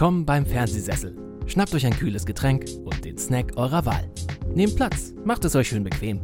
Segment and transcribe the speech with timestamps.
[0.00, 1.14] Willkommen beim Fernsehsessel.
[1.44, 4.10] Schnappt euch ein kühles Getränk und den Snack eurer Wahl.
[4.54, 6.22] Nehmt Platz, macht es euch schön bequem.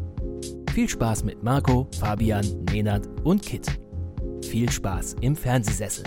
[0.73, 3.67] Viel Spaß mit Marco, Fabian, Nenad und Kit.
[4.43, 6.05] Viel Spaß im Fernsehsessel.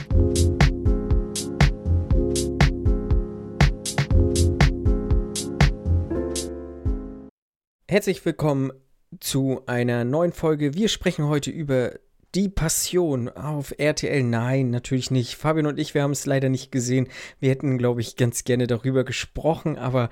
[7.88, 8.72] Herzlich willkommen
[9.20, 10.74] zu einer neuen Folge.
[10.74, 11.92] Wir sprechen heute über
[12.36, 14.24] die Passion auf RTL.
[14.24, 15.36] Nein, natürlich nicht.
[15.36, 17.08] Fabian und ich, wir haben es leider nicht gesehen.
[17.40, 20.10] Wir hätten, glaube ich, ganz gerne darüber gesprochen, aber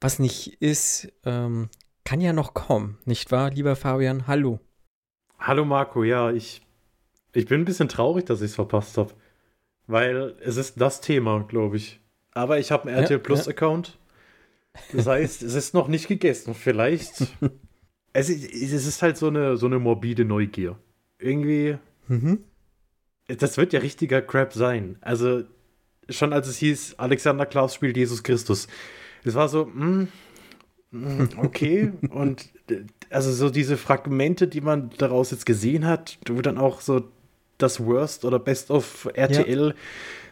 [0.00, 1.68] was nicht ist, ähm,
[2.04, 4.26] kann ja noch kommen, nicht wahr, lieber Fabian?
[4.26, 4.60] Hallo.
[5.38, 6.62] Hallo Marco, ja, ich,
[7.32, 9.12] ich bin ein bisschen traurig, dass ich es verpasst habe.
[9.86, 12.00] Weil es ist das Thema, glaube ich.
[12.32, 13.52] Aber ich habe einen RTL Plus ja.
[13.52, 13.98] Account.
[14.92, 16.54] Das heißt, es ist noch nicht gegessen.
[16.54, 17.26] Vielleicht.
[18.12, 20.78] es, ist, es ist halt so eine, so eine morbide Neugier
[21.18, 21.78] irgendwie.
[22.08, 22.44] Mhm.
[23.26, 24.96] Das wird ja richtiger Crap sein.
[25.00, 25.42] Also,
[26.08, 28.68] schon als es hieß, Alexander Klaus spielt Jesus Christus.
[29.24, 30.08] Es war so, mh,
[30.92, 31.92] hm, hm, okay.
[32.10, 32.48] Und
[33.10, 37.04] also so diese Fragmente, die man daraus jetzt gesehen hat, wo dann auch so
[37.58, 39.74] das Worst oder Best of RTL ja.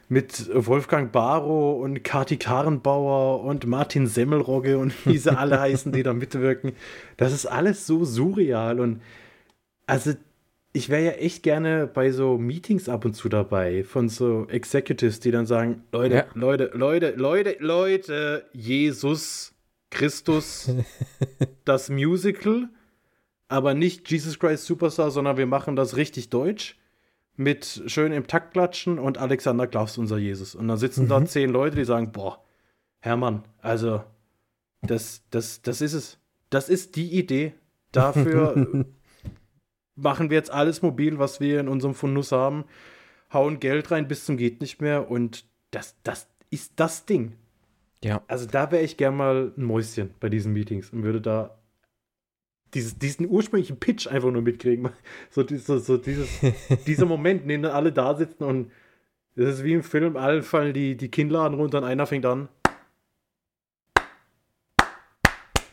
[0.08, 6.02] mit Wolfgang Barrow und Kati Karenbauer und Martin Semmelrogge und wie sie alle heißen, die
[6.02, 6.72] da mitwirken.
[7.16, 9.02] Das ist alles so surreal und
[9.86, 10.14] also
[10.76, 15.20] ich wäre ja echt gerne bei so Meetings ab und zu dabei von so Executives,
[15.20, 16.26] die dann sagen, Leute, ja.
[16.34, 19.54] Leute, Leute, Leute, Leute, Jesus
[19.90, 20.70] Christus,
[21.64, 22.68] das Musical,
[23.48, 26.76] aber nicht Jesus Christ Superstar, sondern wir machen das richtig deutsch
[27.36, 30.54] mit schön im Takt klatschen und Alexander Klaus unser Jesus.
[30.54, 31.08] Und dann sitzen mhm.
[31.08, 32.44] da zehn Leute, die sagen, boah,
[33.00, 34.04] Hermann, also
[34.82, 36.18] das, das, das ist es.
[36.50, 37.54] Das ist die Idee.
[37.92, 38.84] Dafür
[39.96, 42.64] machen wir jetzt alles mobil, was wir in unserem Fundus haben,
[43.32, 47.32] hauen Geld rein bis zum geht nicht mehr und das, das ist das Ding.
[48.04, 48.22] Ja.
[48.28, 51.58] Also da wäre ich gern mal ein Mäuschen bei diesen Meetings und würde da
[52.74, 54.90] dieses, diesen ursprünglichen Pitch einfach nur mitkriegen.
[55.30, 56.28] So, so, so dieses,
[56.86, 58.70] dieser Moment, in dem dann alle da sitzen und
[59.34, 62.48] das ist wie im Film, alle fallen die, die Kinnladen runter und einer fängt an.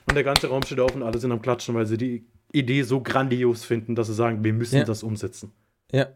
[0.08, 2.84] Und der ganze Raum steht auf und alle sind am Klatschen, weil sie die Idee
[2.84, 4.84] so grandios finden, dass sie sagen, wir müssen ja.
[4.86, 5.52] das umsetzen.
[5.91, 6.08] Ja.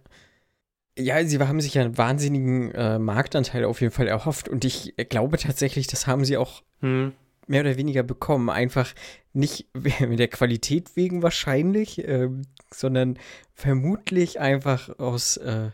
[0.98, 5.38] Ja, sie haben sich einen wahnsinnigen äh, Marktanteil auf jeden Fall erhofft und ich glaube
[5.38, 7.14] tatsächlich, das haben sie auch hm.
[7.46, 8.50] mehr oder weniger bekommen.
[8.50, 8.94] Einfach
[9.34, 12.30] nicht mit der Qualität wegen wahrscheinlich, äh,
[12.74, 13.20] sondern
[13.54, 15.70] vermutlich einfach aus äh,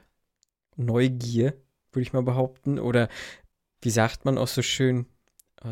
[0.75, 1.53] Neugier,
[1.91, 2.79] würde ich mal behaupten.
[2.79, 3.07] Oder
[3.81, 5.05] wie sagt man auch so schön,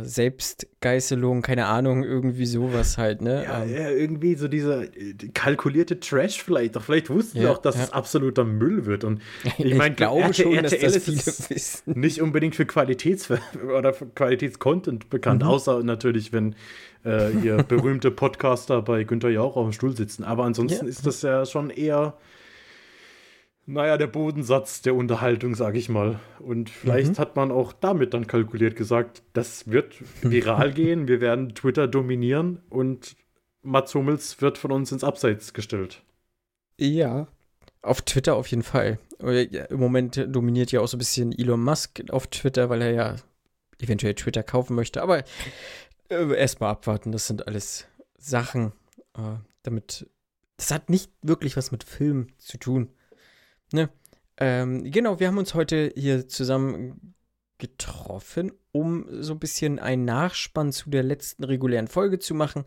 [0.03, 3.43] Selbstgeißelung, keine Ahnung, irgendwie sowas halt, ne?
[3.43, 6.77] Ja, ähm, ja irgendwie so dieser äh, kalkulierte Trash vielleicht.
[6.77, 7.83] Doch vielleicht wussten ja, wir auch, dass ja.
[7.83, 9.03] es absoluter Müll wird.
[9.03, 9.21] Und
[9.57, 11.17] ich meine, glaube RTL, schon, dass RTL das viele
[11.49, 11.99] wissen.
[11.99, 13.29] nicht unbedingt für Qualitäts-
[13.77, 15.49] oder für Qualitätscontent bekannt, mhm.
[15.49, 16.55] außer natürlich, wenn
[17.03, 20.23] äh, hier berühmte Podcaster bei Günther Jauch auf dem Stuhl sitzen.
[20.23, 22.13] Aber ansonsten ist das ja schon eher
[23.65, 26.19] naja, der Bodensatz der Unterhaltung, sag ich mal.
[26.39, 27.17] Und vielleicht mhm.
[27.17, 32.61] hat man auch damit dann kalkuliert gesagt, das wird viral gehen, wir werden Twitter dominieren
[32.69, 33.15] und
[33.63, 36.01] Mats Hummels wird von uns ins Abseits gestellt.
[36.77, 37.27] Ja,
[37.81, 38.97] auf Twitter auf jeden Fall.
[39.19, 43.15] Im Moment dominiert ja auch so ein bisschen Elon Musk auf Twitter, weil er ja
[43.79, 45.01] eventuell Twitter kaufen möchte.
[45.01, 45.23] Aber
[46.09, 47.85] äh, erstmal abwarten, das sind alles
[48.17, 48.73] Sachen,
[49.15, 50.09] äh, damit.
[50.57, 52.89] Das hat nicht wirklich was mit Film zu tun.
[53.71, 53.89] Ne?
[54.37, 57.15] Ähm, genau, wir haben uns heute hier zusammen
[57.57, 62.63] getroffen, um so ein bisschen einen Nachspann zu der letzten regulären Folge zu machen.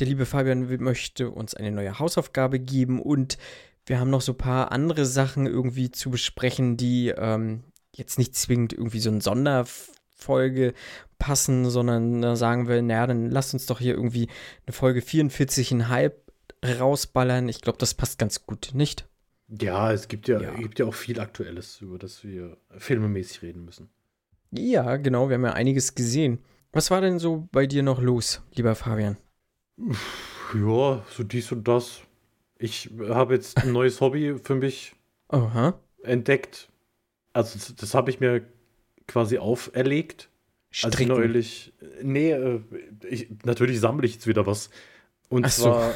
[0.00, 3.38] Der liebe Fabian möchte uns eine neue Hausaufgabe geben und
[3.86, 8.34] wir haben noch so ein paar andere Sachen irgendwie zu besprechen, die ähm, jetzt nicht
[8.34, 10.74] zwingend irgendwie so eine Sonderfolge
[11.18, 14.28] passen, sondern da sagen wir, naja, dann lasst uns doch hier irgendwie
[14.66, 16.12] eine Folge 44,5
[16.80, 17.48] rausballern.
[17.48, 19.06] Ich glaube, das passt ganz gut, nicht?
[19.48, 20.54] Ja, es gibt ja, ja.
[20.54, 23.88] gibt ja auch viel Aktuelles, über das wir filmemäßig reden müssen.
[24.50, 26.38] Ja, genau, wir haben ja einiges gesehen.
[26.72, 29.16] Was war denn so bei dir noch los, lieber Fabian?
[30.54, 32.02] Ja, so dies und das.
[32.58, 34.94] Ich habe jetzt ein neues Hobby für mich
[35.28, 35.78] Aha.
[36.02, 36.68] entdeckt.
[37.32, 38.42] Also, das, habe ich mir
[39.06, 40.30] quasi auferlegt.
[40.70, 41.10] Stricken.
[41.10, 41.72] Also neulich.
[42.02, 42.60] Nee, äh,
[43.08, 44.70] ich, natürlich sammle ich jetzt wieder was.
[45.28, 45.92] Und Ach zwar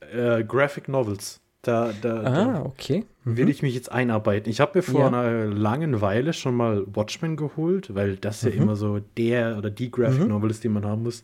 [0.00, 0.06] so.
[0.16, 1.40] äh, Graphic Novels.
[1.62, 3.04] Da, da, ah, da okay.
[3.24, 3.36] Mhm.
[3.36, 4.50] will ich mich jetzt einarbeiten.
[4.50, 5.06] Ich habe mir vor ja.
[5.08, 8.62] einer langen Weile schon mal Watchmen geholt, weil das ja mhm.
[8.62, 10.28] immer so der oder die Graphic mhm.
[10.28, 11.22] Novel ist, die man haben muss.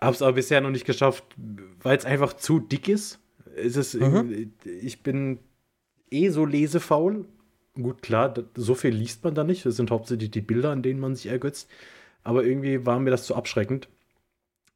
[0.00, 1.24] Habe es aber bisher noch nicht geschafft,
[1.82, 3.18] weil es einfach zu dick ist.
[3.56, 4.52] Es ist mhm.
[4.64, 5.38] ich bin
[6.10, 7.26] eh so lesefaul
[7.74, 9.64] gut, klar, so viel liest man da nicht.
[9.64, 11.70] Das sind hauptsächlich die Bilder, an denen man sich ergötzt.
[12.22, 13.88] Aber irgendwie war mir das zu abschreckend.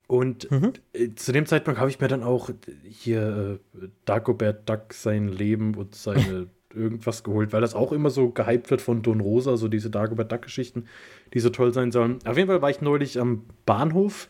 [0.07, 0.73] Und mhm.
[0.93, 2.51] Äh, zu dem Zeitpunkt habe ich mir dann auch
[2.85, 8.31] hier äh, Dagobert Duck sein Leben und seine irgendwas geholt, weil das auch immer so
[8.31, 10.85] gehypt wird von Don Rosa, so diese Dagobert Duck-Geschichten,
[11.33, 12.19] die so toll sein sollen.
[12.25, 14.29] Auf jeden Fall war ich neulich am Bahnhof.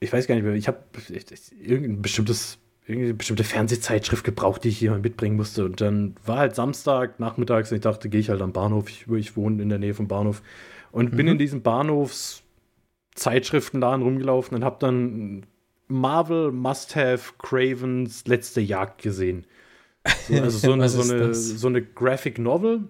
[0.00, 0.78] Ich weiß gar nicht mehr, ich habe
[1.60, 2.58] irgendein bestimmtes
[2.88, 5.64] irgendeine bestimmte Fernsehzeitschrift gebraucht, die ich hier mal mitbringen musste.
[5.64, 8.88] Und dann war halt Samstag, nachmittags, und ich dachte, gehe ich halt am Bahnhof.
[8.88, 10.42] Ich, ich wohne in der Nähe vom Bahnhof.
[10.90, 11.16] Und mhm.
[11.16, 11.60] bin in diesem
[13.18, 15.46] Bahnhofszeitschriftenladen rumgelaufen und habe dann
[15.88, 19.44] Marvel Must Have Cravens letzte Jagd gesehen.
[20.28, 22.84] So, also so eine, so, eine, so eine Graphic Novel.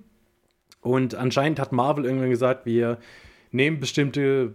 [0.80, 2.98] Und anscheinend hat Marvel irgendwann gesagt, wir
[3.50, 4.54] nehmen bestimmte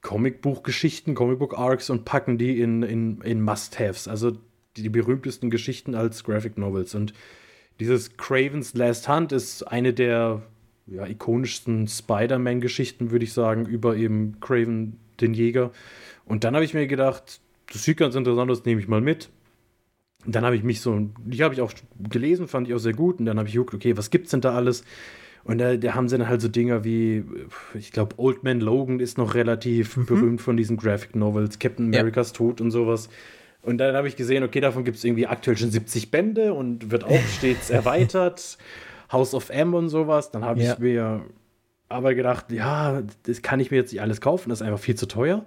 [0.00, 4.32] Comicbuchgeschichten, Comicbook-Arcs und packen die in, in, in Must-Haves, also
[4.76, 6.94] die, die, berühmtesten Geschichten als Graphic Novels.
[6.96, 7.12] Und
[7.78, 10.42] dieses Craven's Last Hunt ist eine der
[10.86, 15.70] ja, ikonischsten Spider-Man-Geschichten, würde ich sagen, über eben Craven den Jäger.
[16.24, 17.40] Und dann habe ich mir gedacht,
[17.72, 19.30] das sieht ganz interessant aus, nehme ich mal mit.
[20.24, 21.72] Und dann habe ich mich so, die habe ich auch
[22.10, 23.18] gelesen, fand ich auch sehr gut.
[23.18, 24.84] Und dann habe ich geguckt, okay, was gibt's denn da alles?
[25.44, 27.24] Und da, da haben sie dann halt so Dinger wie,
[27.74, 30.06] ich glaube, Old Man Logan ist noch relativ mhm.
[30.06, 32.36] berühmt von diesen Graphic Novels, Captain Americas ja.
[32.36, 33.08] Tod und sowas.
[33.62, 36.90] Und dann habe ich gesehen, okay, davon gibt es irgendwie aktuell schon 70 Bände und
[36.90, 38.58] wird auch stets erweitert.
[39.12, 40.30] House of M und sowas.
[40.30, 40.72] Dann habe ja.
[40.72, 41.24] ich mir
[41.88, 44.94] aber gedacht, ja, das kann ich mir jetzt nicht alles kaufen, das ist einfach viel
[44.94, 45.44] zu teuer.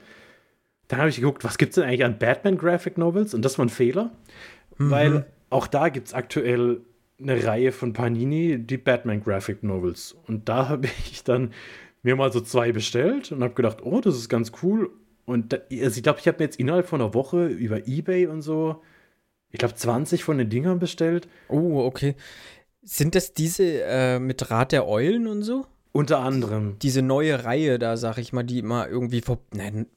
[0.87, 3.33] Dann habe ich geguckt, was gibt es denn eigentlich an Batman Graphic Novels?
[3.33, 4.11] Und das war ein Fehler,
[4.77, 4.91] mhm.
[4.91, 6.81] weil auch da gibt es aktuell
[7.19, 10.15] eine Reihe von Panini, die Batman Graphic Novels.
[10.27, 11.51] Und da habe ich dann
[12.03, 14.91] mir mal so zwei bestellt und habe gedacht, oh, das ist ganz cool.
[15.25, 18.27] Und da, also ich glaube, ich habe mir jetzt innerhalb von einer Woche über Ebay
[18.27, 18.83] und so,
[19.51, 21.27] ich glaube, 20 von den Dingern bestellt.
[21.47, 22.15] Oh, okay.
[22.85, 25.65] Sind das diese äh, mit Rat der Eulen und so?
[25.91, 26.77] Unter anderem.
[26.81, 29.87] Diese neue Reihe da, sag ich mal, die mal irgendwie vor, nein,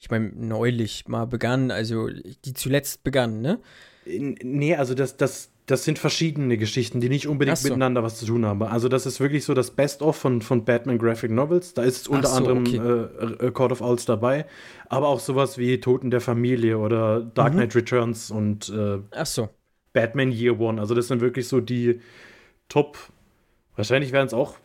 [0.00, 3.58] ich meine, neulich mal begann, also die zuletzt begann, ne?
[4.06, 7.68] Nee, also das, das, das sind verschiedene Geschichten, die nicht unbedingt so.
[7.68, 8.62] miteinander was zu tun haben.
[8.62, 11.74] Also das ist wirklich so das Best-of von, von Batman Graphic Novels.
[11.74, 13.46] Da ist unter so, anderem okay.
[13.46, 14.46] äh, Court of Owls dabei,
[14.88, 17.58] aber auch sowas wie Toten der Familie oder Dark mhm.
[17.58, 19.50] Knight Returns und äh, so.
[19.92, 20.80] Batman Year One.
[20.80, 22.00] Also das sind wirklich so die
[22.68, 22.98] Top,
[23.76, 24.56] wahrscheinlich werden es auch,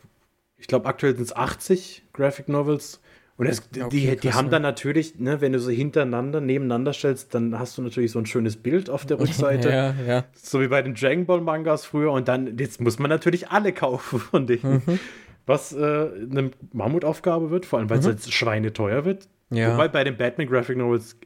[0.57, 3.01] ich glaube aktuell sind es 80 Graphic Novels
[3.35, 6.93] und es, okay, die, die krass, haben dann natürlich, ne, wenn du so hintereinander, nebeneinander
[6.93, 9.69] stellst, dann hast du natürlich so ein schönes Bild auf der Rückseite.
[9.69, 10.25] ja, ja.
[10.35, 12.11] So wie bei den Dragon Ball Mangas früher.
[12.11, 14.83] Und dann, jetzt muss man natürlich alle kaufen von denen.
[14.85, 14.99] Mhm.
[15.45, 18.11] Was äh, eine Mammutaufgabe wird, vor allem weil es mhm.
[18.11, 19.27] jetzt schweineteuer wird.
[19.49, 19.73] Ja.
[19.73, 21.17] Wobei bei den Batman Graphic Novels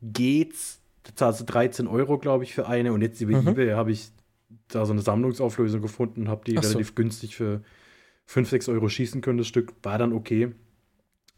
[0.00, 0.80] geht's.
[1.02, 2.92] Da zahlst du 13 Euro, glaube ich, für eine.
[2.92, 3.48] Und jetzt über mhm.
[3.48, 4.10] Ebay habe ich
[4.68, 6.94] da so eine Sammlungsauflösung gefunden und habe die Ach relativ so.
[6.94, 7.62] günstig für
[8.26, 9.38] 5, 6 Euro schießen können.
[9.38, 10.52] Das Stück war dann okay.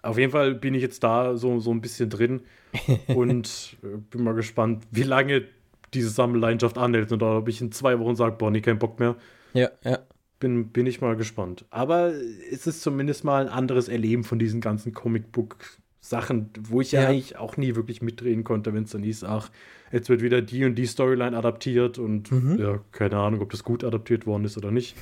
[0.03, 2.43] Auf jeden Fall bin ich jetzt da so, so ein bisschen drin
[3.09, 5.45] und äh, bin mal gespannt, wie lange
[5.93, 7.13] diese Sammelleidenschaft anhält.
[7.13, 9.17] Und ob ich in zwei Wochen sage, boah, nee, kein Bock mehr.
[9.53, 9.99] Ja, ja.
[10.39, 11.67] Bin, bin ich mal gespannt.
[11.71, 12.13] Aber
[12.51, 17.09] es ist zumindest mal ein anderes Erleben von diesen ganzen Comicbook-Sachen, wo ich ja, ja,
[17.09, 19.51] eigentlich auch nie wirklich mitdrehen konnte, wenn es dann hieß, ach,
[19.91, 22.59] jetzt wird wieder die und die Storyline adaptiert und mhm.
[22.59, 24.97] ja, keine Ahnung, ob das gut adaptiert worden ist oder nicht.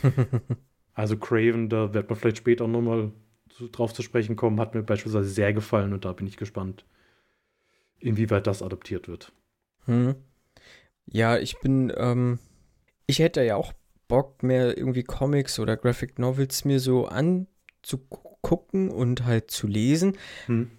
[0.95, 3.13] also Craven, da wird man vielleicht später auch nochmal
[3.73, 6.85] drauf zu sprechen kommen, hat mir beispielsweise sehr gefallen und da bin ich gespannt,
[7.99, 9.33] inwieweit das adaptiert wird.
[9.87, 10.15] Hm.
[11.07, 12.39] Ja, ich bin, ähm,
[13.07, 13.73] ich hätte ja auch
[14.07, 20.17] Bock, mehr irgendwie Comics oder Graphic Novels mir so anzugucken und halt zu lesen.
[20.47, 20.71] Hm.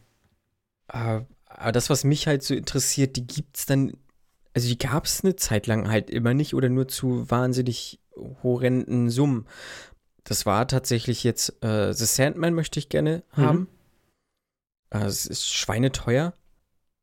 [0.88, 3.94] Aber, aber das, was mich halt so interessiert, die gibt es dann,
[4.54, 8.00] also die gab es eine Zeit lang halt immer nicht oder nur zu wahnsinnig
[8.44, 9.46] horrenden Summen.
[10.24, 13.42] Das war tatsächlich jetzt äh, The Sandman möchte ich gerne mhm.
[13.42, 13.68] haben.
[14.92, 16.34] Äh, es ist schweineteuer.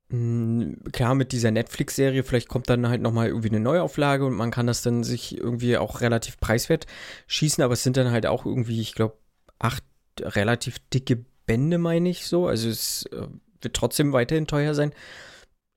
[0.08, 4.52] Mhm, klar, mit dieser Netflix-Serie, vielleicht kommt dann halt nochmal irgendwie eine Neuauflage und man
[4.52, 6.86] kann das dann sich irgendwie auch relativ preiswert
[7.26, 9.16] schießen, aber es sind dann halt auch irgendwie, ich glaube,
[9.58, 9.82] acht
[10.20, 12.46] relativ dicke Bände, meine ich so.
[12.46, 13.26] Also es äh,
[13.60, 14.92] wird trotzdem weiterhin teuer sein.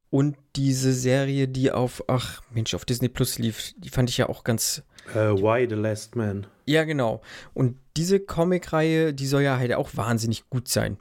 [0.10, 4.28] Und diese Serie, die auf, ach Mensch, auf Disney Plus lief, die fand ich ja
[4.28, 4.84] auch ganz.
[5.13, 6.48] Uh, Why the Last Man.
[6.66, 7.22] Ja, genau.
[7.54, 10.98] Und diese Comic-Reihe, die soll ja halt auch wahnsinnig gut sein.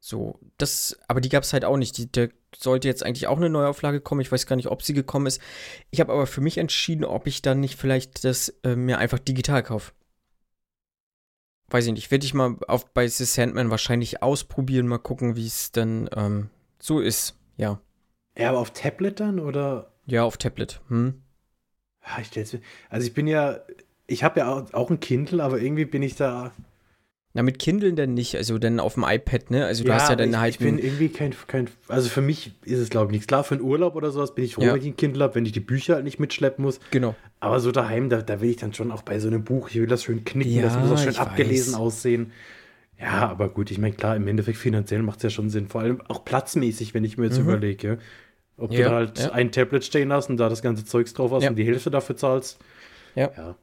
[0.00, 1.96] So, das, aber die gab es halt auch nicht.
[1.98, 2.26] Die, da
[2.56, 4.22] sollte jetzt eigentlich auch eine Neuauflage kommen.
[4.22, 5.40] Ich weiß gar nicht, ob sie gekommen ist.
[5.90, 9.18] Ich habe aber für mich entschieden, ob ich dann nicht vielleicht das äh, mir einfach
[9.18, 9.92] digital kaufe.
[11.68, 12.10] Weiß ich nicht.
[12.10, 16.50] Werde ich mal auf, bei The Sandman wahrscheinlich ausprobieren, mal gucken, wie es dann ähm,
[16.78, 17.36] so ist.
[17.56, 17.80] Ja.
[18.36, 19.90] Ja, aber auf Tablet dann oder?
[20.06, 20.80] Ja, auf Tablet.
[20.88, 21.22] Hm.
[22.06, 22.58] Ja, ich
[22.88, 23.60] also ich bin ja
[24.10, 26.52] ich habe ja auch ein Kindle, aber irgendwie bin ich da.
[27.32, 29.64] Na, mit Kindle denn nicht, also dann auf dem iPad, ne?
[29.64, 30.54] Also du ja, hast ja dann ich, halt.
[30.54, 31.70] Ich bin irgendwie kein, kein.
[31.86, 33.28] Also für mich ist es, glaube ich, nichts.
[33.28, 34.74] Klar, für einen Urlaub oder sowas bin ich froh, Ja.
[34.74, 36.80] wenn ich ein Kindle habe, wenn ich die Bücher halt nicht mitschleppen muss.
[36.90, 37.14] Genau.
[37.38, 39.76] Aber so daheim, da, da will ich dann schon auch bei so einem Buch, ich
[39.76, 41.80] will das schön knicken, Ja, das muss auch schön abgelesen weiß.
[41.80, 42.32] aussehen.
[43.00, 45.68] Ja, aber gut, ich meine, klar, im Endeffekt finanziell macht es ja schon Sinn.
[45.68, 47.44] Vor allem auch platzmäßig, wenn ich mir jetzt Mhm.
[47.48, 47.98] überlege,
[48.58, 49.32] ob du Ja, da halt ja.
[49.32, 52.16] ein Tablet stehen hast und da das ganze Zeugs drauf hast und die Hälfte dafür
[52.16, 52.58] zahlst.
[53.14, 53.30] Ja.
[53.36, 53.56] ja.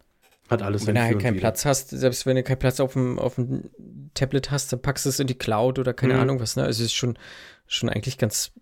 [0.50, 1.41] Hat alles wenn du halt keinen Wider.
[1.41, 3.70] Platz hast, selbst wenn du keinen Platz auf dem, auf dem
[4.13, 6.20] Tablet hast, dann packst du es in die Cloud oder keine Mhm.
[6.22, 6.63] Ahnung was, ne?
[6.63, 7.20] Also es ist schon,
[7.67, 8.53] schon eigentlich ganz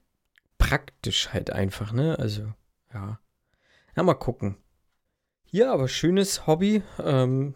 [0.58, 2.17] praktisch halt einfach, ne?
[2.20, 2.51] Also,
[2.94, 3.20] ja.
[3.96, 4.58] Na, mal gucken.
[5.51, 6.82] Ja, aber schönes Hobby.
[7.01, 7.53] Ähm,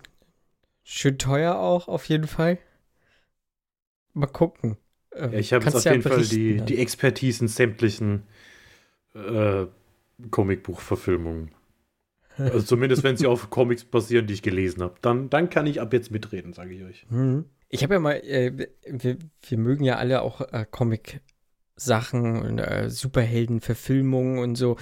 [0.84, 2.60] schön teuer auch, auf jeden Fall.
[4.20, 4.78] Mal gucken.
[5.14, 6.66] Ähm, Ja, ich habe jetzt auf ja jeden Fall die, dann.
[6.68, 8.24] die Expertise in sämtlichen
[9.16, 9.66] äh,
[10.32, 11.52] Comicbuchverfilmungen.
[12.38, 14.96] Also zumindest, wenn sie auf Comics basieren, die ich gelesen habe.
[15.02, 17.06] Dann, dann kann ich ab jetzt mitreden, sage ich euch.
[17.10, 17.44] Mhm.
[17.68, 22.90] Ich habe ja mal, äh, wir, wir mögen ja alle auch äh, Comic-Sachen und äh,
[22.90, 24.78] Superhelden-Verfilmungen und so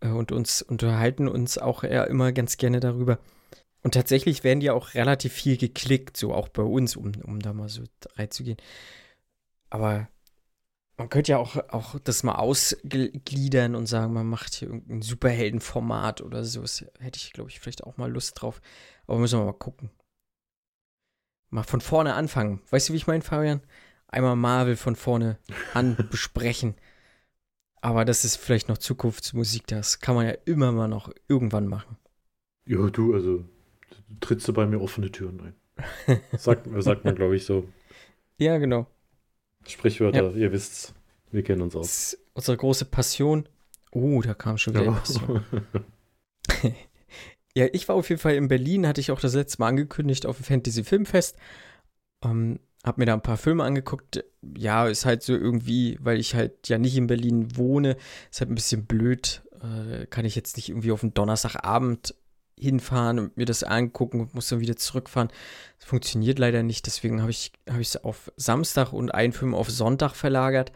[0.00, 3.18] äh, und uns unterhalten uns auch ja immer ganz gerne darüber.
[3.82, 7.52] Und tatsächlich werden die auch relativ viel geklickt, so auch bei uns, um, um da
[7.52, 7.82] mal so
[8.16, 8.58] reinzugehen.
[9.70, 10.08] Aber
[10.96, 16.20] man könnte ja auch, auch das mal ausgliedern und sagen, man macht hier irgendein Superheldenformat
[16.20, 16.60] oder so.
[16.60, 18.60] Das hätte ich, glaube ich, vielleicht auch mal Lust drauf.
[19.06, 19.90] Aber müssen wir mal gucken.
[21.50, 22.60] Mal von vorne anfangen.
[22.70, 23.62] Weißt du, wie ich meine, Fabian?
[24.06, 25.38] Einmal Marvel von vorne
[25.74, 26.76] an besprechen.
[27.80, 29.66] Aber das ist vielleicht noch Zukunftsmusik.
[29.66, 31.96] Das kann man ja immer mal noch irgendwann machen.
[32.64, 33.44] Ja, du, also
[34.20, 36.20] trittst du bei mir offene Türen ein.
[36.36, 37.68] Sagt, sagt man, glaube ich, so.
[38.38, 38.86] Ja, genau.
[39.66, 40.94] Sprichwörter, ihr wisst's.
[41.30, 42.18] Wir kennen uns aus.
[42.34, 43.48] unsere große Passion.
[43.92, 45.44] Oh, da kam schon wieder die Passion.
[47.54, 50.24] Ja, ich war auf jeden Fall in Berlin, hatte ich auch das letzte Mal angekündigt
[50.24, 51.36] auf dem Fantasy Filmfest.
[52.24, 54.24] Ähm, hab mir da ein paar Filme angeguckt.
[54.56, 57.96] Ja, ist halt so irgendwie, weil ich halt ja nicht in Berlin wohne,
[58.30, 59.42] ist halt ein bisschen blöd.
[59.60, 62.14] Äh, kann ich jetzt nicht irgendwie auf einen Donnerstagabend
[62.62, 65.28] hinfahren und mir das angucken und muss dann wieder zurückfahren.
[65.78, 69.68] Das funktioniert leider nicht, deswegen habe ich es hab auf Samstag und einen Film auf
[69.70, 70.72] Sonntag verlagert.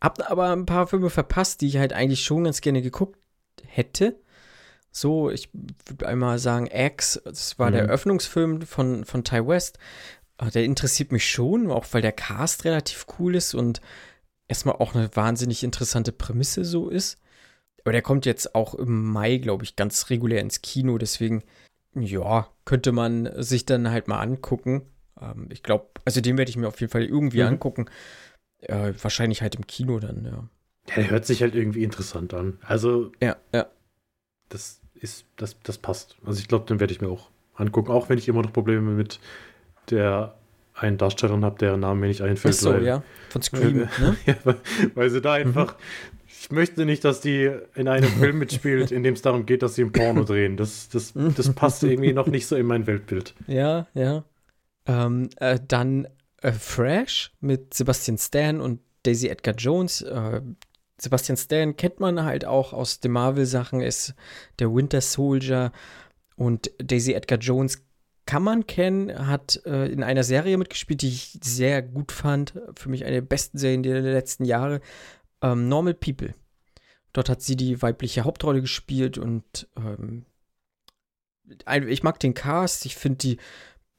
[0.00, 3.18] Hab aber ein paar Filme verpasst, die ich halt eigentlich schon ganz gerne geguckt
[3.66, 4.20] hätte.
[4.90, 5.48] So, ich
[5.86, 7.88] würde einmal sagen, X, das war der Mhm.
[7.88, 9.78] Eröffnungsfilm von, von Ty West.
[10.38, 13.80] Äh, Der interessiert mich schon, auch weil der Cast relativ cool ist und
[14.46, 17.18] erstmal auch eine wahnsinnig interessante Prämisse so ist.
[17.84, 20.96] Aber der kommt jetzt auch im Mai, glaube ich, ganz regulär ins Kino.
[20.98, 21.42] Deswegen,
[21.94, 24.82] ja, könnte man sich dann halt mal angucken.
[25.20, 27.48] Ähm, ich glaube, also den werde ich mir auf jeden Fall irgendwie Mhm.
[27.48, 27.86] angucken.
[28.60, 30.48] Äh, wahrscheinlich halt im Kino dann, ja.
[30.88, 32.58] Ja, der hört sich halt irgendwie interessant an.
[32.62, 33.66] Also, Ja, ja.
[34.48, 36.16] das ist, das, das passt.
[36.24, 38.92] Also ich glaube, den werde ich mir auch angucken, auch wenn ich immer noch Probleme
[38.92, 39.20] mit
[39.90, 40.34] der
[40.74, 42.54] einen Darstellerin habe, deren Name mir nicht Ach einfällt.
[42.54, 43.02] so, weil, ja.
[43.28, 44.16] Von Scream, Äh, ne?
[44.26, 44.56] ja, weil,
[44.94, 45.76] weil sie da einfach.
[46.44, 49.76] Ich möchte nicht, dass die in einem Film mitspielt, in dem es darum geht, dass
[49.76, 50.58] sie ein Porno drehen.
[50.58, 53.34] Das, das, das passt irgendwie noch nicht so in mein Weltbild.
[53.46, 54.24] Ja, ja.
[54.86, 56.06] Ähm, äh, dann
[56.42, 60.02] äh, Fresh mit Sebastian Stan und Daisy Edgar Jones.
[60.02, 60.42] Äh,
[60.98, 64.14] Sebastian Stan kennt man halt auch aus den Marvel-Sachen, ist
[64.58, 65.72] der Winter Soldier
[66.36, 67.82] und Daisy Edgar Jones
[68.26, 72.54] kann man kennen, hat äh, in einer Serie mitgespielt, die ich sehr gut fand.
[72.76, 74.80] Für mich eine der besten Serien der letzten Jahre.
[75.44, 76.34] Ähm, Normal People.
[77.12, 80.24] Dort hat sie die weibliche Hauptrolle gespielt und ähm,
[81.86, 82.86] ich mag den Cast.
[82.86, 83.36] Ich finde die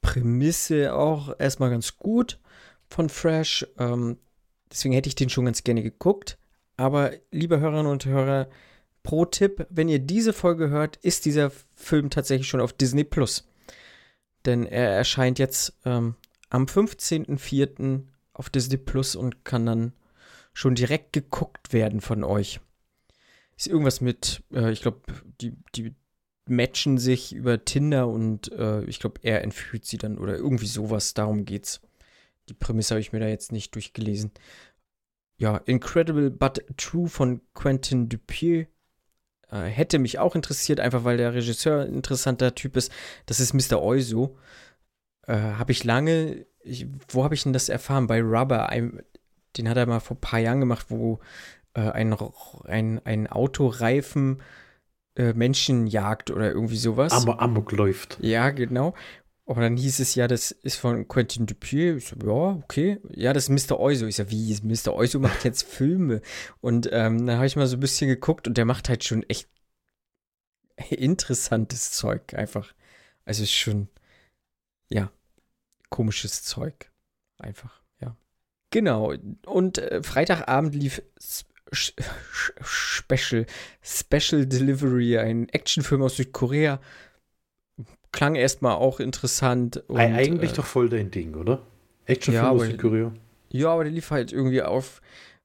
[0.01, 2.39] Prämisse auch erstmal ganz gut
[2.87, 3.67] von Fresh.
[3.77, 4.17] Ähm,
[4.71, 6.39] deswegen hätte ich den schon ganz gerne geguckt.
[6.77, 8.49] Aber liebe Hörerinnen und Hörer,
[9.03, 13.47] pro Tipp, wenn ihr diese Folge hört, ist dieser Film tatsächlich schon auf Disney Plus.
[14.45, 16.15] Denn er erscheint jetzt ähm,
[16.49, 18.01] am 15.04.
[18.33, 19.93] auf Disney Plus und kann dann
[20.55, 22.61] schon direkt geguckt werden von euch.
[23.57, 25.01] Ist irgendwas mit, äh, ich glaube,
[25.41, 25.93] die, die
[26.47, 31.13] matchen sich über Tinder und äh, ich glaube, er entführt sie dann oder irgendwie sowas.
[31.13, 31.81] Darum geht's.
[32.47, 34.31] Die Prämisse habe ich mir da jetzt nicht durchgelesen.
[35.37, 38.67] Ja, Incredible but True von Quentin Dupieux
[39.51, 42.91] äh, hätte mich auch interessiert, einfach weil der Regisseur ein interessanter Typ ist.
[43.25, 43.81] Das ist Mr.
[43.81, 44.37] Oizo.
[45.27, 48.07] Äh, habe ich lange, ich, wo habe ich denn das erfahren?
[48.07, 49.01] Bei Rubber, einem,
[49.57, 51.19] den hat er mal vor ein paar Jahren gemacht, wo
[51.73, 52.15] äh, ein,
[52.65, 54.41] ein, ein Autoreifen
[55.15, 57.13] äh, Menschen jagt oder irgendwie sowas.
[57.13, 58.17] Am Amok läuft.
[58.21, 58.93] Ja, genau.
[59.47, 61.97] Aber dann hieß es ja, das ist von Quentin Dupieux.
[61.97, 62.99] Ich so, ja, okay.
[63.11, 63.79] Ja, das ist Mr.
[63.79, 64.07] Oizo.
[64.07, 64.95] Ich so, wie, Mr.
[64.95, 66.21] Oizo macht jetzt Filme?
[66.61, 69.23] Und ähm, dann habe ich mal so ein bisschen geguckt und der macht halt schon
[69.23, 69.47] echt
[70.89, 72.73] interessantes Zeug einfach.
[73.23, 73.87] Also ist schon,
[74.89, 75.11] ja,
[75.89, 76.91] komisches Zeug.
[77.37, 77.84] Einfach.
[78.75, 79.13] Genau.
[79.45, 81.01] Und äh, Freitagabend lief
[81.71, 83.45] Special,
[83.81, 86.81] Special Delivery, ein Actionfilm aus Südkorea.
[88.11, 89.77] Klang erstmal auch interessant.
[89.87, 91.65] Und, Eigentlich äh, doch voll dein Ding, oder?
[92.05, 93.13] Actionfilm ja, aus Südkorea.
[93.53, 95.01] Ja, aber der lief halt irgendwie auf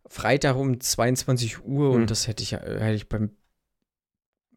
[0.08, 2.00] Freitag um 22 Uhr hm.
[2.00, 3.30] und das hätte ich, hätte ich beim,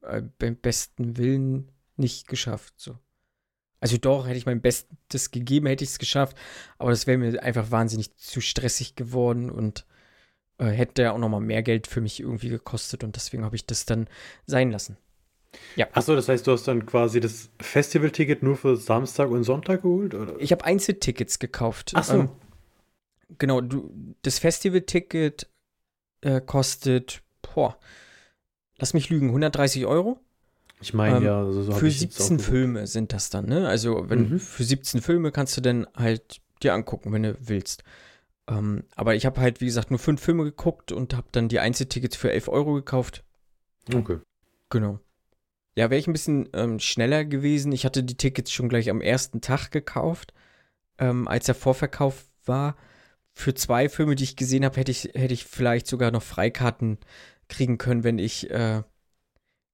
[0.01, 2.74] äh, beim besten Willen nicht geschafft.
[2.77, 2.98] So.
[3.83, 6.37] Also doch, hätte ich mein Bestes gegeben, hätte ich es geschafft,
[6.77, 9.85] aber das wäre mir einfach wahnsinnig zu stressig geworden und
[10.57, 13.85] äh, hätte auch nochmal mehr Geld für mich irgendwie gekostet und deswegen habe ich das
[13.85, 14.07] dann
[14.45, 14.95] sein lassen.
[15.75, 15.89] Ja.
[15.91, 20.15] Achso, das heißt, du hast dann quasi das Festivalticket nur für Samstag und Sonntag geholt?
[20.15, 20.39] Oder?
[20.39, 21.91] Ich habe Einzeltickets gekauft.
[21.93, 22.21] Achso.
[22.21, 22.29] Ähm,
[23.37, 25.49] genau, du, das Festivalticket
[26.21, 27.77] äh, kostet, boah,
[28.77, 30.21] lass mich lügen, 130 Euro.
[30.83, 33.69] Ich meine ähm, ja, also so für 17 Filme sind das dann, ne?
[33.69, 34.39] Also wenn mhm.
[34.39, 37.85] für 17 Filme kannst du dann halt dir angucken, wenn du willst.
[38.49, 41.59] Ähm, aber ich habe halt, wie gesagt, nur fünf Filme geguckt und habe dann die
[41.59, 43.23] Einzeltickets für 11 Euro gekauft.
[43.93, 44.17] Okay.
[44.69, 44.99] Genau.
[45.77, 47.71] Ja, wäre ich ein bisschen ähm, schneller gewesen.
[47.71, 50.33] Ich hatte die Tickets schon gleich am ersten Tag gekauft,
[50.97, 52.75] ähm, als der Vorverkauf war.
[53.31, 56.97] Für zwei Filme, die ich gesehen habe, hätte ich, hätte ich vielleicht sogar noch Freikarten
[57.47, 58.83] kriegen können, wenn ich äh,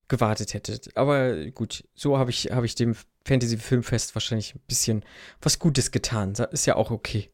[0.09, 0.79] gewartet hätte.
[0.95, 5.05] Aber gut, so habe ich, hab ich dem Fantasy-Filmfest wahrscheinlich ein bisschen
[5.41, 6.33] was Gutes getan.
[6.51, 7.29] Ist ja auch okay.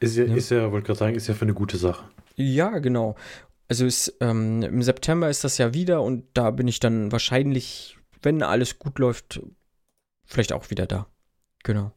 [0.00, 0.34] Ist ja, ja.
[0.34, 2.08] ist ja wollte gerade sagen, ist ja für eine gute Sache.
[2.34, 3.14] Ja, genau.
[3.68, 7.98] Also ist, ähm, im September ist das ja wieder und da bin ich dann wahrscheinlich,
[8.22, 9.40] wenn alles gut läuft,
[10.24, 11.06] vielleicht auch wieder da.
[11.64, 11.92] Genau.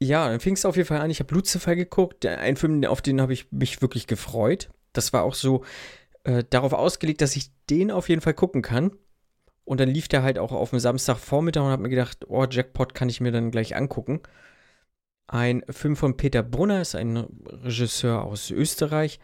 [0.00, 1.10] Ja, dann fing es auf jeden Fall an.
[1.10, 2.26] Ich habe Lucifer geguckt.
[2.26, 4.70] Ein Film, auf den habe ich mich wirklich gefreut.
[4.92, 5.64] Das war auch so
[6.24, 8.90] äh, darauf ausgelegt, dass ich den auf jeden Fall gucken kann.
[9.64, 12.94] Und dann lief der halt auch auf dem Samstagvormittag und habe mir gedacht, oh, Jackpot
[12.94, 14.20] kann ich mir dann gleich angucken.
[15.26, 19.20] Ein Film von Peter Brunner, ist ein Regisseur aus Österreich.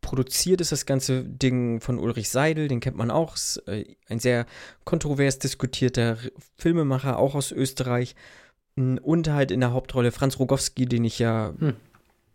[0.00, 3.36] Produziert ist das ganze Ding von Ulrich Seidel, den kennt man auch.
[3.36, 4.46] Ist äh, ein sehr
[4.84, 6.16] kontrovers diskutierter
[6.56, 8.16] Filmemacher, auch aus Österreich.
[8.74, 11.76] Und halt in der Hauptrolle Franz Rogowski, den ich ja hm.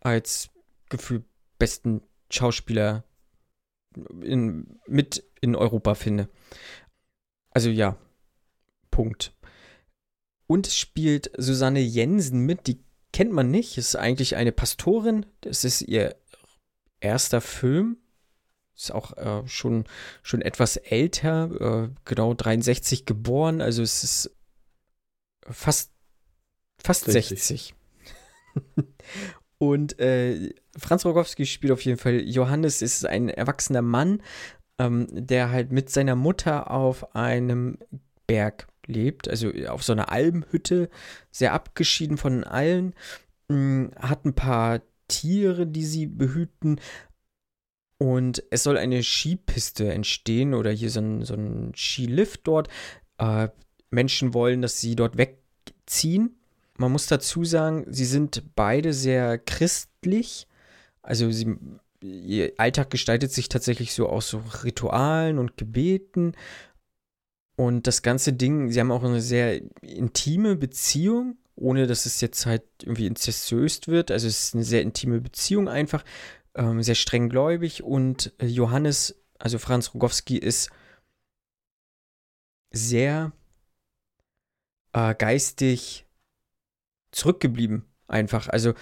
[0.02, 0.50] als
[0.90, 1.24] Gefühl
[1.58, 3.04] besten Schauspieler
[4.22, 6.30] in, mit in Europa finde.
[7.58, 7.98] Also ja,
[8.92, 9.34] Punkt.
[10.46, 15.26] Und es spielt Susanne Jensen mit, die kennt man nicht, ist eigentlich eine Pastorin.
[15.42, 16.16] Das ist ihr
[17.00, 17.98] erster Film.
[18.76, 19.86] Ist auch äh, schon,
[20.22, 24.38] schon etwas älter, äh, genau 63 geboren, also es ist
[25.42, 25.94] fast,
[26.78, 27.74] fast 60.
[27.74, 27.76] 60.
[29.58, 34.22] Und äh, Franz Rogowski spielt auf jeden Fall Johannes, ist ein erwachsener Mann,
[34.80, 37.78] ähm, der halt mit seiner Mutter auf einem
[38.28, 40.90] Berg lebt, also auf so einer Almhütte,
[41.32, 42.94] sehr abgeschieden von allen,
[43.50, 46.80] mh, hat ein paar Tiere, die sie behüten.
[48.00, 52.68] Und es soll eine Skipiste entstehen oder hier so ein, so ein Skilift dort.
[53.18, 53.50] Äh,
[53.90, 56.36] Menschen wollen, dass sie dort wegziehen.
[56.78, 60.48] Man muss dazu sagen, sie sind beide sehr christlich.
[61.02, 61.56] Also sie,
[62.26, 66.34] ihr Alltag gestaltet sich tatsächlich so aus so Ritualen und Gebeten.
[67.56, 72.46] Und das ganze Ding, sie haben auch eine sehr intime Beziehung, ohne dass es jetzt
[72.46, 74.12] halt irgendwie inzestiös wird.
[74.12, 76.04] Also es ist eine sehr intime Beziehung einfach,
[76.56, 77.84] ähm, sehr streng gläubig.
[77.84, 80.70] Und äh, Johannes, also Franz Rogowski, ist
[82.72, 83.32] sehr
[84.94, 86.06] äh, geistig
[87.12, 88.50] zurückgeblieben, einfach.
[88.50, 88.74] Also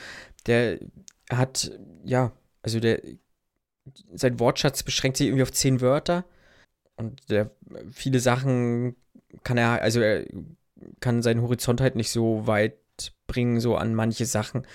[0.48, 0.80] der
[1.30, 1.72] hat,
[2.04, 2.32] ja,
[2.66, 3.00] also der,
[4.16, 6.26] sein Wortschatz beschränkt sich irgendwie auf zehn Wörter
[6.96, 7.52] und der,
[7.92, 8.96] viele Sachen
[9.44, 10.26] kann er, also er
[11.00, 12.80] kann seinen Horizont halt nicht so weit
[13.28, 14.66] bringen, so an manche Sachen.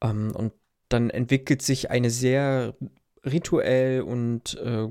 [0.00, 0.54] Ähm, und
[0.88, 2.74] dann entwickelt sich eine sehr
[3.24, 4.88] rituell und äh,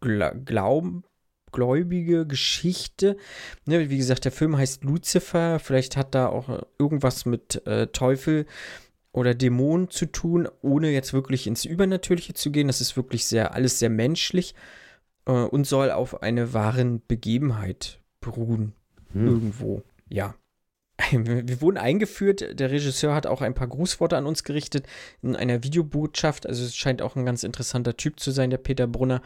[0.00, 1.04] glauben,
[1.52, 3.16] gläubige Geschichte.
[3.64, 5.58] Ne, wie gesagt, der Film heißt Lucifer.
[5.58, 8.46] Vielleicht hat da auch irgendwas mit äh, Teufel
[9.12, 12.68] oder Dämonen zu tun, ohne jetzt wirklich ins Übernatürliche zu gehen.
[12.68, 14.54] Das ist wirklich sehr, alles sehr menschlich
[15.26, 18.72] äh, und soll auf eine wahren Begebenheit beruhen.
[19.12, 19.26] Hm.
[19.26, 19.82] Irgendwo.
[20.08, 20.34] Ja.
[21.10, 22.58] Wir wurden eingeführt.
[22.58, 24.86] Der Regisseur hat auch ein paar Grußworte an uns gerichtet
[25.22, 26.46] in einer Videobotschaft.
[26.46, 29.22] Also es scheint auch ein ganz interessanter Typ zu sein, der Peter Brunner.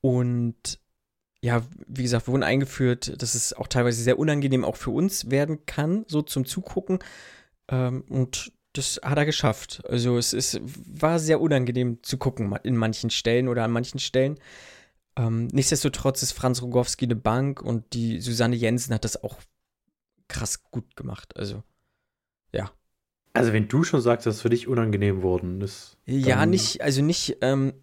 [0.00, 0.80] Und
[1.42, 5.30] ja, wie gesagt, wir wurden eingeführt, dass es auch teilweise sehr unangenehm auch für uns
[5.30, 7.00] werden kann, so zum Zugucken.
[7.68, 9.82] Ähm, und das hat er geschafft.
[9.88, 14.38] Also es ist, war sehr unangenehm zu gucken in manchen Stellen oder an manchen Stellen.
[15.16, 19.40] Ähm, nichtsdestotrotz ist Franz Rogowski eine Bank und die Susanne Jensen hat das auch
[20.28, 21.36] krass gut gemacht.
[21.36, 21.62] Also,
[22.52, 22.70] ja.
[23.34, 25.96] Also, wenn du schon sagst, dass es für dich unangenehm worden ist.
[26.06, 27.74] Ja, nicht, also nicht, ähm,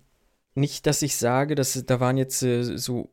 [0.55, 3.09] nicht, dass ich sage, dass da waren jetzt äh, so.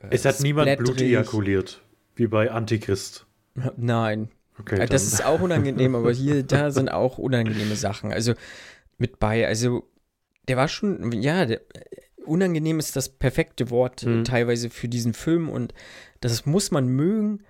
[0.00, 1.80] Äh, es hat niemand Blut ejakuliert,
[2.16, 3.26] wie bei Antichrist.
[3.76, 4.30] Nein.
[4.58, 8.12] Okay, äh, das ist auch unangenehm, aber hier, da sind auch unangenehme Sachen.
[8.12, 8.34] Also
[8.98, 9.88] mit bei, also
[10.48, 11.60] der war schon, ja, der,
[12.24, 14.24] unangenehm ist das perfekte Wort mhm.
[14.24, 15.74] teilweise für diesen Film und
[16.20, 17.42] das muss man mögen.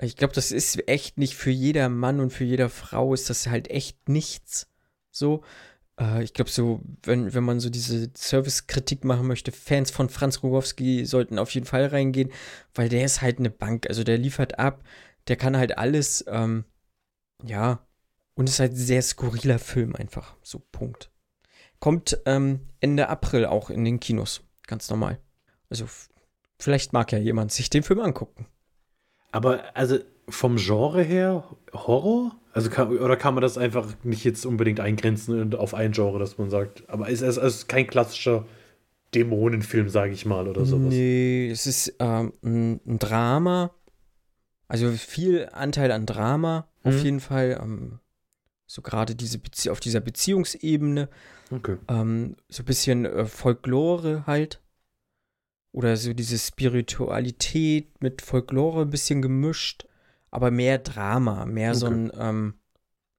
[0.00, 3.48] Ich glaube, das ist echt nicht für jeder Mann und für jede Frau ist das
[3.48, 4.68] halt echt nichts.
[5.10, 5.42] So,
[5.98, 10.42] äh, ich glaube, so, wenn, wenn man so diese Service-Kritik machen möchte, Fans von Franz
[10.42, 12.30] Rogowski sollten auf jeden Fall reingehen,
[12.74, 13.86] weil der ist halt eine Bank.
[13.88, 14.84] Also der liefert ab,
[15.28, 16.64] der kann halt alles, ähm,
[17.44, 17.86] ja,
[18.34, 20.36] und ist halt ein sehr skurriler Film einfach.
[20.42, 21.10] So, Punkt.
[21.80, 24.42] Kommt ähm, Ende April auch in den Kinos.
[24.66, 25.18] Ganz normal.
[25.70, 25.86] Also,
[26.58, 28.46] vielleicht mag ja jemand sich den Film angucken.
[29.32, 32.36] Aber, also, vom Genre her Horror?
[32.52, 36.38] Also kann, oder kann man das einfach nicht jetzt unbedingt eingrenzen auf ein Genre, dass
[36.38, 38.46] man sagt, aber es ist, ist kein klassischer
[39.14, 40.92] Dämonenfilm, sage ich mal, oder sowas.
[40.92, 43.70] Nee, es ist ähm, ein, Drama.
[44.68, 46.88] Also viel Anteil an Drama, mhm.
[46.88, 47.58] auf jeden Fall.
[47.60, 48.00] Ähm,
[48.66, 51.08] so gerade diese Bezie auf dieser Beziehungsebene.
[51.50, 51.78] Okay.
[51.88, 54.62] Ähm, so ein bisschen äh, Folklore halt.
[55.72, 59.88] Oder so diese Spiritualität mit Folklore ein bisschen gemischt
[60.30, 61.78] aber mehr Drama, mehr okay.
[61.78, 62.54] so ein, ähm,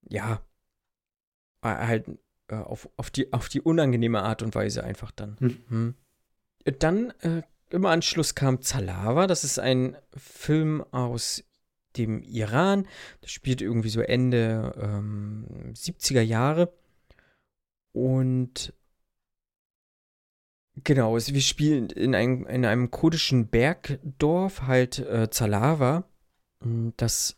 [0.08, 0.42] ja,
[1.62, 2.08] äh, halt
[2.48, 5.38] äh, auf, auf, die, auf die unangenehme Art und Weise einfach dann.
[5.40, 5.58] Hm.
[5.70, 5.96] Hm.
[6.80, 11.44] Dann äh, im Anschluss kam Zalava, das ist ein Film aus
[11.98, 12.88] dem Iran,
[13.22, 16.74] das spielt irgendwie so Ende ähm, 70er Jahre
[17.92, 18.74] und
[20.84, 26.06] Genau, wir spielen in einem, in einem kurdischen Bergdorf, halt äh, Zalava.
[26.98, 27.38] Das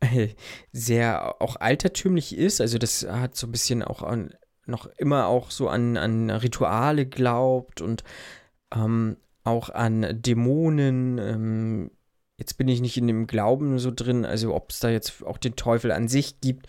[0.72, 2.60] sehr auch altertümlich ist.
[2.60, 4.34] Also das hat so ein bisschen auch an,
[4.66, 8.04] noch immer auch so an, an Rituale glaubt und
[8.74, 9.16] ähm,
[9.48, 11.18] auch an Dämonen.
[11.18, 11.90] Ähm,
[12.36, 15.38] jetzt bin ich nicht in dem Glauben so drin, also ob es da jetzt auch
[15.38, 16.66] den Teufel an sich gibt,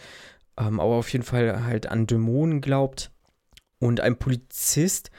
[0.57, 3.11] ähm, aber auf jeden Fall halt an Dämonen glaubt.
[3.79, 5.11] Und ein Polizist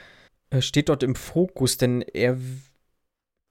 [0.49, 2.37] äh, steht dort im Fokus, denn er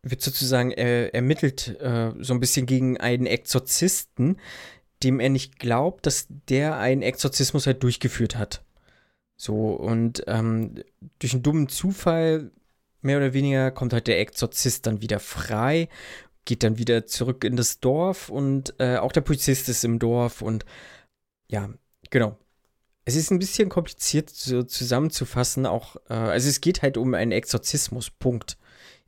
[0.03, 4.39] wird sozusagen, er ermittelt äh, so ein bisschen gegen einen Exorzisten,
[5.03, 8.63] dem er nicht glaubt, dass der einen Exorzismus halt durchgeführt hat.
[9.37, 10.75] So, und ähm,
[11.19, 12.51] durch einen dummen Zufall,
[13.03, 15.89] mehr oder weniger, kommt halt der Exorzist dann wieder frei,
[16.45, 20.43] geht dann wieder zurück in das Dorf und äh, auch der Polizist ist im Dorf
[20.43, 20.65] und
[21.49, 21.71] ja,
[22.11, 22.37] genau.
[23.05, 27.33] Es ist ein bisschen kompliziert so zusammenzufassen, auch, äh, also es geht halt um einen
[27.33, 28.57] Exorzismus, Punkt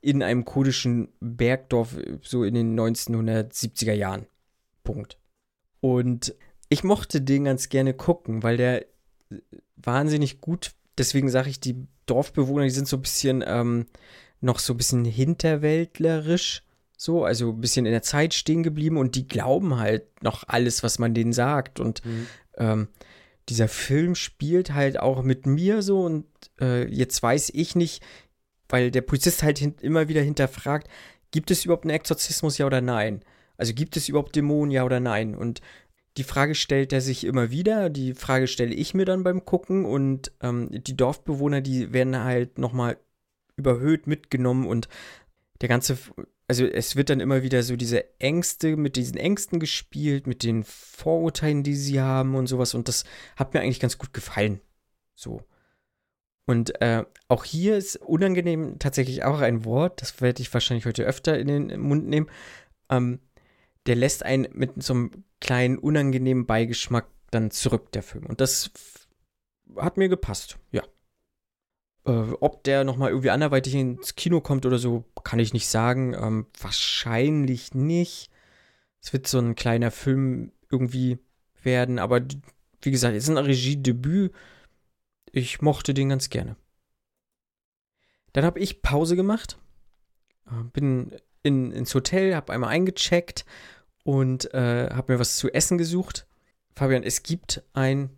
[0.02, 4.26] in einem kurdischen Bergdorf, so in den 1970er Jahren.
[4.83, 5.16] Punkt.
[5.81, 6.35] Und
[6.68, 8.85] ich mochte den ganz gerne gucken, weil der
[9.76, 13.87] wahnsinnig gut, deswegen sage ich, die Dorfbewohner, die sind so ein bisschen ähm,
[14.40, 16.62] noch so ein bisschen hinterwäldlerisch,
[16.96, 20.83] so, also ein bisschen in der Zeit stehen geblieben und die glauben halt noch alles,
[20.83, 21.81] was man denen sagt.
[21.81, 22.26] Und mhm.
[22.59, 22.88] ähm,
[23.48, 26.26] dieser Film spielt halt auch mit mir so und
[26.61, 28.02] äh, jetzt weiß ich nicht,
[28.68, 30.88] weil der Polizist halt immer wieder hinterfragt,
[31.31, 33.24] gibt es überhaupt einen Exorzismus, ja oder nein?
[33.57, 35.35] Also gibt es überhaupt Dämonen, ja oder nein?
[35.35, 35.61] Und
[36.16, 39.85] die Frage stellt er sich immer wieder, die Frage stelle ich mir dann beim Gucken
[39.85, 42.98] und ähm, die Dorfbewohner, die werden halt nochmal
[43.57, 44.88] überhöht mitgenommen und
[45.61, 45.96] der ganze,
[46.48, 50.64] also es wird dann immer wieder so diese Ängste, mit diesen Ängsten gespielt, mit den
[50.64, 53.05] Vorurteilen, die sie haben und sowas und das
[53.37, 54.61] hat mir eigentlich ganz gut gefallen.
[55.14, 55.42] So.
[56.44, 61.05] Und äh, auch hier ist unangenehm tatsächlich auch ein Wort, das werde ich wahrscheinlich heute
[61.05, 62.29] öfter in den Mund nehmen.
[62.90, 63.20] Ähm,
[63.87, 68.27] der lässt einen mit so einem kleinen unangenehmen Beigeschmack dann zurück, der Film.
[68.27, 68.71] Und das
[69.77, 70.83] hat mir gepasst, ja.
[72.05, 76.14] Äh, ob der nochmal irgendwie anderweitig ins Kino kommt oder so, kann ich nicht sagen.
[76.14, 78.31] Ähm, wahrscheinlich nicht.
[79.01, 81.18] Es wird so ein kleiner Film irgendwie
[81.62, 82.21] werden, aber
[82.83, 84.33] wie gesagt, es ist ein Regiedebüt
[85.33, 86.57] ich mochte den ganz gerne.
[88.35, 89.59] Dann habe ich Pause gemacht,
[90.47, 93.44] äh, bin in, ins Hotel, habe einmal eingecheckt
[94.05, 96.26] und äh, habe mir was zu essen gesucht.
[96.74, 98.11] Fabian, es gibt ein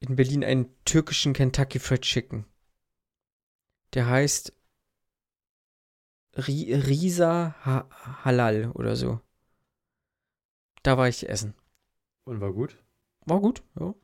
[0.00, 2.44] in Berlin einen türkischen Kentucky Fried Chicken.
[3.94, 4.52] Der heißt
[6.36, 7.88] Risa ha
[8.24, 9.20] Halal oder so.
[10.82, 11.54] Da war ich essen.
[12.24, 12.78] Und war gut?
[13.24, 13.94] War gut, ja.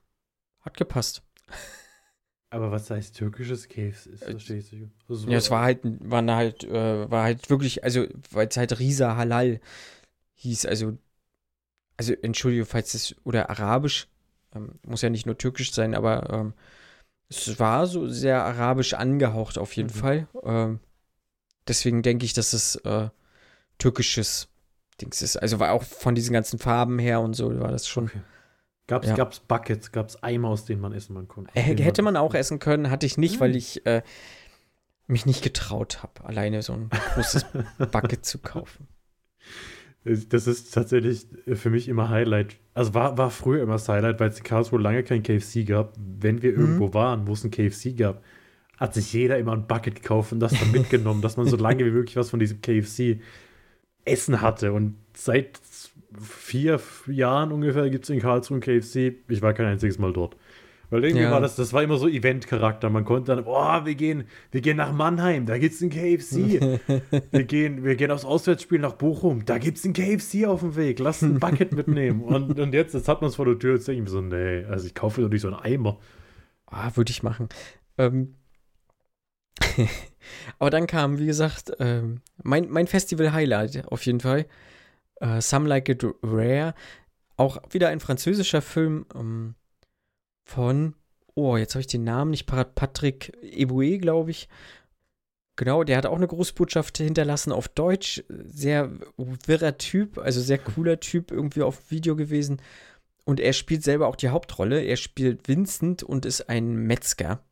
[0.60, 1.22] Hat gepasst.
[2.54, 4.10] Aber was heißt türkisches Käse?
[4.10, 4.92] Ist, verstehe ich nicht.
[5.08, 8.78] Also, ja, es war halt, waren halt, äh, war halt wirklich, also, weil es halt
[8.78, 9.60] Risa Halal
[10.36, 10.96] hieß, also
[11.96, 14.08] also entschuldige, falls es, oder arabisch,
[14.54, 16.54] ähm, muss ja nicht nur türkisch sein, aber ähm,
[17.28, 19.98] es war so sehr arabisch angehaucht auf jeden mhm.
[19.98, 20.28] Fall.
[20.42, 20.80] Ähm,
[21.66, 23.08] deswegen denke ich, dass es äh,
[23.78, 24.48] türkisches
[25.00, 25.36] Dings ist.
[25.36, 28.04] Also war auch von diesen ganzen Farben her und so war das schon.
[28.04, 28.20] Okay.
[28.86, 29.14] Gab's, ja.
[29.14, 31.50] gab's Buckets, gab's Eimer, aus denen man essen man konnte?
[31.54, 33.40] Äh, hätte man auch essen können, hatte ich nicht, mhm.
[33.40, 33.58] weil hm.
[33.58, 34.02] ich äh,
[35.06, 37.46] mich nicht getraut habe, alleine so ein großes
[37.92, 38.88] Bucket zu kaufen.
[40.04, 42.56] Das ist tatsächlich für mich immer Highlight.
[42.74, 45.94] Also war, war früher immer das Highlight, weil es in Karlsruhe lange kein KFC gab.
[45.96, 46.60] Wenn wir mhm.
[46.60, 48.22] irgendwo waren, wo es ein KFC gab,
[48.76, 51.86] hat sich jeder immer ein Bucket gekauft und das dann mitgenommen, dass man so lange
[51.86, 53.20] wie möglich was von diesem KFC
[54.04, 54.74] essen hatte.
[54.74, 55.56] Und seit
[56.20, 59.16] vier Jahren ungefähr gibt es in Karlsruhe ein KFC.
[59.28, 60.36] Ich war kein einziges Mal dort.
[60.90, 61.30] Weil irgendwie ja.
[61.30, 62.88] war das, das war immer so Event-Charakter.
[62.90, 66.80] Man konnte dann, oh, wir gehen, wir gehen nach Mannheim, da gibt es ein KFC.
[67.32, 70.76] wir, gehen, wir gehen aufs Auswärtsspiel nach Bochum, da gibt es ein KFC auf dem
[70.76, 72.20] Weg, lass ein Bucket mitnehmen.
[72.22, 74.20] Und, und jetzt, jetzt hat man es vor der Tür, jetzt denke ich mir so,
[74.20, 75.98] nee, also ich kaufe doch nicht so einen Eimer.
[76.66, 77.48] Ah, würde ich machen.
[77.98, 78.34] Ähm.
[80.58, 84.46] Aber dann kam, wie gesagt, ähm, mein, mein Festival-Highlight auf jeden Fall.
[85.20, 86.74] Uh, Some Like It Rare.
[87.36, 89.06] Auch wieder ein französischer Film.
[89.14, 89.54] Ähm,
[90.44, 90.94] von,
[91.34, 94.48] oh, jetzt habe ich den Namen nicht parat, Patrick Eboué, glaube ich.
[95.56, 98.24] Genau, der hat auch eine Grußbotschaft hinterlassen auf Deutsch.
[98.28, 102.60] Sehr wirrer Typ, also sehr cooler Typ, irgendwie auf Video gewesen.
[103.24, 104.82] Und er spielt selber auch die Hauptrolle.
[104.82, 107.42] Er spielt Vincent und ist ein Metzger,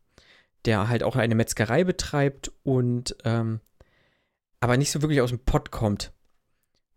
[0.65, 3.61] der halt auch eine Metzgerei betreibt und ähm,
[4.61, 6.13] aber nicht so wirklich aus dem Pott kommt.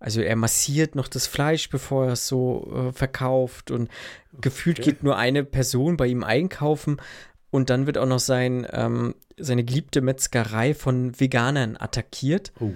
[0.05, 3.89] Also er massiert noch das Fleisch, bevor er es so äh, verkauft und
[4.33, 4.39] okay.
[4.39, 7.01] gefühlt geht nur eine Person bei ihm einkaufen
[7.49, 12.73] und dann wird auch noch sein, ähm, seine geliebte Metzgerei von Veganern attackiert oh.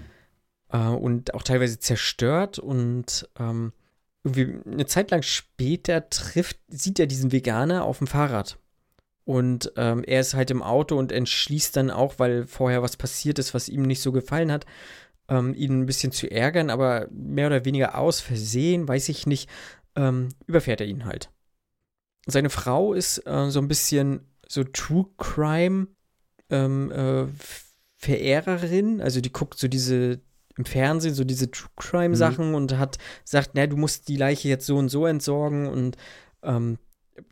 [0.71, 3.73] äh, und auch teilweise zerstört und ähm,
[4.23, 8.57] irgendwie eine Zeit lang später trifft, sieht er diesen Veganer auf dem Fahrrad.
[9.23, 13.37] Und ähm, er ist halt im Auto und entschließt dann auch, weil vorher was passiert
[13.37, 14.65] ist, was ihm nicht so gefallen hat,
[15.29, 19.49] ähm, ihn ein bisschen zu ärgern, aber mehr oder weniger aus Versehen, weiß ich nicht,
[19.95, 21.31] ähm, überfährt er ihn halt.
[22.25, 25.87] Seine Frau ist äh, so ein bisschen so True Crime
[26.49, 27.27] ähm, äh,
[27.95, 30.21] Verehrerin, also die guckt so diese
[30.57, 32.55] im Fernsehen so diese True Crime Sachen mhm.
[32.55, 35.95] und hat sagt, na, du musst die Leiche jetzt so und so entsorgen und
[36.43, 36.77] ähm,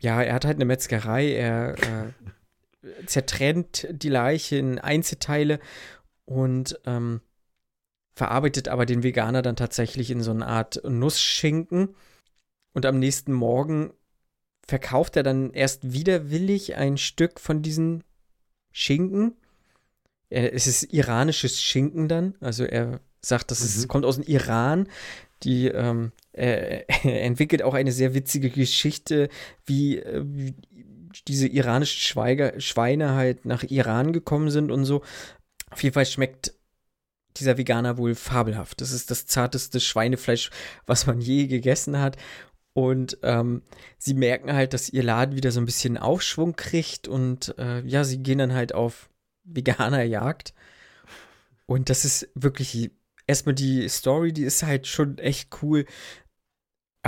[0.00, 5.60] ja, er hat halt eine Metzgerei, er äh, zertrennt die Leiche in Einzelteile
[6.24, 7.20] und ähm,
[8.18, 11.94] verarbeitet aber den Veganer dann tatsächlich in so eine Art Nussschinken.
[12.74, 13.92] Und am nächsten Morgen
[14.66, 18.02] verkauft er dann erst widerwillig ein Stück von diesen
[18.72, 19.36] Schinken.
[20.30, 22.34] Es ist iranisches Schinken dann.
[22.40, 23.88] Also er sagt, das mhm.
[23.88, 24.88] kommt aus dem Iran.
[25.44, 29.28] Die ähm, er, er, entwickelt auch eine sehr witzige Geschichte,
[29.64, 30.56] wie, äh, wie
[31.28, 35.02] diese iranischen Schweiger, Schweine halt nach Iran gekommen sind und so.
[35.70, 36.57] Auf jeden Fall schmeckt
[37.38, 38.80] dieser Veganer wohl fabelhaft.
[38.80, 40.50] Das ist das zarteste Schweinefleisch,
[40.86, 42.16] was man je gegessen hat.
[42.72, 43.62] Und ähm,
[43.98, 48.04] sie merken halt, dass ihr Laden wieder so ein bisschen Aufschwung kriegt und äh, ja,
[48.04, 49.10] sie gehen dann halt auf
[49.42, 50.54] Veganerjagd.
[51.66, 52.92] Und das ist wirklich
[53.26, 55.86] erstmal die Story, die ist halt schon echt cool.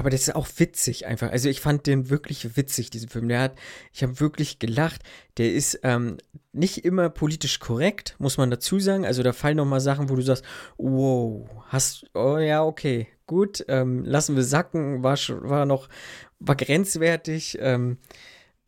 [0.00, 1.30] Aber das ist auch witzig einfach.
[1.30, 3.28] Also ich fand den wirklich witzig, diesen Film.
[3.28, 3.58] Der hat,
[3.92, 5.02] ich habe wirklich gelacht.
[5.36, 6.16] Der ist ähm,
[6.54, 9.04] nicht immer politisch korrekt, muss man dazu sagen.
[9.04, 10.42] Also da fallen noch mal Sachen, wo du sagst,
[10.78, 15.90] wow, hast, oh ja, okay, gut, ähm, lassen wir sacken, war, war noch,
[16.38, 17.98] war grenzwertig, ähm,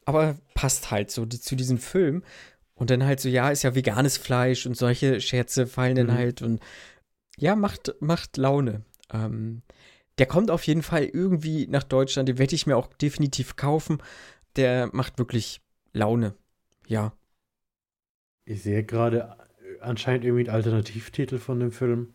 [0.05, 2.25] aber passt halt so zu diesem Film.
[2.75, 6.09] Und dann halt so, ja, ist ja veganes Fleisch und solche Scherze fallen mhm.
[6.09, 6.61] dann halt und
[7.39, 8.85] ja, macht, macht Laune.
[9.11, 9.63] Ähm,
[10.23, 12.29] der kommt auf jeden Fall irgendwie nach Deutschland.
[12.29, 14.01] Den werde ich mir auch definitiv kaufen.
[14.55, 15.61] Der macht wirklich
[15.93, 16.37] Laune.
[16.87, 17.13] Ja.
[18.45, 19.37] Ich sehe gerade
[19.81, 22.15] anscheinend irgendwie einen Alternativtitel von dem Film.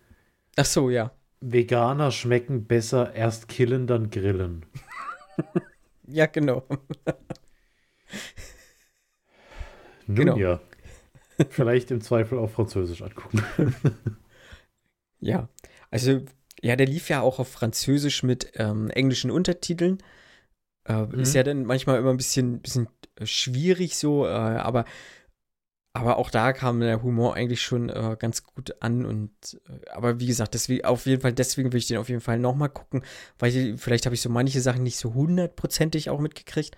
[0.55, 1.11] Ach so, ja.
[1.41, 4.65] Veganer schmecken besser, erst killen, dann grillen.
[6.07, 6.63] ja, genau.
[10.05, 10.37] Nun genau.
[10.37, 10.61] ja.
[11.49, 13.43] Vielleicht im Zweifel auf Französisch angucken.
[15.19, 15.49] ja,
[15.91, 16.21] also
[16.61, 19.99] ja, der lief ja auch auf Französisch mit ähm, englischen Untertiteln.
[20.87, 21.19] Äh, mhm.
[21.19, 24.85] Ist ja dann manchmal immer ein bisschen, bisschen äh, schwierig so, äh, aber,
[25.93, 29.05] aber auch da kam der Humor eigentlich schon äh, ganz gut an.
[29.05, 29.31] Und
[29.67, 32.39] äh, aber wie gesagt, deswegen, auf jeden Fall, deswegen will ich den auf jeden Fall
[32.39, 33.03] nochmal gucken,
[33.37, 36.75] weil ich, vielleicht habe ich so manche Sachen nicht so hundertprozentig auch mitgekriegt.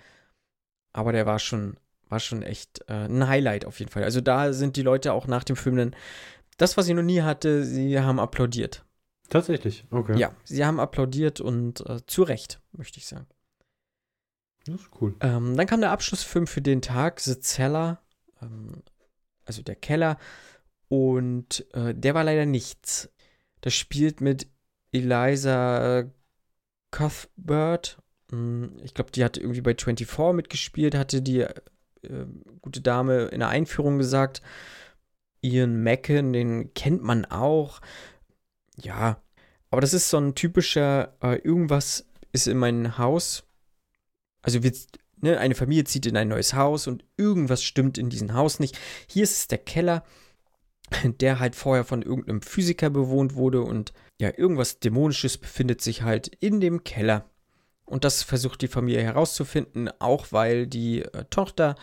[0.92, 1.78] Aber der war schon,
[2.10, 4.04] war schon echt äh, ein Highlight auf jeden Fall.
[4.04, 5.96] Also da sind die Leute auch nach dem Film dann,
[6.58, 8.84] das, was ich noch nie hatte, sie haben applaudiert.
[9.30, 10.18] Tatsächlich, okay.
[10.18, 13.28] Ja, sie haben applaudiert und äh, zu Recht, möchte ich sagen.
[14.66, 15.16] Das ist cool.
[15.22, 18.02] Ähm, dann kam der Abschlussfilm für den Tag, The Cellar,
[18.42, 18.84] ähm,
[19.46, 20.18] also der Keller.
[20.88, 23.10] Und äh, der war leider nichts.
[23.62, 24.48] Das spielt mit
[24.92, 26.06] Eliza
[26.92, 28.00] Cuthbert.
[28.32, 32.26] Hm, ich glaube, die hat irgendwie bei 24 mitgespielt, hatte die äh,
[32.62, 34.42] gute Dame in der Einführung gesagt.
[35.42, 37.80] Ian Macken, den kennt man auch.
[38.82, 39.22] Ja,
[39.72, 43.44] aber das ist so ein typischer, äh, irgendwas ist in mein Haus.
[44.42, 44.74] Also wir,
[45.18, 48.78] ne, eine Familie zieht in ein neues Haus und irgendwas stimmt in diesem Haus nicht.
[49.08, 50.04] Hier ist es der Keller,
[51.04, 56.28] der halt vorher von irgendeinem Physiker bewohnt wurde und ja, irgendwas Dämonisches befindet sich halt
[56.40, 57.30] in dem Keller.
[57.86, 61.76] Und das versucht die Familie herauszufinden, auch weil die äh, Tochter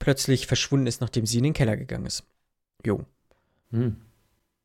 [0.00, 2.24] plötzlich verschwunden ist, nachdem sie in den Keller gegangen ist.
[2.84, 3.04] Jo.
[3.70, 3.96] Hm.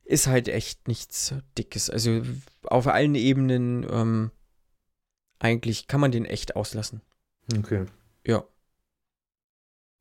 [0.08, 1.89] Ist halt echt nichts Dickes.
[1.89, 2.22] Also
[2.63, 4.32] auf allen Ebenen ähm,
[5.38, 7.02] eigentlich kann man den echt auslassen.
[7.58, 7.86] Okay.
[8.26, 8.46] Ja.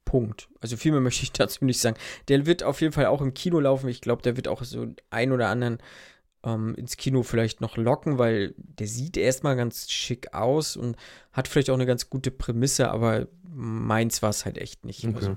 [0.04, 0.48] Punkt.
[0.60, 1.96] Also viel mehr möchte ich dazu nicht sagen.
[2.28, 3.88] Der wird auf jeden Fall auch im Kino laufen.
[3.88, 5.78] Ich glaube, der wird auch so ein oder anderen
[6.44, 10.96] ähm, ins Kino vielleicht noch locken, weil der sieht erstmal ganz schick aus und
[11.32, 15.04] hat vielleicht auch eine ganz gute Prämisse, aber meins war es halt echt nicht.
[15.04, 15.16] Okay.
[15.16, 15.36] Also.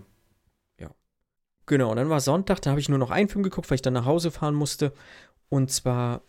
[1.69, 3.83] Genau, und dann war Sonntag, da habe ich nur noch einen Film geguckt, weil ich
[3.83, 4.91] dann nach Hause fahren musste.
[5.49, 6.23] Und zwar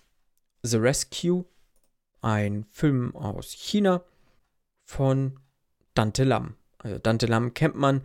[0.62, 1.46] The Rescue,
[2.20, 4.04] ein Film aus China
[4.84, 5.40] von
[5.94, 6.56] Dante Lam.
[6.76, 8.02] Also Dante Lam kennt man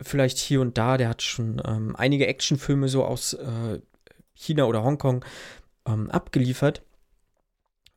[0.00, 3.80] vielleicht hier und da, der hat schon ähm, einige Actionfilme so aus äh,
[4.34, 5.24] China oder Hongkong
[5.86, 6.82] ähm, abgeliefert.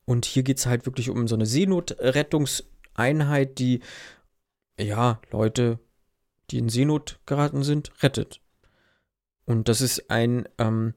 [0.05, 3.81] Und hier geht es halt wirklich um so eine Seenotrettungseinheit, die
[4.79, 5.79] ja Leute,
[6.51, 8.41] die in Seenot geraten sind, rettet.
[9.45, 10.93] Und das ist ein, ähm,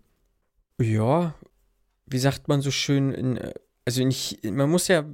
[0.79, 1.35] ja,
[2.07, 3.41] wie sagt man so schön, in,
[3.85, 5.05] also in, man muss ja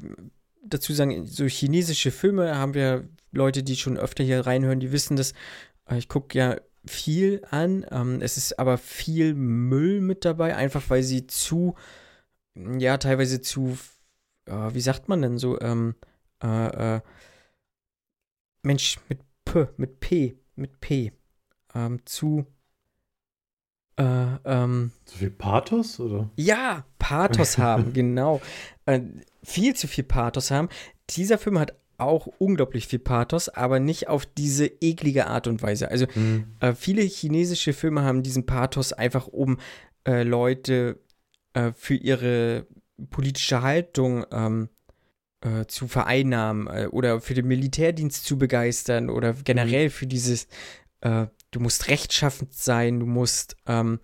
[0.65, 5.17] dazu sagen, so chinesische Filme haben wir Leute, die schon öfter hier reinhören, die wissen
[5.17, 5.33] das.
[5.89, 7.85] Äh, ich gucke ja viel an.
[7.91, 11.75] Ähm, es ist aber viel Müll mit dabei, einfach weil sie zu,
[12.55, 13.77] ja, teilweise zu,
[14.47, 15.95] äh, wie sagt man denn so, ähm,
[16.43, 17.01] äh, äh,
[18.63, 21.13] Mensch, mit P, mit P, mit P,
[21.75, 22.45] ähm, zu,
[23.97, 26.29] äh, ähm, zu viel Pathos, oder?
[26.37, 28.43] Ja, Pathos haben, genau.
[28.85, 29.01] Äh,
[29.43, 30.69] viel zu viel Pathos haben.
[31.09, 35.91] Dieser Film hat auch unglaublich viel Pathos, aber nicht auf diese eklige Art und Weise.
[35.91, 36.57] Also mhm.
[36.61, 39.59] äh, viele chinesische Filme haben diesen Pathos einfach, um
[40.07, 41.01] äh, Leute
[41.55, 42.67] äh, für ihre
[43.11, 44.69] politische Haltung ähm,
[45.41, 50.49] äh, zu vereinnahmen äh, oder für den Militärdienst zu begeistern oder generell für dieses,
[51.01, 54.01] äh, du musst rechtschaffend sein, du musst ähm,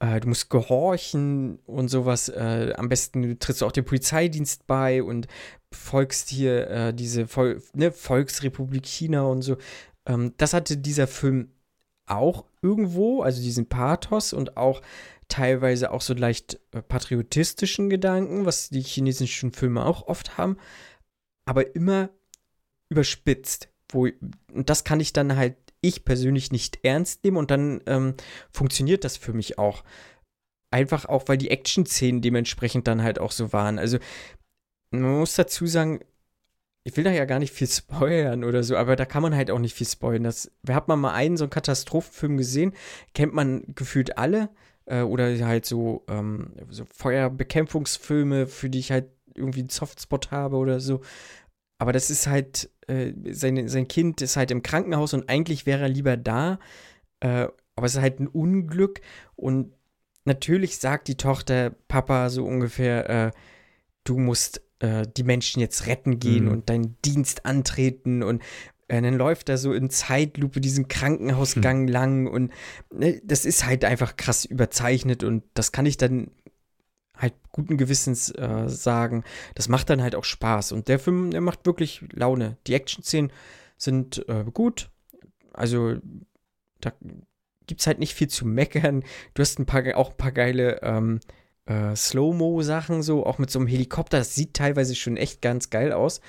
[0.00, 2.28] du musst gehorchen und sowas.
[2.28, 5.28] Äh, am besten trittst du auch dem Polizeidienst bei und
[5.72, 9.56] folgst hier äh, diese Vol ne, Volksrepublik China und so.
[10.06, 11.52] Ähm, das hatte dieser Film
[12.06, 14.82] auch irgendwo, also diesen Pathos und auch
[15.34, 20.58] teilweise auch so leicht äh, patriotistischen Gedanken, was die chinesischen Filme auch oft haben,
[21.44, 22.10] aber immer
[22.88, 23.68] überspitzt.
[23.90, 24.08] Wo,
[24.52, 28.14] und das kann ich dann halt ich persönlich nicht ernst nehmen und dann ähm,
[28.50, 29.82] funktioniert das für mich auch.
[30.70, 33.78] Einfach auch, weil die Action-Szenen dementsprechend dann halt auch so waren.
[33.78, 33.98] Also
[34.90, 36.00] man muss dazu sagen,
[36.84, 39.50] ich will da ja gar nicht viel spoilern oder so, aber da kann man halt
[39.50, 40.22] auch nicht viel spoilern.
[40.22, 42.72] Das, hat man mal einen so einen Katastrophenfilm gesehen,
[43.14, 44.48] kennt man gefühlt alle.
[44.86, 50.56] Äh, oder halt so, ähm, so Feuerbekämpfungsfilme, für die ich halt irgendwie einen Softspot habe
[50.56, 51.00] oder so.
[51.78, 55.82] Aber das ist halt, äh, sein, sein Kind ist halt im Krankenhaus und eigentlich wäre
[55.82, 56.58] er lieber da.
[57.20, 59.00] Äh, aber es ist halt ein Unglück.
[59.36, 59.72] Und
[60.24, 63.30] natürlich sagt die Tochter, Papa, so ungefähr, äh,
[64.04, 66.50] du musst äh, die Menschen jetzt retten gehen mhm.
[66.50, 68.42] und deinen Dienst antreten und
[68.88, 71.88] äh, dann läuft er so in Zeitlupe diesen Krankenhausgang mhm.
[71.88, 72.52] lang und
[72.92, 76.30] ne, das ist halt einfach krass überzeichnet und das kann ich dann
[77.16, 79.24] halt guten Gewissens äh, sagen.
[79.54, 82.56] Das macht dann halt auch Spaß und der Film, der macht wirklich Laune.
[82.66, 83.32] Die Action-Szenen
[83.76, 84.90] sind äh, gut,
[85.52, 85.96] also
[86.80, 86.92] da
[87.66, 89.04] gibt es halt nicht viel zu meckern.
[89.34, 91.20] Du hast ein paar, auch ein paar geile ähm,
[91.66, 94.18] äh, Slow-Mo-Sachen, so, auch mit so einem Helikopter.
[94.18, 96.20] Das sieht teilweise schon echt ganz geil aus.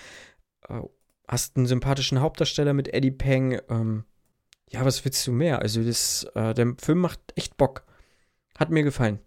[1.28, 3.60] Äh, hast einen sympathischen Hauptdarsteller mit Eddie Peng.
[3.70, 4.06] Ähm,
[4.70, 5.60] ja, was willst du mehr?
[5.60, 7.86] Also, das, äh, der Film macht echt Bock.
[8.58, 9.20] Hat mir gefallen.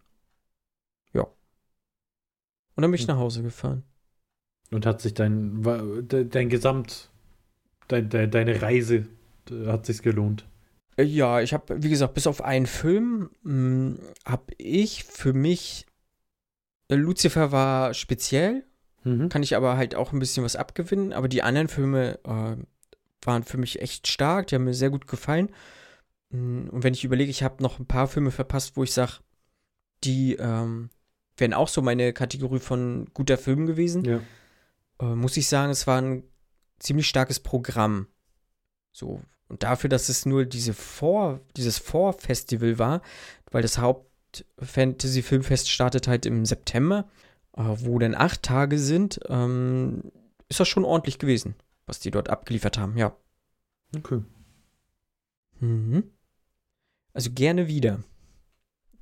[1.12, 1.22] Ja.
[1.22, 3.14] Und dann bin ich hm.
[3.14, 3.84] nach Hause gefahren.
[4.70, 5.62] Und hat sich dein,
[6.09, 7.11] dein Gesamt,
[7.88, 9.07] dein, deine Reise,
[9.66, 10.46] hat sich gelohnt?
[10.96, 15.86] Äh, ja, ich habe, wie gesagt, bis auf einen Film hm, habe ich für mich
[16.88, 18.64] Äh, Lucifer war speziell,
[19.05, 19.28] Mhm.
[19.28, 21.12] kann ich aber halt auch ein bisschen was abgewinnen.
[21.12, 22.57] Aber die anderen Filme äh,
[23.24, 25.51] waren für mich echt stark, die haben mir sehr gut gefallen.
[26.30, 29.14] Mm, Und wenn ich überlege, ich habe noch ein paar Filme verpasst, wo ich sage,
[30.05, 30.90] die ähm,
[31.36, 34.20] wären auch so meine Kategorie von guter Film gewesen, Ja.
[35.01, 36.22] äh, muss ich sagen, es war ein
[36.78, 38.07] ziemlich starkes Programm.
[38.92, 39.22] So.
[39.49, 43.01] Und dafür, dass es nur diese Vor, dieses Vorfestival war,
[43.51, 47.09] weil das Haupt-Fantasy-Filmfest startet halt im September,
[47.59, 50.02] wo dann acht Tage sind, ähm,
[50.48, 51.54] ist das schon ordentlich gewesen,
[51.86, 53.16] was die dort abgeliefert haben, ja.
[53.96, 54.20] Okay.
[55.61, 56.04] Mhm.
[57.12, 58.00] Also gerne wieder.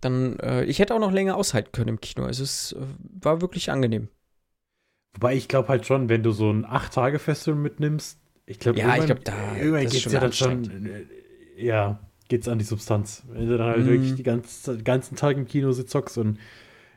[0.01, 2.25] Dann, äh, ich hätte auch noch länger aushalten können im Kino.
[2.25, 2.87] Also es äh,
[3.21, 4.09] war wirklich angenehm.
[5.15, 9.07] Wobei ich glaube halt schon, wenn du so ein Acht-Tage-Festival mitnimmst, ich glaube, Ja, ich
[9.07, 11.05] glaub, da- irgendwann geht's schon ja dann schon, äh,
[11.57, 11.99] ja,
[12.29, 13.23] geht's an die Substanz.
[13.29, 13.89] Wenn du dann halt Mhm.
[13.91, 16.39] wirklich die ganze, ganzen Tag im Kino sitzt und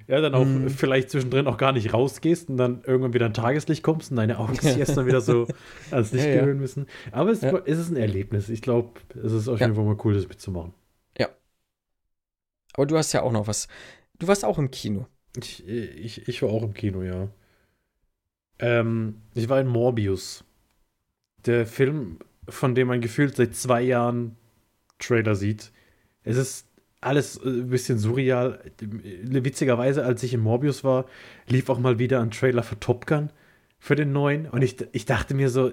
[0.10, 0.70] ja, dann auch Mhm.
[0.70, 4.40] vielleicht zwischendrin auch gar nicht rausgehst und dann irgendwann wieder ein Tageslicht kommst und deine
[4.40, 5.48] Augen sich erst dann wieder so
[5.92, 6.42] ans Licht Ja, ja.
[6.42, 6.88] gewöhnen müssen.
[7.12, 7.58] Aber es, Ja.
[7.66, 8.50] es ist ein Erlebnis.
[8.50, 9.68] Ich glaube, es ist auf Ja.
[9.68, 10.74] jeden Fall mal cool, das mitzumachen.
[12.74, 13.68] Aber du hast ja auch noch was.
[14.20, 15.08] Du warst auch im Kino.
[15.38, 17.28] Ich, ich, ich war auch im Kino, ja.
[18.60, 20.46] Ähm, ich war in Morbius.
[21.46, 24.38] Der Film, von dem man gefühlt seit zwei Jahren
[25.00, 25.72] Trailer sieht.
[26.24, 26.68] Es ist
[27.02, 28.60] alles äh, ein bisschen surreal.
[28.82, 31.06] Äh, Witzigerweise, als ich in Morbius war,
[31.48, 33.30] lief auch mal wieder ein Trailer für Top Gun,
[33.80, 34.48] für den neuen.
[34.48, 35.72] Und ich, ich dachte mir so,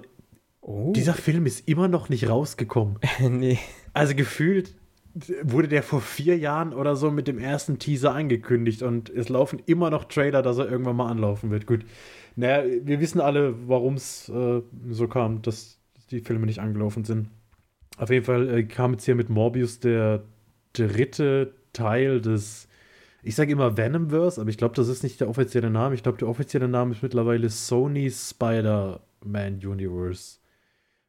[0.61, 0.91] Oh.
[0.93, 2.99] dieser Film ist immer noch nicht rausgekommen.
[3.29, 3.57] nee.
[3.93, 4.75] Also gefühlt
[5.41, 9.61] wurde der vor vier Jahren oder so mit dem ersten Teaser angekündigt und es laufen
[9.65, 11.67] immer noch Trailer, dass er irgendwann mal anlaufen wird.
[11.67, 11.85] Gut,
[12.35, 15.79] naja, wir wissen alle, warum es äh, so kam, dass
[16.11, 17.29] die Filme nicht angelaufen sind.
[17.97, 20.23] Auf jeden Fall äh, kam jetzt hier mit Morbius der
[20.77, 22.67] dritte Teil des,
[23.23, 25.95] ich sage immer Venomverse, aber ich glaube, das ist nicht der offizielle Name.
[25.95, 30.39] Ich glaube, der offizielle Name ist mittlerweile Sony Spider-Man Universe.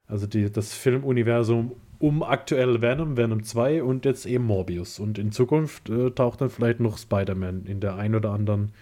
[0.07, 4.99] Also die, das Filmuniversum um aktuell Venom, Venom 2 und jetzt eben Morbius.
[5.01, 8.73] Und in Zukunft äh, taucht dann vielleicht noch Spider-Man in der ein oder anderen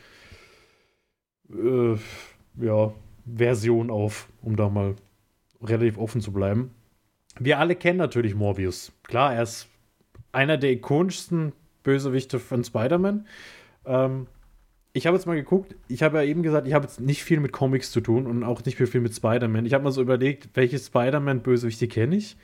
[1.50, 1.96] äh,
[2.60, 2.92] ja,
[3.24, 4.96] Version auf, um da mal
[5.62, 6.70] relativ offen zu bleiben.
[7.38, 8.92] Wir alle kennen natürlich Morbius.
[9.02, 9.68] Klar, er ist
[10.36, 13.26] einer der ikonischsten Bösewichte von Spider-Man.
[13.86, 14.26] Ähm,
[14.92, 17.40] ich habe jetzt mal geguckt, ich habe ja eben gesagt, ich habe jetzt nicht viel
[17.40, 19.66] mit Comics zu tun und auch nicht viel mit Spider-Man.
[19.66, 22.36] Ich habe mal so überlegt, welche Spider-Man-Bösewichte kenne ich.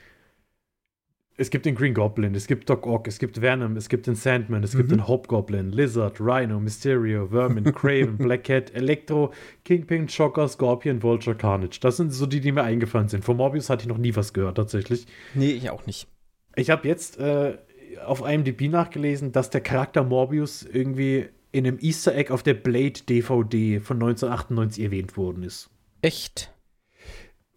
[1.39, 4.15] Es gibt den Green Goblin, es gibt Doc Ock, es gibt Venom, es gibt den
[4.15, 4.97] Sandman, es gibt Mhm.
[4.97, 9.33] den Hobgoblin, Lizard, Rhino, Mysterio, Vermin, Craven, Black Cat, Electro,
[9.65, 11.79] Kingpin, Shocker, Scorpion, Vulture, Carnage.
[11.81, 13.25] Das sind so die, die mir eingefallen sind.
[13.25, 15.07] Von Morbius hatte ich noch nie was gehört, tatsächlich.
[15.35, 16.07] Nee, ich auch nicht.
[16.55, 17.57] Ich habe jetzt äh,
[18.05, 23.01] auf IMDb nachgelesen, dass der Charakter Morbius irgendwie in einem Easter Egg auf der Blade
[23.09, 25.71] DVD von 1998 erwähnt worden ist.
[26.01, 26.53] Echt?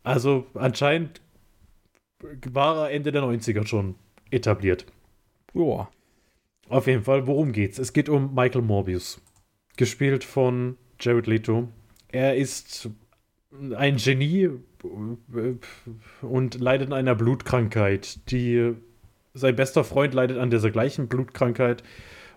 [0.04, 1.22] Also anscheinend
[2.52, 3.96] war er Ende der 90er schon
[4.32, 4.86] etabliert.
[5.54, 5.90] Joa.
[6.68, 7.78] Auf jeden Fall, worum geht's?
[7.80, 9.22] Es geht um Michael Morbius,
[9.78, 11.70] gespielt von Jared Leto.
[12.12, 12.90] Er ist
[13.76, 14.50] ein Genie
[14.84, 15.56] äh,
[16.22, 18.32] und leidet an einer Blutkrankheit.
[18.32, 18.74] Die,
[19.36, 21.84] sein bester Freund leidet an dieser gleichen Blutkrankheit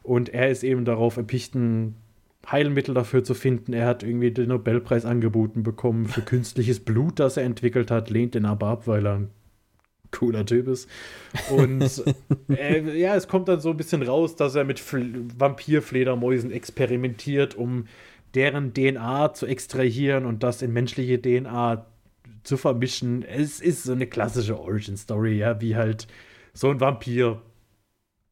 [0.03, 1.95] und er ist eben darauf erpicht, ein
[2.51, 3.73] Heilmittel dafür zu finden.
[3.73, 8.35] Er hat irgendwie den Nobelpreis angeboten bekommen für künstliches Blut, das er entwickelt hat, lehnt
[8.35, 9.31] den aber ab, weil er ein
[10.11, 10.89] cooler Typ ist.
[11.51, 12.05] Und
[12.49, 17.55] äh, ja, es kommt dann so ein bisschen raus, dass er mit Fl Vampirfledermäusen experimentiert,
[17.55, 17.87] um
[18.35, 21.87] deren DNA zu extrahieren und das in menschliche DNA
[22.43, 23.23] zu vermischen.
[23.23, 26.07] Es ist so eine klassische Origin-Story, ja, wie halt
[26.59, 27.41] so ein Vampir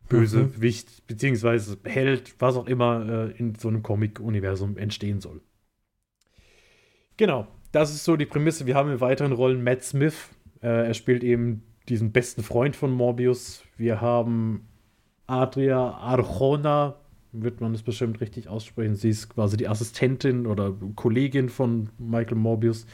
[0.08, 5.40] Bösewicht, beziehungsweise Held, was auch immer äh, in so einem Comic-Universum entstehen soll.
[7.16, 8.66] Genau, das ist so die Prämisse.
[8.66, 10.30] Wir haben in weiteren Rollen Matt Smith.
[10.60, 13.62] Äh, er spielt eben diesen besten Freund von Morbius.
[13.76, 14.66] Wir haben
[15.28, 16.96] Adria Arjona,
[17.30, 18.96] wird man es bestimmt richtig aussprechen.
[18.96, 22.86] Sie ist quasi die Assistentin oder Kollegin von Michael Morbius.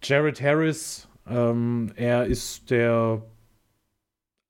[0.00, 3.22] Jared Harris, ähm, er ist der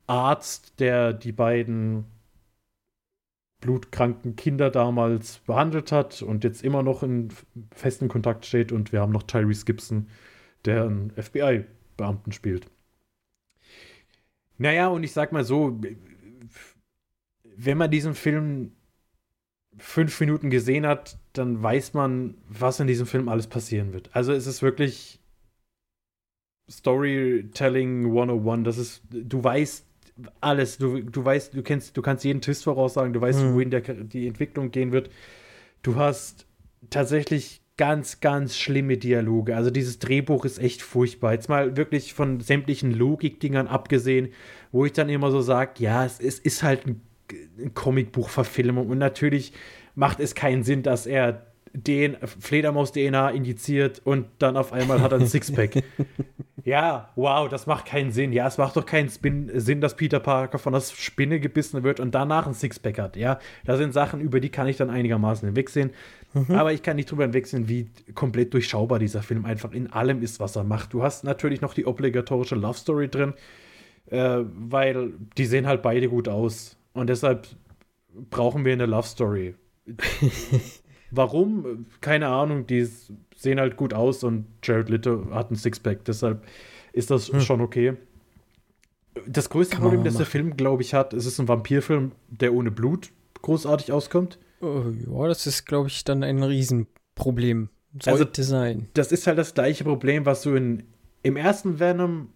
[0.06, 2.04] Arzt, der die beiden
[3.60, 7.30] blutkranken Kinder damals behandelt hat und jetzt immer noch in
[7.74, 8.72] festen Kontakt steht.
[8.72, 10.08] Und wir haben noch Tyrese Gibson,
[10.66, 12.70] der einen FBI-Beamten spielt.
[14.58, 15.80] Naja, und ich sag mal so,
[17.56, 18.72] wenn man diesen Film
[19.78, 24.14] fünf Minuten gesehen hat, dann weiß man, was in diesem Film alles passieren wird.
[24.14, 25.20] Also es ist wirklich
[26.70, 28.64] Storytelling 101.
[28.64, 29.86] Das ist, du weißt
[30.40, 33.54] alles, du, du weißt, du kennst, du kannst jeden Twist voraussagen, du weißt, Mhm.
[33.54, 35.10] wohin der, die Entwicklung gehen wird.
[35.82, 36.46] Du hast
[36.90, 39.56] tatsächlich ganz, ganz schlimme Dialoge.
[39.56, 41.32] Also dieses Drehbuch ist echt furchtbar.
[41.32, 44.28] Jetzt mal wirklich von sämtlichen Logikdingern abgesehen,
[44.70, 47.00] wo ich dann immer so sage, ja, es, es ist halt ein,
[47.58, 49.52] ein Comicbuchverfilmung und natürlich
[49.96, 55.18] macht es keinen Sinn, dass er den Fledermaus-DNA indiziert und dann auf einmal hat er
[55.18, 55.82] ein Sixpack.
[56.64, 58.32] ja, wow, das macht keinen Sinn.
[58.32, 61.98] Ja, es macht doch keinen Spin Sinn, dass Peter Parker von der Spinne gebissen wird
[61.98, 63.16] und danach ein Sixpack hat.
[63.16, 65.90] Ja, das sind Sachen, über die kann ich dann einigermaßen hinwegsehen.
[66.32, 66.54] Mhm.
[66.54, 70.38] Aber ich kann nicht drüber hinwegsehen, wie komplett durchschaubar dieser Film einfach in allem ist,
[70.38, 70.92] was er macht.
[70.92, 73.34] Du hast natürlich noch die obligatorische Love Story drin,
[74.10, 76.76] äh, weil die sehen halt beide gut aus.
[76.92, 77.48] Und deshalb
[78.30, 79.56] brauchen wir eine Love Story.
[81.16, 81.86] Warum?
[82.00, 82.66] Keine Ahnung.
[82.66, 82.88] Die
[83.36, 86.04] sehen halt gut aus und Jared Leto hat ein Sixpack.
[86.04, 86.44] Deshalb
[86.92, 87.40] ist das hm.
[87.40, 87.96] schon okay.
[89.26, 92.72] Das größte Problem, das der Film, glaube ich, hat, es ist ein Vampirfilm, der ohne
[92.72, 93.10] Blut
[93.42, 94.38] großartig auskommt.
[94.60, 97.68] Oh, ja, das ist, glaube ich, dann ein Riesenproblem.
[98.02, 98.88] Sollte also, sein.
[98.94, 100.82] Das ist halt das gleiche Problem, was du in,
[101.22, 102.30] im ersten Venom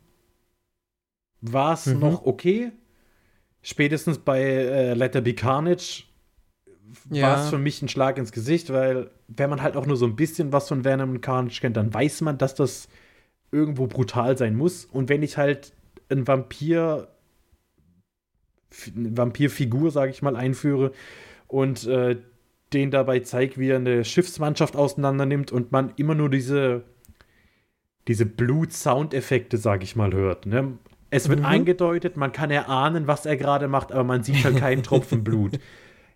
[1.40, 1.98] war es mhm.
[1.98, 2.72] noch okay.
[3.62, 6.04] Spätestens bei äh, Let There Be Carnage
[7.10, 7.28] ja.
[7.28, 10.06] war es für mich ein Schlag ins Gesicht, weil wenn man halt auch nur so
[10.06, 12.88] ein bisschen was von Venom und Carnage kennt, dann weiß man, dass das
[13.50, 14.84] irgendwo brutal sein muss.
[14.84, 15.72] Und wenn ich halt
[16.10, 17.08] ein Vampir,
[18.96, 20.92] eine Vampirfigur, sage ich mal, einführe
[21.46, 22.16] und äh,
[22.72, 26.84] den dabei zeigt, wie er eine Schiffsmannschaft auseinandernimmt und man immer nur diese,
[28.08, 30.46] diese Blut-Soundeffekte, sage ich mal, hört.
[30.46, 30.78] Ne?
[31.10, 31.46] Es wird mhm.
[31.46, 35.58] eingedeutet, man kann erahnen, was er gerade macht, aber man sieht halt keinen Tropfen Blut.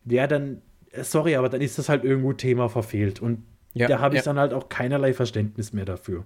[0.04, 0.62] Ja, dann,
[1.02, 3.20] sorry, aber dann ist das halt irgendwo Thema verfehlt.
[3.20, 3.44] Und
[3.74, 4.24] ja, da habe ich ja.
[4.24, 6.24] dann halt auch keinerlei Verständnis mehr dafür.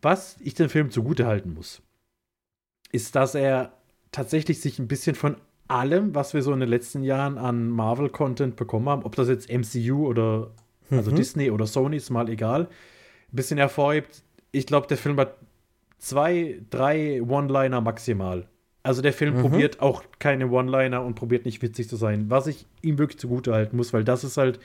[0.00, 1.82] Was ich dem Film zugutehalten muss,
[2.90, 3.72] ist, dass er
[4.10, 5.36] tatsächlich sich ein bisschen von
[5.68, 9.50] allem, was wir so in den letzten Jahren an Marvel-Content bekommen haben, ob das jetzt
[9.50, 10.50] MCU oder
[10.90, 11.16] also mhm.
[11.16, 12.68] Disney oder Sony, ist mal egal, ein
[13.36, 14.22] bisschen hervorhebt.
[14.50, 15.36] Ich glaube, der Film hat
[15.98, 18.46] zwei, drei One-Liner maximal.
[18.82, 19.40] Also der Film mhm.
[19.42, 23.52] probiert auch keine One-Liner und probiert nicht witzig zu sein, was ich ihm wirklich zugute
[23.52, 24.58] halten muss, weil das ist halt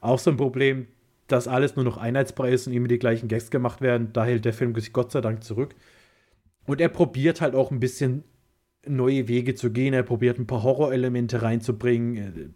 [0.00, 0.86] auch so ein Problem,
[1.26, 4.12] dass alles nur noch einheitsbrei ist und immer die gleichen Gags gemacht werden.
[4.12, 5.74] Da hält der Film sich Gott sei Dank zurück.
[6.66, 8.24] Und er probiert halt auch ein bisschen
[8.86, 9.92] neue Wege zu gehen.
[9.92, 12.54] Er probiert ein paar Horrorelemente reinzubringen.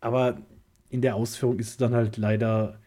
[0.00, 0.40] Aber
[0.88, 2.80] in der Ausführung ist es dann halt leider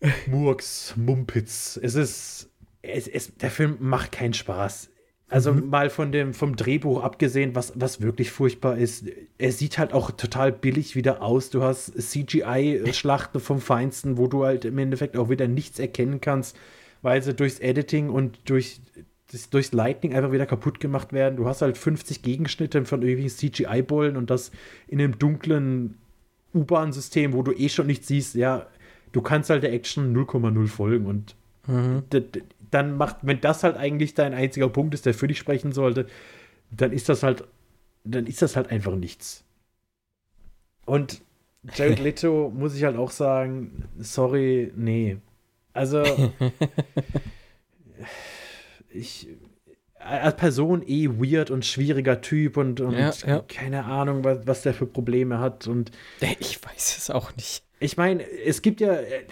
[0.28, 1.78] Murks, Mumpitz.
[1.82, 2.50] Es ist.
[2.82, 4.90] Es, es, der Film macht keinen Spaß.
[5.28, 5.68] Also mhm.
[5.68, 9.06] mal von dem, vom Drehbuch abgesehen, was, was wirklich furchtbar ist,
[9.38, 11.50] er sieht halt auch total billig wieder aus.
[11.50, 16.56] Du hast CGI-Schlachten vom Feinsten, wo du halt im Endeffekt auch wieder nichts erkennen kannst,
[17.02, 18.80] weil sie durchs Editing und durch,
[19.32, 21.36] das, durchs Lightning einfach wieder kaputt gemacht werden.
[21.36, 24.52] Du hast halt 50 Gegenschnitte von irgendwie CGI-Bullen und das
[24.86, 25.98] in einem dunklen
[26.54, 28.36] U-Bahn-System, wo du eh schon nichts siehst.
[28.36, 28.68] Ja,
[29.10, 31.34] du kannst halt der Action 0,0 folgen und
[31.66, 32.04] mhm
[32.70, 36.06] dann macht, wenn das halt eigentlich dein einziger Punkt ist, der für dich sprechen sollte,
[36.70, 37.44] dann ist das halt,
[38.04, 39.44] dann ist das halt einfach nichts.
[40.84, 41.22] Und
[41.74, 45.18] Jared Leto muss ich halt auch sagen, sorry, nee.
[45.72, 46.02] Also
[48.88, 49.28] ich
[50.08, 53.44] als Person eh weird und schwieriger Typ und, und ja, ja.
[53.48, 55.90] keine Ahnung, was, was der für Probleme hat und
[56.40, 57.62] ich weiß es auch nicht.
[57.78, 59.24] Ich meine, es gibt ja, äh,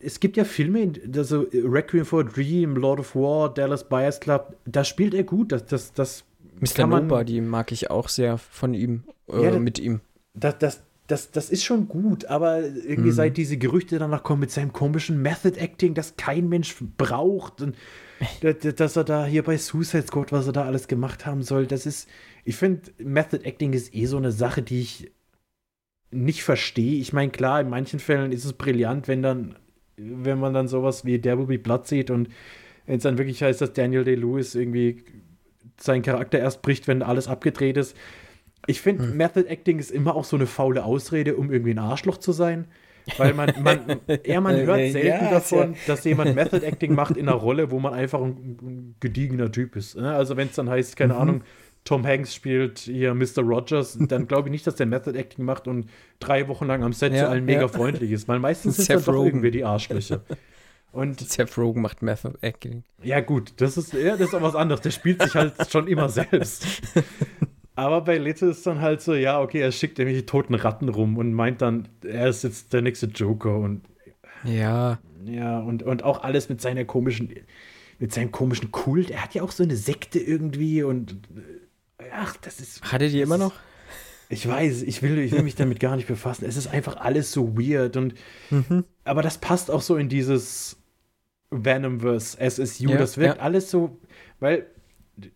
[0.00, 4.56] es gibt ja Filme, also Requiem for a Dream, Lord of War, Dallas Buyers Club,
[4.64, 5.52] da spielt er gut.
[5.52, 6.24] Das, das, das
[6.60, 6.86] Mr.
[6.86, 10.00] Nobody mag ich auch sehr von ihm, äh, ja, mit ihm.
[10.34, 13.14] Das, das, das, das ist schon gut, aber irgendwie mhm.
[13.14, 17.76] seit diese Gerüchte danach kommen mit seinem komischen Method Acting, das kein Mensch braucht und
[18.40, 21.86] dass er da hier bei Suicide Squad, was er da alles gemacht haben soll, das
[21.86, 22.08] ist,
[22.44, 25.12] ich finde, Method Acting ist eh so eine Sache, die ich
[26.10, 27.00] nicht verstehe.
[27.00, 29.56] Ich meine, klar, in manchen Fällen ist es brillant, wenn dann,
[29.96, 32.28] wenn man dann sowas wie There Will Be Blood sieht und
[32.86, 35.04] wenn es dann wirklich heißt, dass Daniel Day-Lewis irgendwie
[35.80, 37.96] seinen Charakter erst bricht, wenn alles abgedreht ist.
[38.66, 39.16] Ich finde, hm.
[39.16, 42.66] Method Acting ist immer auch so eine faule Ausrede, um irgendwie ein Arschloch zu sein.
[43.16, 45.78] Weil man, man, ja, man hört selten ja, davon, ja.
[45.86, 49.76] dass jemand Method Acting macht in einer Rolle, wo man einfach ein, ein gediegener Typ
[49.76, 49.96] ist.
[49.96, 50.14] Ne?
[50.14, 51.20] Also wenn es dann heißt, keine mhm.
[51.20, 51.44] Ahnung,
[51.84, 53.42] Tom Hanks spielt hier Mr.
[53.42, 56.94] Rogers, dann glaube ich nicht, dass der Method Acting macht und drei Wochen lang am
[56.94, 60.22] Set ja, zu allen mega freundlich ist, weil meistens sind dann doch irgendwie die Arschlöcher.
[60.92, 62.84] Und Seth Rogen macht Method Acting.
[63.02, 64.80] Ja, gut, das ist, ja, das ist auch was anderes.
[64.80, 66.66] Der spielt sich halt schon immer selbst.
[67.76, 71.16] Aber bei Little ist dann halt so, ja, okay, er schickt irgendwelche toten Ratten rum
[71.18, 73.82] und meint dann, er ist jetzt der nächste Joker und.
[74.44, 74.98] Ja.
[75.24, 77.34] Ja, und, und auch alles mit seiner komischen,
[77.98, 79.10] mit seinem komischen Kult.
[79.10, 81.16] Er hat ja auch so eine Sekte irgendwie und
[82.12, 82.82] Ach, das ist.
[82.82, 83.52] Hat er die immer noch?
[84.28, 86.44] ich weiß, ich will, ich will mich damit gar nicht befassen.
[86.46, 88.14] Es ist einfach alles so weird und
[88.50, 88.84] mhm.
[89.04, 90.76] aber das passt auch so in dieses
[91.50, 92.88] Venomverse, SSU.
[92.88, 93.42] Ja, das wirkt ja.
[93.42, 93.98] alles so,
[94.40, 94.66] weil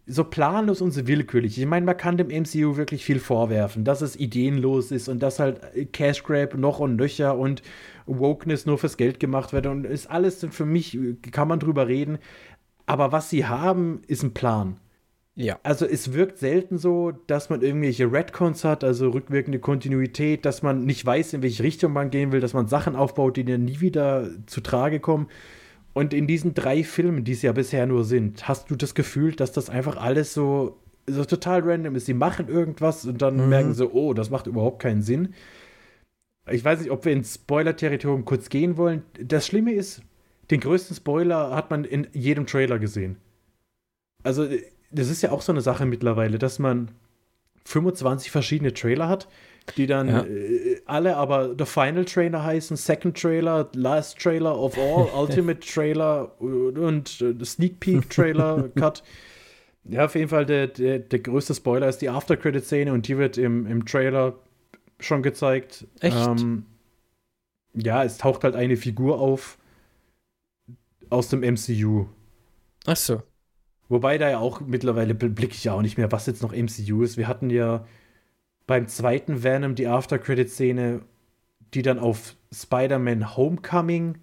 [0.06, 1.58] so planlos und so willkürlich.
[1.58, 5.38] Ich meine, man kann dem MCU wirklich viel vorwerfen, dass es ideenlos ist und dass
[5.38, 7.62] halt Cash Grab noch und nöcher und
[8.06, 10.98] Wokeness nur fürs Geld gemacht wird und ist alles für mich,
[11.30, 12.18] kann man drüber reden.
[12.86, 14.80] Aber was sie haben, ist ein Plan.
[15.34, 15.60] Ja.
[15.62, 20.84] Also es wirkt selten so, dass man irgendwelche Redcons hat, also rückwirkende Kontinuität, dass man
[20.84, 23.80] nicht weiß, in welche Richtung man gehen will, dass man Sachen aufbaut, die dann nie
[23.80, 25.28] wieder zu Trage kommen.
[25.92, 29.34] Und in diesen drei Filmen, die es ja bisher nur sind, hast du das Gefühl,
[29.34, 32.06] dass das einfach alles so, so total random ist.
[32.06, 33.48] Sie machen irgendwas und dann mhm.
[33.48, 35.34] merken sie, oh, das macht überhaupt keinen Sinn.
[36.50, 39.02] Ich weiß nicht, ob wir ins Spoiler-Territorium kurz gehen wollen.
[39.22, 40.02] Das Schlimme ist,
[40.50, 43.16] den größten Spoiler hat man in jedem Trailer gesehen.
[44.22, 44.46] Also
[44.90, 46.90] das ist ja auch so eine Sache mittlerweile, dass man
[47.64, 49.28] 25 verschiedene Trailer hat,
[49.72, 50.24] die dann ja.
[50.24, 56.40] äh, alle aber The Final Trailer heißen, Second Trailer, Last Trailer of All, Ultimate Trailer
[56.40, 59.02] und äh, Sneak Peek Trailer Cut.
[59.84, 63.38] Ja, auf jeden Fall der, der, der größte Spoiler ist die After-Credit-Szene und die wird
[63.38, 64.34] im, im Trailer
[65.00, 65.86] schon gezeigt.
[66.00, 66.16] Echt?
[66.16, 66.66] Ähm,
[67.74, 69.58] ja, es taucht halt eine Figur auf
[71.10, 72.06] aus dem MCU.
[72.86, 73.22] Ach so.
[73.88, 77.02] Wobei da ja auch mittlerweile blicke ich ja auch nicht mehr, was jetzt noch MCU
[77.02, 77.16] ist.
[77.16, 77.86] Wir hatten ja
[78.68, 81.00] beim zweiten Venom die After-Credit-Szene,
[81.72, 84.18] die dann auf Spider-Man Homecoming,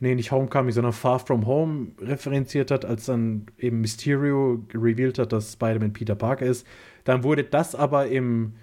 [0.00, 5.32] nee, nicht Homecoming, sondern Far From Home referenziert hat, als dann eben Mysterio revealed hat,
[5.32, 6.66] dass Spider-Man Peter Parker ist.
[7.04, 8.54] Dann wurde das aber im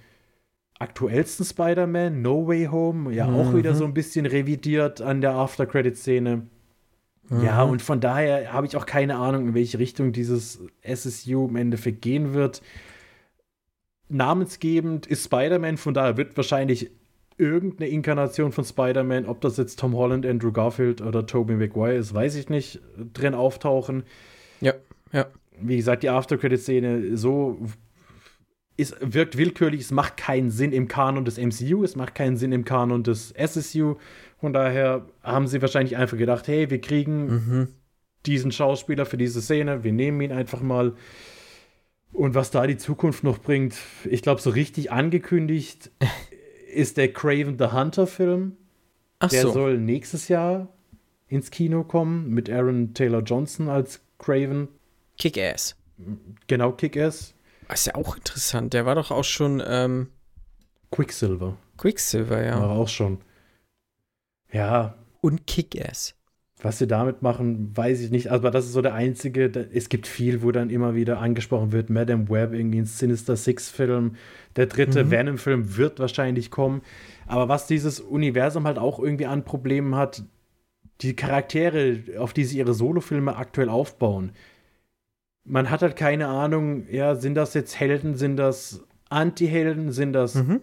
[0.79, 3.35] aktuellsten Spider-Man, No Way Home, ja mhm.
[3.35, 6.47] auch wieder so ein bisschen revidiert an der After-Credit-Szene.
[7.29, 7.43] Mhm.
[7.43, 11.55] Ja, und von daher habe ich auch keine Ahnung, in welche Richtung dieses SSU im
[11.55, 12.63] Endeffekt gehen wird.
[14.09, 16.91] Namensgebend ist Spider-Man, von daher wird wahrscheinlich
[17.37, 22.13] irgendeine Inkarnation von Spider-Man, ob das jetzt Tom Holland, Andrew Garfield oder Tobey Maguire ist,
[22.13, 22.79] weiß ich nicht,
[23.13, 24.03] drin auftauchen.
[24.61, 24.73] Ja,
[25.11, 25.27] ja.
[25.59, 27.59] Wie gesagt, die After-Credit-Szene so
[28.75, 32.51] ist, wirkt willkürlich, es macht keinen Sinn im Kanon des MCU, es macht keinen Sinn
[32.51, 33.95] im Kanon des SSU.
[34.39, 37.67] Von daher haben sie wahrscheinlich einfach gedacht, hey, wir kriegen mhm.
[38.25, 40.93] diesen Schauspieler für diese Szene, wir nehmen ihn einfach mal.
[42.13, 45.91] Und was da die Zukunft noch bringt, ich glaube, so richtig angekündigt
[46.73, 48.57] ist der Craven the Hunter Film.
[49.19, 49.51] Ach der so.
[49.51, 50.69] soll nächstes Jahr
[51.27, 54.67] ins Kino kommen mit Aaron Taylor Johnson als Craven.
[55.17, 55.75] Kick-Ass.
[56.47, 57.33] Genau, Kick-Ass.
[57.73, 58.73] Ist ja auch interessant.
[58.73, 60.09] Der war doch auch schon ähm
[60.91, 61.57] Quicksilver.
[61.77, 62.61] Quicksilver, ja.
[62.61, 63.19] War auch schon.
[64.51, 64.95] Ja.
[65.21, 66.15] Und Kick-Ass.
[66.59, 68.31] Was sie damit machen, weiß ich nicht.
[68.31, 69.51] Aber das ist so der einzige.
[69.71, 71.91] Es gibt viel, wo dann immer wieder angesprochen wird.
[71.91, 74.15] Madame Web, irgendwie ein Sinister Six-Film.
[74.55, 75.11] Der dritte mhm.
[75.11, 76.81] Venom-Film wird wahrscheinlich kommen.
[77.27, 80.23] Aber was dieses Universum halt auch irgendwie an Problemen hat,
[81.01, 84.31] die Charaktere, auf die sie ihre Solofilme aktuell aufbauen.
[85.43, 90.35] Man hat halt keine Ahnung, ja, sind das jetzt Helden, sind das Anti-Helden, sind das
[90.35, 90.61] mhm.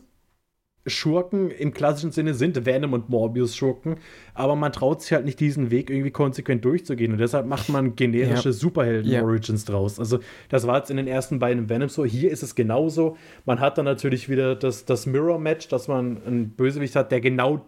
[0.86, 3.96] Schurken im klassischen Sinne sind Venom und Morbius Schurken,
[4.34, 7.96] aber man traut sich halt nicht diesen Weg irgendwie konsequent durchzugehen und deshalb macht man
[7.96, 8.52] generische ja.
[8.52, 9.72] Superhelden-Origins ja.
[9.72, 9.98] draus.
[9.98, 10.18] Also
[10.50, 13.16] das war jetzt in den ersten beiden Venom so, hier ist es genauso.
[13.46, 17.64] Man hat dann natürlich wieder das, das Mirror-Match, dass man einen Bösewicht hat, der genau,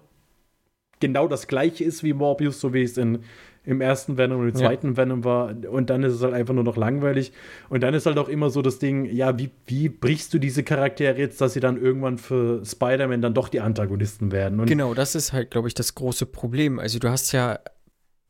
[1.01, 3.21] genau das gleiche ist wie Morbius, so wie es in
[3.67, 4.97] im ersten Venom und im zweiten ja.
[4.97, 5.55] Venom war.
[5.69, 7.33] Und dann ist es halt einfach nur noch langweilig.
[7.69, 10.63] Und dann ist halt auch immer so das Ding, ja, wie, wie brichst du diese
[10.63, 14.61] Charaktere jetzt, dass sie dann irgendwann für Spider-Man dann doch die Antagonisten werden?
[14.61, 16.79] Und genau, das ist halt, glaube ich, das große Problem.
[16.79, 17.59] Also du hast ja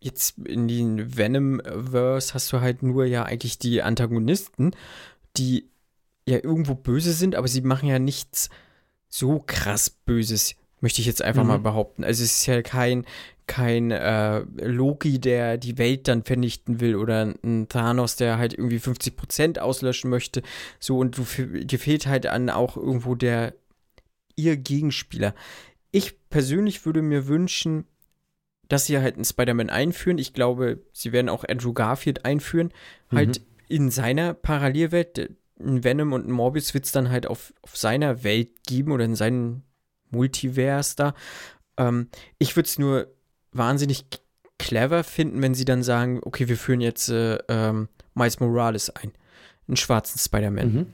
[0.00, 4.72] jetzt in den Venom-Verse hast du halt nur ja eigentlich die Antagonisten,
[5.36, 5.68] die
[6.26, 8.48] ja irgendwo böse sind, aber sie machen ja nichts
[9.08, 11.48] so krass Böses möchte ich jetzt einfach mhm.
[11.48, 12.04] mal behaupten.
[12.04, 13.04] Also es ist ja kein,
[13.46, 18.78] kein äh, Loki, der die Welt dann vernichten will oder ein Thanos, der halt irgendwie
[18.78, 20.42] 50% auslöschen möchte.
[20.78, 21.24] So, und du,
[21.64, 23.54] dir fehlt halt an auch irgendwo der
[24.34, 25.34] ihr Gegenspieler.
[25.90, 27.86] Ich persönlich würde mir wünschen,
[28.68, 30.18] dass sie halt einen Spider-Man einführen.
[30.18, 32.72] Ich glaube, sie werden auch Andrew Garfield einführen.
[33.10, 33.16] Mhm.
[33.16, 35.30] Halt in seiner Parallelwelt.
[35.58, 39.06] Ein Venom und ein Morbius wird es dann halt auf, auf seiner Welt geben oder
[39.06, 39.62] in seinem
[40.10, 41.14] Multivers da.
[41.76, 43.08] Ähm, ich würde es nur
[43.52, 44.06] wahnsinnig
[44.58, 49.12] clever finden, wenn sie dann sagen, okay, wir führen jetzt äh, ähm, Miles Morales ein,
[49.68, 50.86] einen schwarzen Spider-Man, mhm.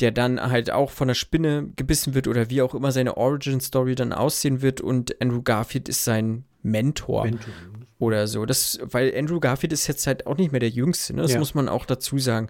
[0.00, 3.94] der dann halt auch von der Spinne gebissen wird oder wie auch immer seine Origin-Story
[3.94, 7.24] dann aussehen wird und Andrew Garfield ist sein Mentor.
[7.24, 7.52] Mentor.
[7.98, 8.46] Oder so.
[8.46, 11.22] Das, weil Andrew Garfield ist jetzt halt auch nicht mehr der Jüngste, ne?
[11.22, 11.38] das ja.
[11.38, 12.48] muss man auch dazu sagen.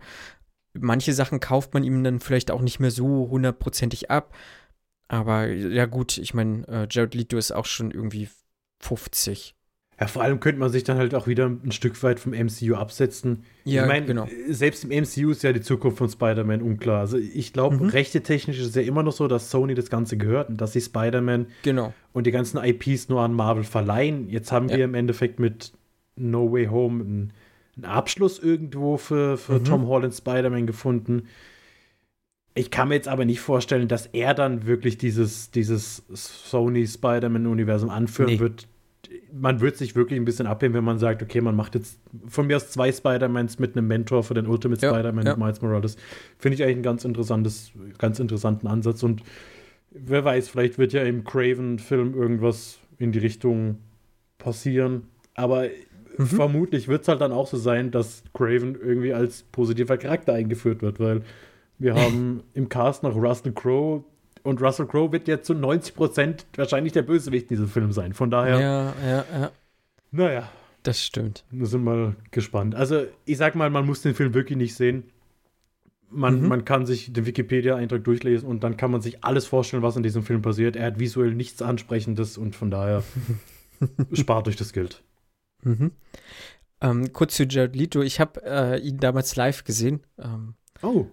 [0.73, 4.33] manche Sachen kauft man ihm dann vielleicht auch nicht mehr so hundertprozentig ab.
[5.11, 8.29] Aber ja, gut, ich meine, äh, Jared Leto ist auch schon irgendwie
[8.79, 9.57] 50.
[9.99, 12.77] Ja, vor allem könnte man sich dann halt auch wieder ein Stück weit vom MCU
[12.77, 13.43] absetzen.
[13.65, 14.29] Ja, ich meine, genau.
[14.49, 17.01] selbst im MCU ist ja die Zukunft von Spider-Man unklar.
[17.01, 17.89] Also ich glaube, mhm.
[17.89, 20.73] rechte technisch ist es ja immer noch so, dass Sony das Ganze gehört und dass
[20.73, 21.93] sie Spider-Man genau.
[22.13, 24.29] und die ganzen IPs nur an Marvel verleihen.
[24.29, 24.77] Jetzt haben ja.
[24.77, 25.73] wir im Endeffekt mit
[26.15, 27.33] No Way Home einen,
[27.77, 29.65] einen Abschluss irgendwo für, für mhm.
[29.65, 31.25] Tom Holland Spider-Man gefunden.
[32.55, 37.91] Ich kann mir jetzt aber nicht vorstellen, dass er dann wirklich dieses, dieses Sony Spider-Man-Universum
[37.91, 38.41] anführen nee.
[38.41, 38.67] wird
[39.33, 41.99] man wird sich wirklich ein bisschen abheben, wenn man sagt, okay, man macht jetzt
[42.29, 45.37] von mir aus zwei Spider-Mans mit einem Mentor für den Ultimate ja, Spider-Man ja.
[45.37, 45.97] Miles Morales.
[46.39, 49.03] Finde ich eigentlich einen ganz interessantes, ganz interessanten Ansatz.
[49.03, 49.23] Und
[49.91, 53.79] wer weiß, vielleicht wird ja im Craven-Film irgendwas in die Richtung
[54.39, 55.05] passieren.
[55.35, 55.67] Aber
[56.17, 56.27] mhm.
[56.27, 60.83] vermutlich wird es halt dann auch so sein, dass Craven irgendwie als positiver Charakter eingeführt
[60.83, 61.23] wird, weil
[61.81, 64.05] wir haben im Cast noch Russell Crowe,
[64.43, 68.15] und Russell Crowe wird ja zu 90 Prozent wahrscheinlich der Bösewicht in diesem Film sein.
[68.15, 68.61] Von daher.
[68.61, 69.51] Ja, ja, ja.
[70.11, 70.51] Naja.
[70.83, 71.45] Das stimmt.
[71.51, 72.75] Wir sind mal gespannt.
[72.75, 75.05] Also, ich sag mal, man muss den Film wirklich nicht sehen.
[76.09, 76.49] Man, mhm.
[76.49, 80.03] man kann sich den Wikipedia-Eintrag durchlesen und dann kann man sich alles vorstellen, was in
[80.03, 80.77] diesem Film passiert.
[80.77, 83.05] Er hat visuell nichts Ansprechendes und von daher
[84.13, 85.03] spart euch das Geld.
[85.63, 85.93] Mhm.
[86.81, 88.01] Ähm, kurz zu Jared Leto.
[88.01, 90.01] Ich habe äh, ihn damals live gesehen.
[90.19, 91.07] Ähm, oh.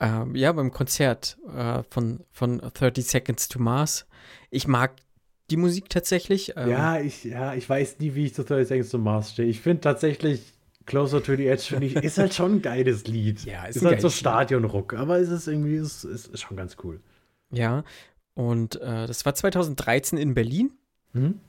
[0.00, 4.06] Ähm, ja, beim Konzert äh, von, von 30 Seconds to Mars.
[4.50, 4.92] Ich mag
[5.50, 6.54] die Musik tatsächlich.
[6.56, 9.48] Ähm, ja, ich, ja, ich weiß nie, wie ich zu 30 Seconds to Mars stehe.
[9.48, 10.40] Ich finde tatsächlich
[10.86, 13.44] Closer to the Edge, finde ich, ist halt schon ein geiles Lied.
[13.44, 17.00] Ja, ist, ist halt so Stadionrock, aber es ist irgendwie, ist, ist, schon ganz cool.
[17.52, 17.84] Ja,
[18.34, 20.72] und äh, das war 2013 in Berlin.
[21.12, 21.40] Mhm.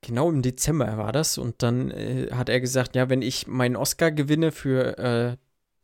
[0.00, 1.38] Genau im Dezember war das.
[1.38, 5.36] Und dann äh, hat er gesagt, ja, wenn ich meinen Oscar gewinne für äh,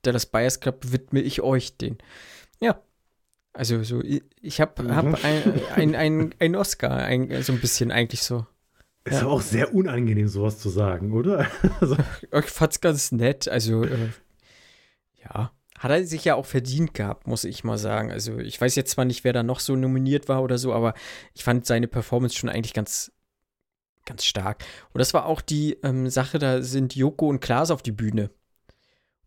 [0.03, 1.99] Dallas Buyers Club widme ich euch den.
[2.61, 2.81] Ja.
[3.53, 5.17] Also so, ich habe hab mhm.
[5.23, 8.47] ein, ein, ein, ein Oscar, ein, so ein bisschen eigentlich so.
[9.05, 9.23] Ist ja.
[9.23, 11.47] aber auch sehr unangenehm, sowas zu sagen, oder?
[11.81, 11.97] also.
[12.33, 13.49] Ich fand's ganz nett.
[13.49, 14.11] Also, äh,
[15.25, 15.53] ja.
[15.79, 18.13] Hat er sich ja auch verdient gehabt, muss ich mal sagen.
[18.13, 20.93] Also, ich weiß jetzt zwar nicht, wer da noch so nominiert war oder so, aber
[21.33, 23.11] ich fand seine Performance schon eigentlich ganz,
[24.05, 24.63] ganz stark.
[24.93, 28.31] Und das war auch die ähm, Sache, da sind Joko und Klaas auf die Bühne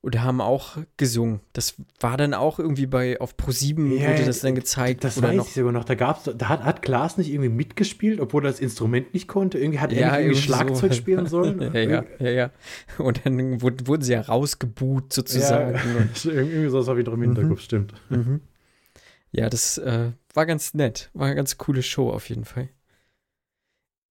[0.03, 1.39] und haben auch gesungen.
[1.53, 5.05] Das war dann auch irgendwie bei auf Pro7 ja, wurde das dann gezeigt.
[5.05, 5.47] Das weiß noch.
[5.47, 5.85] ich sogar noch.
[5.85, 9.57] Da gab's, da hat, hat Klaas nicht irgendwie mitgespielt, obwohl er das Instrument nicht konnte.
[9.57, 10.97] Irgendwie hat er ja, irgendwie, irgendwie Schlagzeug so.
[10.99, 11.61] spielen sollen.
[11.73, 12.51] ja, ja, ja, ja.
[12.97, 15.73] Und dann wurden sie ja rausgebuht sozusagen.
[15.73, 17.63] Ja, irgendwie so habe ich doch im Hinterkopf, mhm.
[17.63, 17.93] stimmt.
[18.09, 18.41] Mhm.
[19.31, 21.11] Ja, das äh, war ganz nett.
[21.13, 22.67] War eine ganz coole Show auf jeden Fall.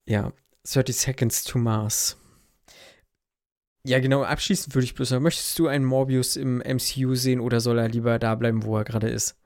[0.06, 0.32] Ja,
[0.64, 2.16] 30 Seconds to Mars.
[3.84, 7.60] Ja, genau, abschließend würde ich bloß sagen, möchtest du einen Morbius im MCU sehen oder
[7.60, 9.36] soll er lieber da bleiben, wo er gerade ist?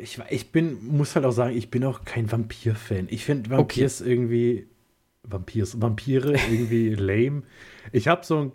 [0.00, 3.06] Ich, ich bin, muss halt auch sagen, ich bin auch kein Vampir-Fan.
[3.10, 4.10] Ich finde Vampirs okay.
[4.10, 4.68] irgendwie,
[5.22, 7.44] Vampirs, Vampire irgendwie lame.
[7.92, 8.52] Ich habe so einen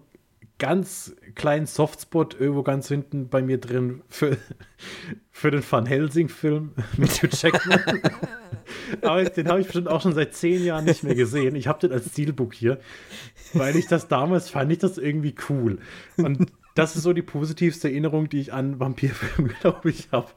[0.58, 4.38] ganz kleinen Softspot irgendwo ganz hinten bei mir drin für,
[5.32, 7.80] für den Van Helsing-Film mit Hugh Jackman.
[9.02, 11.56] Aber den habe ich bestimmt auch schon seit zehn Jahren nicht mehr gesehen.
[11.56, 12.80] Ich habe den als Steelbook hier,
[13.54, 15.80] weil ich das damals fand ich das irgendwie cool.
[16.18, 20.30] Und das ist so die positivste Erinnerung, die ich an Vampirfilme, glaube ich, habe.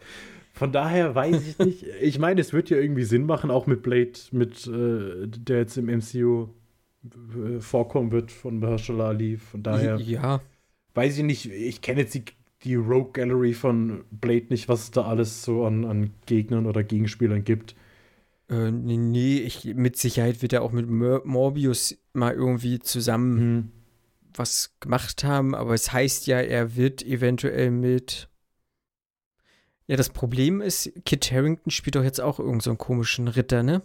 [0.53, 1.87] Von daher weiß ich nicht.
[2.01, 5.77] Ich meine, es wird ja irgendwie Sinn machen, auch mit Blade, mit äh, der jetzt
[5.79, 6.49] im MCU
[7.05, 9.39] äh, vorkommen wird von Mahershala Ali.
[9.39, 10.41] Von daher ja.
[10.95, 11.47] weiß ich nicht.
[11.51, 12.25] Ich kenne jetzt die,
[12.65, 16.83] die Rogue Gallery von Blade nicht, was es da alles so an, an Gegnern oder
[16.83, 17.75] Gegenspielern gibt.
[18.51, 23.71] Äh, nee, ich, mit Sicherheit wird er auch mit Mor Morbius mal irgendwie zusammen hm.
[24.35, 28.29] was gemacht haben, aber es heißt ja, er wird eventuell mit.
[29.87, 33.83] Ja, das Problem ist, Kit Harrington spielt doch jetzt auch irgendeinen so komischen Ritter, ne?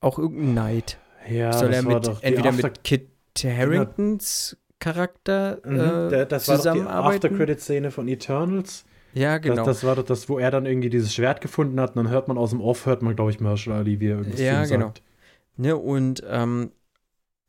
[0.00, 0.98] Auch irgendein Knight.
[1.28, 3.08] Ja, Soll er mit, entweder mit Kit
[3.42, 8.84] Harringtons Charakter mhm, äh, mhm, das war doch die After-Credit-Szene von Eternals.
[9.14, 9.56] Ja, genau.
[9.56, 12.28] Das, das, war das, wo er dann irgendwie dieses Schwert gefunden hat und dann hört
[12.28, 14.86] man aus dem Off, hört man, glaube ich, Marshall Ali, wie er irgendwas Ja, genau.
[14.86, 15.02] Sagt.
[15.56, 16.70] Ne, und ähm,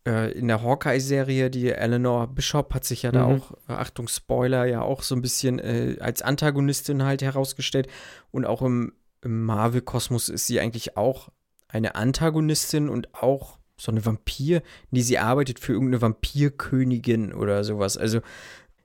[0.08, 3.14] äh, in der Hawkeye-Serie, die Eleanor Bishop hat sich ja mhm.
[3.14, 7.88] da auch, Achtung, Spoiler, ja auch so ein bisschen äh, als Antagonistin halt herausgestellt.
[8.32, 11.30] Und auch im, im Marvel-Kosmos ist sie eigentlich auch
[11.68, 17.98] eine Antagonistin und auch so eine Vampir, die sie arbeitet für irgendeine Vampirkönigin oder sowas.
[17.98, 18.22] Also,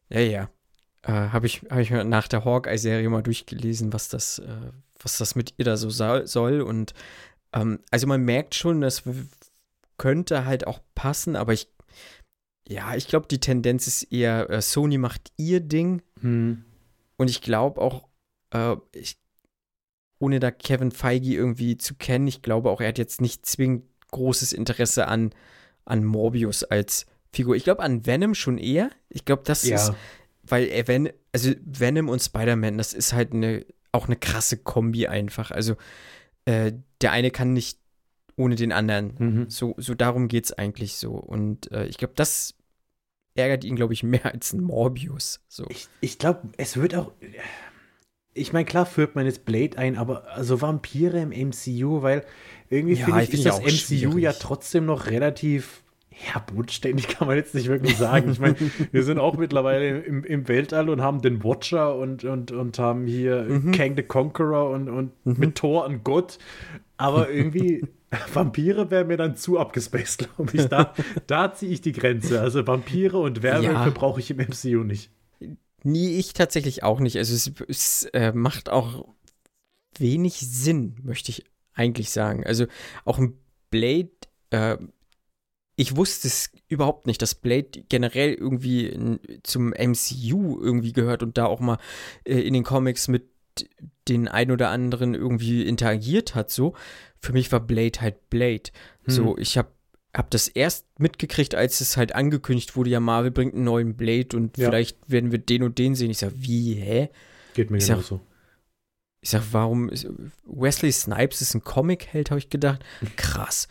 [0.09, 0.51] ja, ja
[1.03, 5.19] äh, habe ich, hab ich mir nach der Hawkeye-Serie mal durchgelesen, was das, äh, was
[5.19, 6.61] das mit ihr da so soll.
[6.63, 6.95] Und
[7.53, 9.05] ähm, also man merkt schon, das
[10.03, 11.69] könnte halt auch passen, aber ich,
[12.69, 16.03] Ja, ich glaube, die Tendenz ist eher, äh, Sony macht ihr Ding.
[16.21, 16.65] Hm.
[17.17, 18.09] Und ich glaube auch,
[18.53, 19.17] äh, ich,
[20.19, 23.85] ohne da Kevin Feige irgendwie zu kennen, ich glaube auch, er hat jetzt nicht zwingend
[24.11, 25.31] großes Interesse an,
[25.85, 27.55] an Morbius als Figur.
[27.57, 28.91] Ich glaube an Venom schon eher.
[29.09, 29.77] Ich glaube, das Ja.
[29.77, 29.93] ist,
[30.43, 35.07] weil er, Ven also Venom und Spider-Man, das ist halt eine, auch eine krasse Kombi
[35.07, 35.51] einfach.
[35.53, 35.77] Also
[36.45, 37.79] äh, der eine kann nicht
[38.37, 39.15] ohne den anderen.
[39.19, 39.51] Mhm.
[39.51, 41.13] So, so darum geht es eigentlich so.
[41.13, 42.55] Und äh, ich glaube, das
[43.35, 45.41] ärgert ihn, glaube ich, mehr als ein Morbius.
[45.49, 45.67] So.
[45.69, 47.13] Ich, ich glaube, es wird auch.
[48.35, 52.25] Ich meine, klar führt man jetzt Blade ein, aber also Vampire im MCU, weil
[52.71, 54.39] irgendwie Ja, finde ich ich, ist find das ja MCU ja schwierig.
[54.39, 55.82] trotzdem noch relativ.
[56.35, 58.31] Ja, bodenständig kann man jetzt nicht wirklich sagen.
[58.31, 58.57] Ich meine,
[58.93, 63.07] wir sind auch mittlerweile im, im Weltall und haben den Watcher und, und, und haben
[63.07, 63.73] hier Mhm.
[63.73, 65.37] Kang the Conqueror und, und Mhm.
[65.39, 66.39] mit Thor einen Gott.
[66.97, 67.83] Aber irgendwie,
[68.35, 70.67] Vampire wären mir dann zu abgespaced, glaube ich.
[70.67, 70.93] Da,
[71.27, 72.41] da ziehe ich die Grenze.
[72.41, 73.91] Also Vampire und Werwölfe Ja.
[73.91, 75.11] brauche ich im MCU nicht.
[75.85, 77.17] Nie, ich tatsächlich auch nicht.
[77.17, 79.09] Also es, es äh, macht auch
[79.99, 81.45] wenig Sinn, möchte ich
[81.75, 82.45] eigentlich sagen.
[82.47, 82.67] Also
[83.05, 83.35] auch ein
[83.71, 84.11] Blade,
[84.51, 84.77] äh,
[85.77, 91.47] ich wusste es überhaupt nicht, dass Blade generell irgendwie zum MCU irgendwie gehört und da
[91.47, 91.79] auch mal
[92.25, 93.29] äh, in den Comics mit
[94.09, 96.51] den ein oder anderen irgendwie interagiert hat.
[96.51, 96.75] So,
[97.21, 98.71] für mich war Blade halt Blade.
[99.07, 99.69] So, ich habe
[100.15, 104.37] hab das erst mitgekriegt, als es halt angekündigt wurde, ja, Marvel bringt einen neuen Blade
[104.37, 104.69] und Ja.
[104.69, 106.11] vielleicht werden wir den und den sehen.
[106.11, 107.09] Ich sag, wie, hä?
[107.55, 108.21] Geht mir Ich sag- genauso.
[109.23, 110.07] Ich sag, warum ist,
[110.45, 112.85] Wesley Snipes ist ein Comic-Held, habe ich gedacht.
[113.17, 113.69] Krass.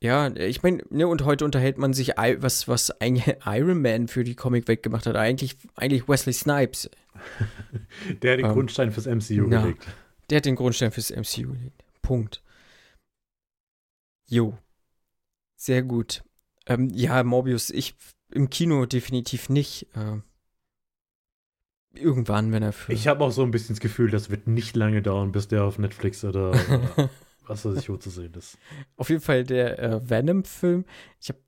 [0.00, 4.22] Ja, ich meine, ne, und heute unterhält man sich, was, was eigentlich Iron Man für
[4.22, 5.16] die Comicwelt gemacht hat.
[5.16, 6.88] Eigentlich, eigentlich Wesley Snipes.
[8.22, 9.62] Der hat den Ähm, Grundstein fürs MCU ja.
[9.62, 9.86] gelegt.
[10.30, 11.84] Der hat den Grundstein fürs MCU gelegt.
[12.02, 12.42] Punkt.
[14.28, 14.56] Jo.
[15.56, 16.22] Sehr gut.
[16.66, 17.96] Ähm, ja, Morbius, ich
[18.30, 19.88] im Kino definitiv nicht.
[19.96, 20.18] Äh,
[21.94, 22.92] irgendwann, wenn er für.
[22.92, 25.64] Ich habe auch so ein bisschen das Gefühl, das wird nicht lange dauern, bis der
[25.64, 27.10] auf Netflix oder, oder
[27.48, 28.58] was weiß ich wo zu sehen ist.
[28.96, 30.84] Auf jeden Fall der äh, Venom-Film.
[31.20, 31.38] Ich habe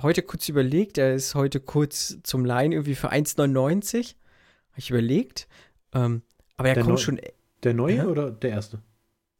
[0.00, 4.14] heute kurz überlegt, er ist heute kurz zum Leihen irgendwie für 1,99.
[4.70, 5.48] Habe ich überlegt.
[5.94, 6.22] Ähm,
[6.56, 7.20] aber er Der kommt Neu- schon.
[7.62, 8.06] Der neue Ja.
[8.06, 8.80] oder der erste?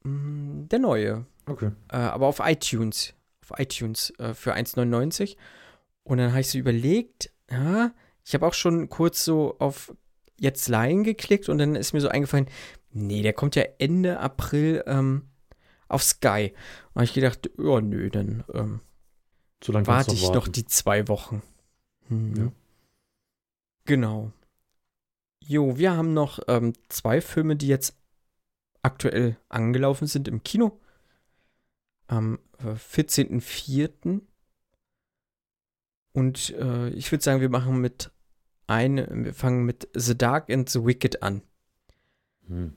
[0.05, 1.27] Mm, der neue.
[1.47, 1.71] Okay.
[1.91, 3.15] Äh, aber auf iTunes.
[3.49, 5.37] Auf iTunes äh, für 1,99.
[6.05, 7.93] Und dann habe ich so überlegt, ja,
[8.25, 9.95] ich habe auch schon kurz so auf
[10.39, 12.47] jetzt Leihen geklickt und dann ist mir so eingefallen,
[12.91, 15.29] nee, der kommt ja Ende April ähm,
[15.93, 16.53] auf Sky.
[16.89, 18.81] Und habe ich gedacht, ja, nö, dann ähm,
[19.63, 20.53] So warte ich noch noch warten.
[20.53, 21.43] die zwei Wochen.
[22.09, 22.37] Hm.
[22.37, 22.53] Ja.
[23.85, 24.33] Genau.
[25.41, 27.97] Jo, wir haben noch ähm, zwei Filme, die jetzt
[28.83, 30.81] aktuell angelaufen sind im Kino.
[32.07, 34.21] Am äh, 14.04.
[36.13, 38.11] Und äh, ich würde sagen, wir machen mit
[38.67, 41.43] ein, wir fangen mit The Dark and the Wicked an.
[42.47, 42.77] Hm.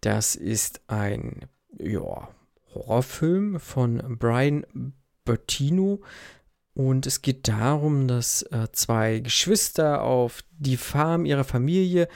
[0.00, 1.48] Das ist ein
[1.78, 2.28] ja,
[2.74, 4.64] Horrorfilm von Brian
[5.24, 6.00] Bertino.
[6.74, 12.08] Und es geht darum, dass äh, zwei Geschwister auf die Farm ihrer Familie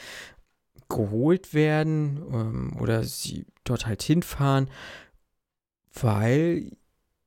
[0.88, 4.70] geholt werden ähm, oder sie dort halt hinfahren,
[5.92, 6.70] weil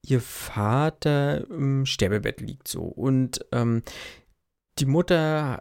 [0.03, 2.83] ihr Vater im Sterbebett liegt so.
[2.83, 3.83] Und ähm,
[4.79, 5.59] die Mutter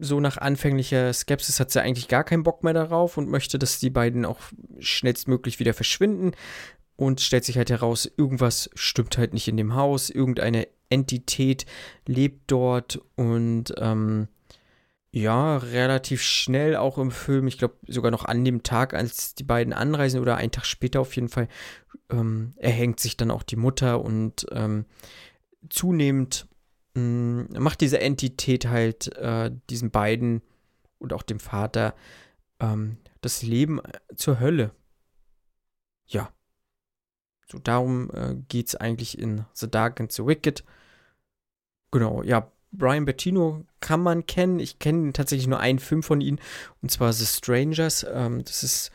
[0.00, 3.80] so nach anfänglicher Skepsis hat sie eigentlich gar keinen Bock mehr darauf und möchte, dass
[3.80, 4.38] die beiden auch
[4.78, 6.32] schnellstmöglich wieder verschwinden.
[6.98, 11.64] Und stellt sich halt heraus, irgendwas stimmt halt nicht in dem Haus, irgendeine Entität
[12.06, 14.26] lebt dort und ähm,
[15.12, 19.44] ja, relativ schnell auch im Film, ich glaube sogar noch an dem Tag, als die
[19.44, 21.46] beiden anreisen oder einen Tag später auf jeden Fall,
[22.10, 24.84] ähm, erhängt sich dann auch die Mutter und ähm,
[25.70, 26.48] zunehmend
[26.94, 30.42] mh, macht diese Entität halt äh, diesen beiden
[30.98, 31.94] und auch dem Vater
[32.58, 33.80] ähm, das Leben
[34.16, 34.72] zur Hölle.
[36.06, 36.32] Ja.
[37.50, 40.64] So darum äh, geht es eigentlich in The Dark and the Wicked.
[41.90, 44.60] Genau, ja, Brian Bettino kann man kennen.
[44.60, 46.38] Ich kenne tatsächlich nur einen Film von ihm,
[46.82, 48.06] und zwar The Strangers.
[48.10, 48.90] Ähm, das ist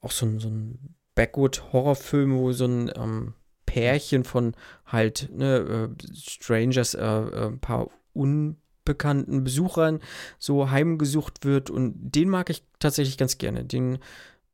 [0.00, 3.34] auch so ein, so ein Backwood-Horrorfilm, wo so ein ähm,
[3.66, 4.54] Pärchen von
[4.86, 5.56] halt ne,
[5.98, 10.00] äh, Strangers, äh, äh, ein paar unbekannten Besuchern
[10.38, 11.70] so heimgesucht wird.
[11.70, 13.64] Und den mag ich tatsächlich ganz gerne.
[13.64, 13.98] Den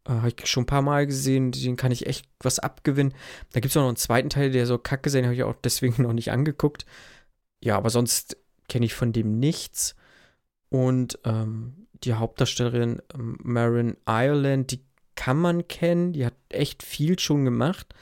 [0.08, 1.52] äh, habe ich schon ein paar Mal gesehen.
[1.52, 3.14] Den kann ich echt was abgewinnen.
[3.52, 5.54] Da gibt es auch noch einen zweiten Teil, der so kacke sein, habe ich auch
[5.62, 6.86] deswegen noch nicht angeguckt.
[7.60, 8.36] Ja, aber sonst
[8.68, 9.94] kenne ich von dem nichts.
[10.70, 14.84] Und ähm, die Hauptdarstellerin ähm, Marin Ireland, die
[15.14, 16.12] kann man kennen.
[16.12, 17.94] Die hat echt viel schon gemacht.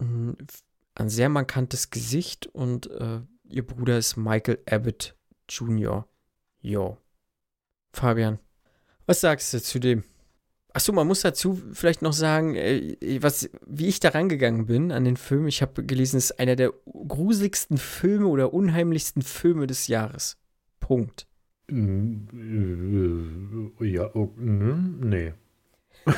[0.00, 0.32] Mm,
[0.94, 5.14] Ein sehr markantes Gesicht und äh, ihr Bruder ist Michael Abbott
[5.48, 6.06] Jr.
[6.60, 6.98] Jo.
[7.92, 8.38] Fabian,
[9.06, 10.02] was sagst du zu dem?
[10.74, 15.04] Achso, man muss dazu vielleicht noch sagen, äh, was, wie ich da rangegangen bin an
[15.04, 15.46] den Film.
[15.46, 20.36] Ich habe gelesen, es ist einer der gruseligsten Filme oder unheimlichsten Filme des Jahres.
[20.80, 21.26] Punkt.
[21.70, 25.32] Mm, äh, Ja, oh, mm, nee.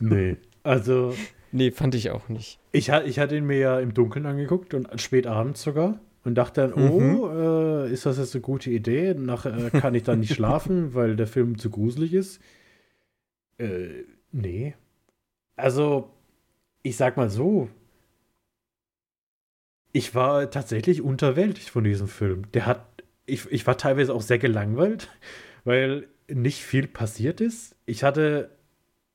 [0.00, 0.36] nee.
[0.62, 1.14] Also,
[1.52, 2.58] Nee, fand ich auch nicht.
[2.72, 6.00] ich, ich hatte ihn mir ja im Dunkeln angeguckt und spät abends sogar.
[6.22, 9.14] Und dachte dann, oh, äh, ist das jetzt eine gute Idee?
[9.14, 12.40] Nachher kann ich dann nicht schlafen, weil der Film zu gruselig ist.
[13.60, 14.74] Äh, nee.
[15.56, 16.10] Also,
[16.82, 17.68] ich sag mal so.
[19.92, 22.50] Ich war tatsächlich unterwältigt von diesem Film.
[22.52, 22.86] Der hat,
[23.26, 25.10] ich, ich war teilweise auch sehr gelangweilt,
[25.64, 27.74] weil nicht viel passiert ist.
[27.86, 28.50] Ich hatte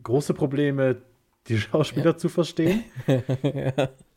[0.04, 1.02] große Probleme,
[1.48, 2.84] die Schauspieler zu verstehen.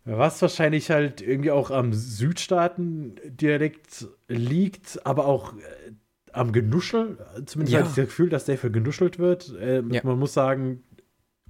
[0.04, 5.92] Was wahrscheinlich halt irgendwie auch am Südstaaten-Dialekt liegt, aber auch äh,
[6.34, 7.18] am Genuschel.
[7.46, 7.78] Zumindest Ja.
[7.80, 9.54] hatte ich das Gefühl, dass der für genuschelt wird.
[9.60, 10.00] Äh, Ja.
[10.04, 10.82] Man muss sagen,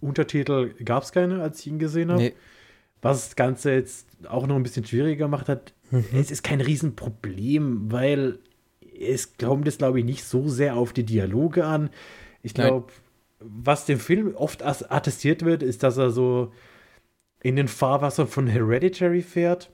[0.00, 2.22] Untertitel gab es keine, als ich ihn gesehen habe.
[2.22, 2.34] Nee.
[3.02, 5.72] Was das Ganze jetzt auch noch ein bisschen schwieriger gemacht hat.
[5.90, 6.04] Mhm.
[6.14, 8.38] Es ist kein Riesenproblem, weil
[9.00, 11.90] es kommt es, glaube ich, nicht so sehr auf die Dialoge an.
[12.42, 12.92] Ich glaube,
[13.40, 16.52] was dem Film oft attestiert wird, ist, dass er so
[17.40, 19.70] in den Fahrwassern von Hereditary fährt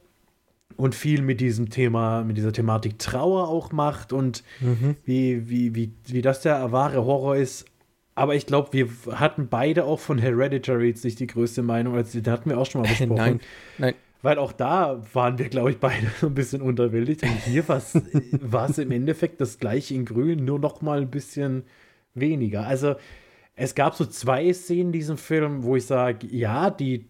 [0.76, 4.96] und viel mit diesem Thema, mit dieser Thematik Trauer auch macht und Mhm.
[5.04, 7.66] wie, wie, wie, wie das der wahre Horror ist.
[8.16, 12.12] Aber ich glaube, wir hatten beide auch von Hereditary jetzt nicht die größte Meinung, als
[12.20, 13.14] da hatten wir auch schon mal besprochen.
[13.14, 13.40] Nein,
[13.78, 13.94] nein.
[14.22, 17.22] Weil auch da waren wir, glaube ich, beide so ein bisschen unterwältigt.
[17.24, 21.64] Und hier war es im Endeffekt das gleiche in Grün, nur noch mal ein bisschen
[22.14, 22.66] weniger.
[22.66, 22.94] Also
[23.56, 27.06] es gab so zwei Szenen in diesem Film, wo ich sage, ja, die,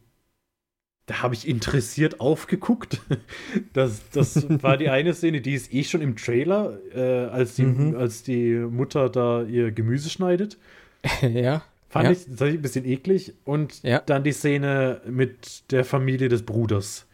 [1.06, 3.00] da habe ich interessiert aufgeguckt.
[3.72, 7.64] Das, das war die eine Szene, die ist eh schon im Trailer, äh, als, die,
[7.64, 7.96] Mhm.
[7.96, 10.58] als die Mutter da ihr Gemüse schneidet.
[11.22, 11.62] ja.
[11.88, 12.10] Fand ja.
[12.12, 13.34] ich tatsächlich ein bisschen eklig.
[13.44, 14.00] Und Ja.
[14.00, 17.06] dann die Szene mit der Familie des Bruders.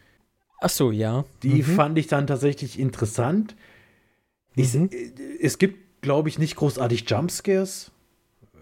[0.61, 1.25] Ach so, ja.
[1.43, 1.63] Die Mhm.
[1.63, 3.55] fand ich dann tatsächlich interessant.
[4.55, 4.89] Ich, Mhm.
[4.91, 5.11] äh,
[5.41, 7.91] Es gibt, glaube ich, nicht großartig Jumpscares.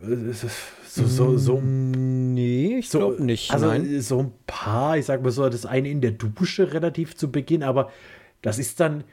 [0.04, 0.46] Äh, es
[0.92, 3.52] So, so, so, Nee, ich so glaube nicht.
[3.52, 4.02] Also nein.
[4.02, 7.62] so ein paar, ich sag mal so, das eine in der Dusche relativ zu Beginn,
[7.64, 7.92] aber
[8.42, 9.04] das ist dann.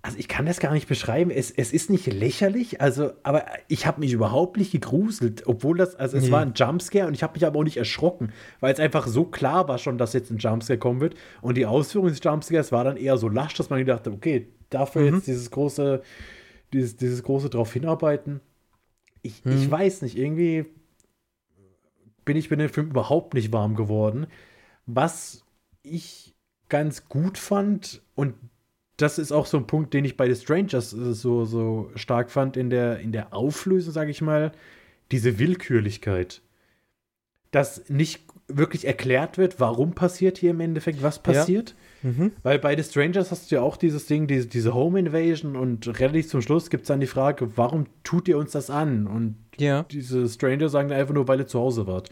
[0.00, 1.30] Also ich kann das gar nicht beschreiben.
[1.32, 5.96] Es, es ist nicht lächerlich, also, aber ich habe mich überhaupt nicht gegruselt, obwohl das,
[5.96, 6.30] also es Nee.
[6.30, 9.24] war ein Jumpscare und ich habe mich aber auch nicht erschrocken, weil es einfach so
[9.24, 11.16] klar war schon, dass jetzt ein Jumpscare kommen wird.
[11.42, 14.46] Und die Ausführung des Jumpscares war dann eher so lasch, dass man gedacht hat, okay,
[14.70, 15.14] dafür Mhm.
[15.16, 16.00] jetzt dieses große,
[16.72, 18.40] dieses, dieses große drauf hinarbeiten.
[19.22, 19.70] Ich, ich Mhm.
[19.70, 20.66] weiß nicht, irgendwie
[22.24, 24.26] bin ich mit dem Film überhaupt nicht warm geworden.
[24.86, 25.44] Was
[25.82, 26.34] ich
[26.68, 28.34] ganz gut fand, und
[28.98, 32.30] das ist auch so ein Punkt, den ich bei The Strangers äh, so, so stark
[32.30, 34.52] fand in der, in der Auflösung, sage ich mal,
[35.10, 36.42] diese Willkürlichkeit.
[37.50, 41.74] Dass nicht wirklich erklärt wird, warum passiert hier im Endeffekt, was passiert.
[42.02, 42.32] Mhm.
[42.42, 45.86] Weil bei The Strangers hast du ja auch dieses Ding, diese, diese Home Invasion und
[45.98, 49.06] relativ zum Schluss gibt es dann die Frage, warum tut ihr uns das an?
[49.06, 49.84] Und Ja.
[49.90, 52.10] diese Stranger sagen einfach nur, weil ihr zu Hause wart.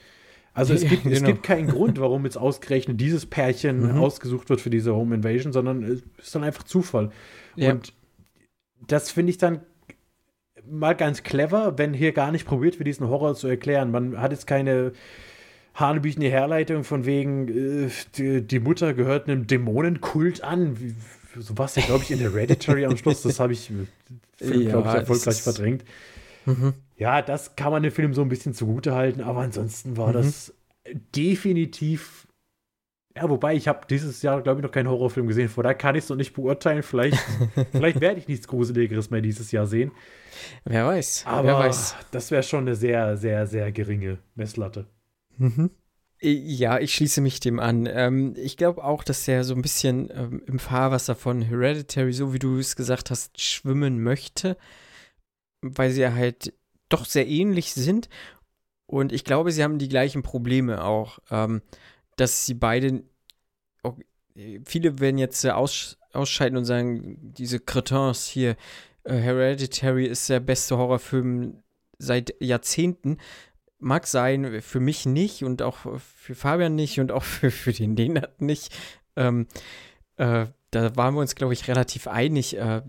[0.54, 1.26] Also es Ja, gibt, es genau.
[1.32, 3.98] gibt keinen Grund, warum jetzt ausgerechnet dieses Pärchen Mhm.
[4.00, 7.10] ausgesucht wird für diese Home Invasion, sondern es ist dann einfach Zufall.
[7.56, 7.72] Ja.
[7.72, 7.92] Und
[8.88, 9.60] das finde ich dann
[10.68, 13.90] mal ganz clever, wenn hier gar nicht probiert wird, diesen Horror zu erklären.
[13.90, 14.92] Man hat jetzt keine
[15.76, 20.80] hanebüchene Herleitung von wegen, äh, die, die Mutter gehört einem Dämonenkult an.
[20.80, 20.94] Wie,
[21.38, 23.22] so was ja, glaube ich, in Hereditary am Schluss.
[23.22, 23.70] Das habe ich,
[24.40, 25.84] Ja, glaube ich, erfolgreich verdrängt.
[26.46, 26.74] Mhm.
[26.96, 30.12] Ja, das kann man dem Film so ein bisschen zugute halten, aber ansonsten war Mhm.
[30.14, 30.54] das
[31.14, 32.26] definitiv.
[33.16, 35.48] Ja, wobei ich habe dieses Jahr, glaube ich, noch keinen Horrorfilm gesehen.
[35.48, 36.82] Von daher kann ich es noch nicht beurteilen.
[36.82, 37.18] Vielleicht,
[37.72, 39.90] vielleicht werde ich nichts Gruseligeres mehr dieses Jahr sehen.
[40.64, 41.24] Wer weiß.
[41.26, 41.96] Aber Wer weiß.
[42.10, 44.86] das wäre schon eine sehr, sehr, sehr geringe Messlatte.
[45.38, 45.70] Mhm.
[46.20, 47.86] Ja, ich schließe mich dem an.
[47.86, 52.32] Ähm, ich glaube auch, dass der so ein bisschen ähm, im Fahrwasser von Hereditary, so
[52.32, 54.56] wie du es gesagt hast, schwimmen möchte,
[55.60, 56.54] weil sie halt
[56.88, 58.08] doch sehr ähnlich sind.
[58.86, 61.60] Und ich glaube, sie haben die gleichen Probleme auch, ähm,
[62.16, 63.02] dass sie beide,
[63.82, 63.98] auch,
[64.36, 68.56] äh, viele werden jetzt äh, aus, ausscheiden und sagen, diese Cretins hier,
[69.04, 71.62] äh, Hereditary ist der beste Horrorfilm
[71.98, 73.18] seit Jahrzehnten.
[73.78, 77.96] Mag sein, für mich nicht und auch für Fabian nicht und auch für, für den
[77.96, 78.74] Lenat nicht.
[79.16, 79.46] Ähm,
[80.16, 82.56] äh, da waren wir uns, glaube ich, relativ einig.
[82.56, 82.82] Äh,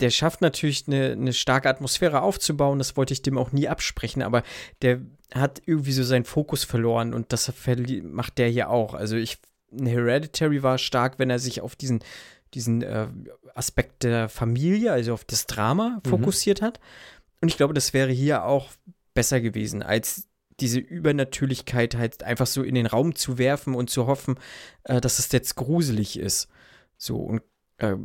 [0.00, 4.22] der schafft natürlich eine, eine starke Atmosphäre aufzubauen, das wollte ich dem auch nie absprechen,
[4.22, 4.42] aber
[4.82, 5.00] der
[5.32, 7.52] hat irgendwie so seinen Fokus verloren und das
[8.02, 8.94] macht der hier auch.
[8.94, 9.38] Also ich
[9.80, 12.00] Hereditary war stark, wenn er sich auf diesen,
[12.54, 13.08] diesen äh,
[13.54, 16.10] Aspekt der Familie, also auf das Drama Mhm.
[16.10, 16.80] fokussiert hat.
[17.40, 18.70] Und ich glaube, das wäre hier auch
[19.14, 20.28] besser gewesen, als
[20.60, 24.36] diese Übernatürlichkeit halt einfach so in den Raum zu werfen und zu hoffen,
[24.84, 26.48] äh, dass es jetzt gruselig ist.
[26.96, 27.42] So, und
[27.78, 27.96] äh,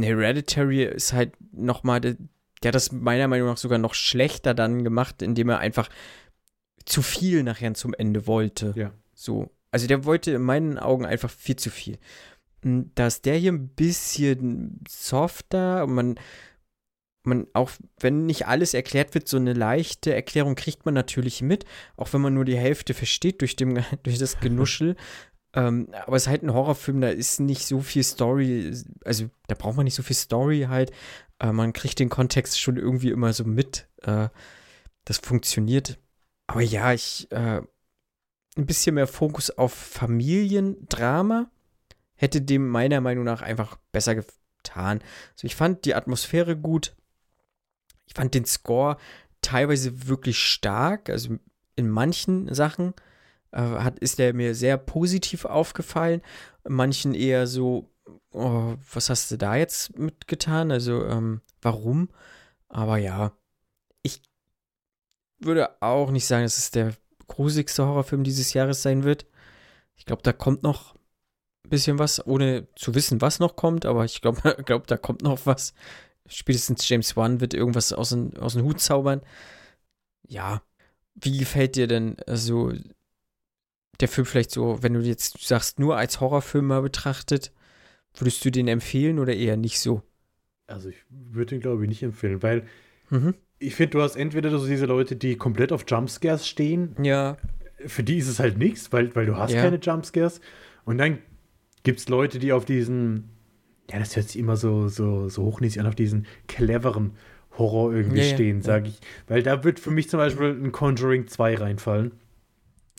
[0.00, 2.16] Hereditary ist halt nochmal, der
[2.62, 5.88] der hat das meiner Meinung nach sogar noch schlechter dann gemacht, indem er einfach
[6.84, 8.72] zu viel nachher zum Ende wollte.
[8.76, 8.92] Ja.
[9.14, 9.50] So.
[9.70, 11.98] Also der wollte in meinen Augen einfach viel zu viel.
[12.62, 16.14] Mm, Da ist der hier ein bisschen softer und man,
[17.26, 17.70] man, auch
[18.00, 21.64] wenn nicht alles erklärt wird, so eine leichte Erklärung kriegt man natürlich mit,
[21.96, 24.96] auch wenn man nur die Hälfte versteht durch, dem, durch das Genuschel.
[25.54, 28.72] ähm, aber es ist halt ein Horrorfilm, da ist nicht so viel Story,
[29.04, 30.92] also da braucht man nicht so viel Story halt.
[31.38, 33.88] Äh, man kriegt den Kontext schon irgendwie immer so mit.
[34.02, 34.28] Äh,
[35.04, 35.98] das funktioniert.
[36.46, 37.60] Aber ja, ich, äh,
[38.56, 41.50] ein bisschen mehr Fokus auf Familiendrama
[42.14, 45.00] hätte dem meiner Meinung nach einfach besser getan.
[45.32, 46.96] Also ich fand die Atmosphäre gut.
[48.06, 48.96] Ich fand den Score
[49.42, 51.10] teilweise wirklich stark.
[51.10, 51.36] Also
[51.76, 52.94] in manchen Sachen
[53.52, 56.22] äh, hat, ist der mir sehr positiv aufgefallen.
[56.64, 57.90] In manchen eher so,
[58.32, 60.70] oh, was hast du da jetzt mitgetan?
[60.70, 62.08] Also ähm, warum?
[62.68, 63.32] Aber ja,
[64.02, 64.22] ich
[65.38, 66.94] würde auch nicht sagen, dass es der
[67.28, 69.26] gruseligste Horrorfilm dieses Jahres sein wird.
[69.96, 70.94] Ich glaube, da kommt noch
[71.64, 75.22] ein bisschen was, ohne zu wissen, was noch kommt, aber ich glaube, glaub, da kommt
[75.22, 75.74] noch was.
[76.28, 79.20] Spätestens James Wan wird irgendwas aus dem, aus dem Hut zaubern.
[80.28, 80.62] Ja,
[81.14, 82.72] wie gefällt dir denn so
[84.00, 87.52] der Film vielleicht so, wenn du jetzt sagst, nur als Horrorfilm mal betrachtet,
[88.14, 90.02] würdest du den empfehlen oder eher nicht so?
[90.66, 92.66] Also ich würde den, glaube ich, nicht empfehlen, weil
[93.08, 93.34] Mhm.
[93.58, 97.36] ich finde, du hast entweder so diese Leute, die komplett auf Jumpscares stehen, Ja,
[97.86, 99.62] für die ist es halt nichts, weil, weil du hast Ja.
[99.62, 100.40] keine Jumpscares.
[100.84, 101.18] Und dann
[101.84, 103.30] gibt es Leute, die auf diesen,
[103.90, 107.12] ja, das hört sich immer so, so, so hochnäsig an, auf diesen cleveren
[107.58, 108.62] Horror irgendwie Ja, stehen, ja.
[108.64, 109.00] sage ich.
[109.28, 112.12] Weil da wird für mich zum Beispiel ein Conjuring 2 reinfallen.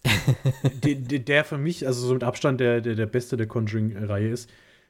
[0.84, 4.50] der, der, für mich, also so mit Abstand der, der, der beste der Conjuring-Reihe ist,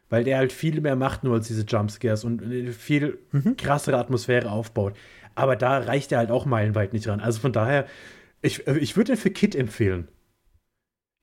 [0.10, 3.58] weil der halt viel mehr macht nur als diese Jumpscares und eine viel Mhm.
[3.58, 4.96] krassere Atmosphäre aufbaut.
[5.36, 7.20] Aber da reicht er halt auch meilenweit nicht ran.
[7.20, 7.88] Also von daher,
[8.42, 10.08] ich, ich würde den für Kid empfehlen.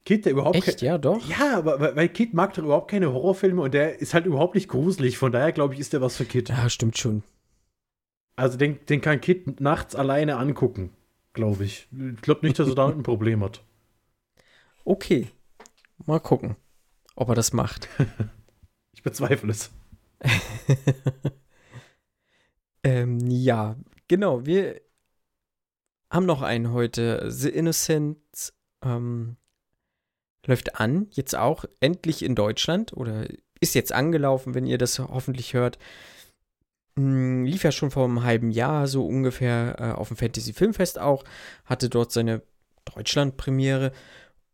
[0.04, 1.26] Kid, der überhaupt echt, ja, doch.
[1.28, 4.54] ja, aber weil- weil Kid mag doch überhaupt keine Horrorfilme und der ist halt überhaupt
[4.54, 5.16] nicht gruselig.
[5.16, 6.50] Von daher glaube ich, ist der was für Kid.
[6.50, 7.22] Ja, stimmt schon.
[8.36, 10.90] Also den, den kann Kid nachts alleine angucken,
[11.32, 11.88] glaube ich.
[11.92, 13.62] Ich glaube nicht, dass er da ein Problem hat.
[14.84, 15.28] Okay.
[16.04, 16.56] Mal gucken,
[17.16, 17.88] ob er das macht.
[18.96, 19.70] Ich bezweifle es.
[22.84, 23.76] ähm, ja,
[24.08, 24.46] genau.
[24.46, 24.80] Wir
[26.10, 27.30] haben noch einen heute.
[27.30, 28.18] The Innocent
[28.82, 29.36] ähm,
[30.46, 33.26] läuft an, jetzt auch endlich in Deutschland oder
[33.60, 35.78] ist jetzt angelaufen, wenn ihr das hoffentlich hört.
[36.96, 40.98] Hm, lief ja schon vor einem halben Jahr so ungefähr äh, auf dem Fantasy Filmfest
[40.98, 41.24] auch,
[41.64, 42.42] hatte dort seine
[42.84, 43.92] Deutschland-Premiere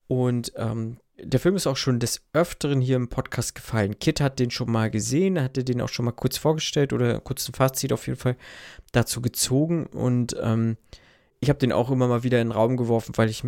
[0.07, 3.99] und ähm, der Film ist auch schon des Öfteren hier im Podcast gefallen.
[3.99, 7.49] Kit hat den schon mal gesehen, hatte den auch schon mal kurz vorgestellt oder kurz
[7.49, 8.37] ein Fazit auf jeden Fall
[8.93, 9.87] dazu gezogen.
[9.87, 10.77] Und ähm,
[11.41, 13.45] ich habe den auch immer mal wieder in den Raum geworfen, weil ich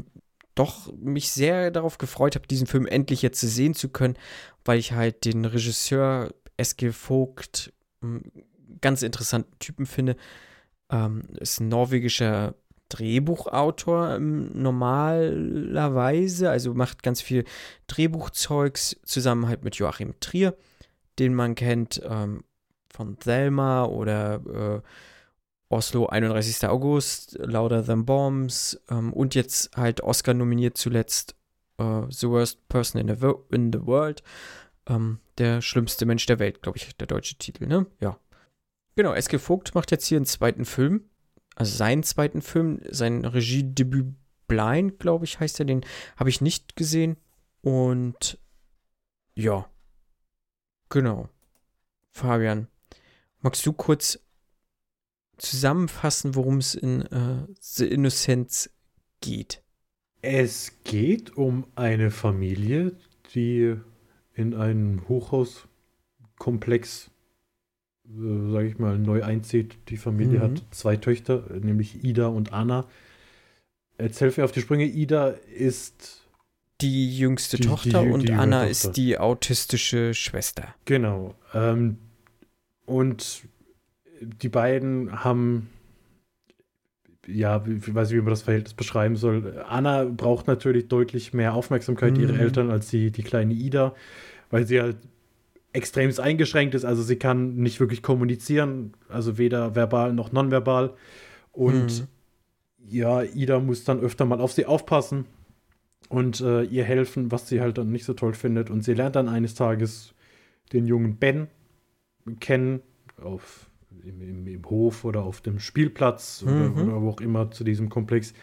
[0.55, 4.17] doch mich sehr darauf gefreut habe, diesen Film endlich jetzt sehen zu können,
[4.65, 7.73] weil ich halt den Regisseur Eskil Vogt
[8.03, 8.31] einen
[8.81, 10.17] ganz interessanten Typen finde.
[10.91, 12.55] Ähm, ist ein norwegischer
[12.93, 17.45] Drehbuchautor ähm, normalerweise, also macht ganz viel
[17.87, 20.55] Drehbuchzeugs zusammen halt mit Joachim Trier,
[21.19, 22.45] den man kennt ähm,
[22.93, 24.83] von Thelma oder äh,
[25.73, 26.69] Oslo 31.
[26.69, 31.35] August, Louder Than Bombs ähm, und jetzt halt Oscar nominiert zuletzt
[31.79, 34.23] äh, The Worst Person in the, in the World.
[34.87, 37.87] Ähm, der schlimmste Mensch der Welt, glaube ich, der deutsche Titel, ne?
[38.01, 38.19] Ja.
[38.97, 41.05] Genau, Eske Vogt macht jetzt hier einen zweiten Film
[41.55, 44.15] also seinen zweiten Film, sein Regiedebüt
[44.49, 45.85] Blind, glaube ich, heißt er, den
[46.17, 47.17] habe ich nicht gesehen.
[47.63, 48.39] Und
[49.35, 49.67] ja,
[50.89, 51.29] genau.
[52.11, 52.69] Fabian,
[53.41, 54.19] magst du kurz
[55.43, 58.71] zusammenfassen, worum es in äh, The Innocence
[59.21, 59.63] geht?
[60.23, 62.93] Es geht um eine Familie,
[63.35, 63.77] die
[64.35, 67.11] in einen Hochhauskomplex,
[68.07, 69.77] äh, sage ich mal, neu einzieht.
[69.89, 70.43] Die Familie Mhm.
[70.43, 72.89] hat zwei Töchter, nämlich Ida und Anna.
[73.99, 74.87] Jetzt helfe mir auf die Sprünge.
[74.87, 76.21] Ida ist,
[76.81, 78.71] Die jüngste Die- die Tochter und die jüngere Anna Tochter.
[78.71, 80.75] ist die autistische Schwester.
[80.85, 81.99] genau, ähm,
[82.87, 83.43] und
[84.23, 85.69] die beiden haben,
[87.27, 89.65] ja, ich weiß nicht, wie man das Verhältnis beschreiben soll.
[89.69, 92.21] Anna braucht natürlich deutlich mehr Aufmerksamkeit mhm.
[92.21, 93.95] ihrer Eltern als die, die kleine Ida,
[94.51, 94.97] weil sie halt
[95.73, 96.85] extremst eingeschränkt ist.
[96.85, 100.95] Also sie kann nicht wirklich kommunizieren, also weder verbal noch nonverbal.
[101.53, 102.07] Und mhm.
[102.89, 105.27] ja, Ida muss dann öfter mal auf sie aufpassen
[106.09, 108.69] und äh, ihr helfen, was sie halt dann nicht so toll findet.
[108.69, 110.15] Und sie lernt dann eines Tages
[110.73, 111.49] den jungen Ben
[112.41, 112.81] kennen,
[113.21, 113.71] auf,
[114.05, 116.49] im, im, im Hof oder auf dem Spielplatz mhm.
[116.49, 118.35] oder, oder wo auch immer zu diesem Komplex.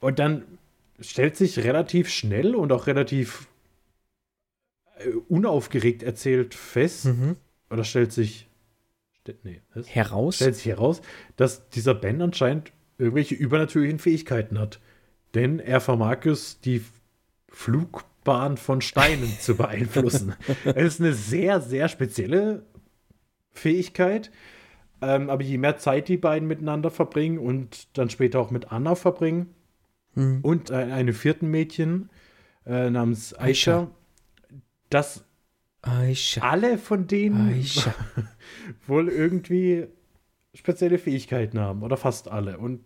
[0.00, 0.44] Und dann
[1.00, 3.48] stellt sich relativ schnell und auch relativ
[4.98, 7.36] äh, unaufgeregt erzählt fest, mhm.
[7.70, 8.48] oder stellt sich
[9.44, 10.36] nee, heraus?
[10.36, 11.02] Stellt sich heraus,
[11.36, 14.80] dass dieser Ben anscheinend irgendwelche übernatürlichen Fähigkeiten hat.
[15.34, 16.82] Denn er vermag es, die
[17.48, 20.34] Flugbahn von Steinen zu beeinflussen.
[20.64, 22.64] Es ist eine sehr, sehr spezielle
[23.52, 24.30] Fähigkeit.
[25.00, 28.96] Ähm, aber je mehr Zeit die beiden miteinander verbringen und dann später auch mit Anna
[28.96, 29.54] verbringen
[30.14, 30.40] hm.
[30.42, 32.10] und äh, einem vierten Mädchen
[32.66, 33.90] äh, namens Aisha, Aisha,
[34.90, 35.24] dass
[35.82, 36.40] Aisha.
[36.42, 37.64] alle von denen
[38.88, 39.86] wohl irgendwie
[40.52, 42.84] spezielle Fähigkeiten haben oder fast alle und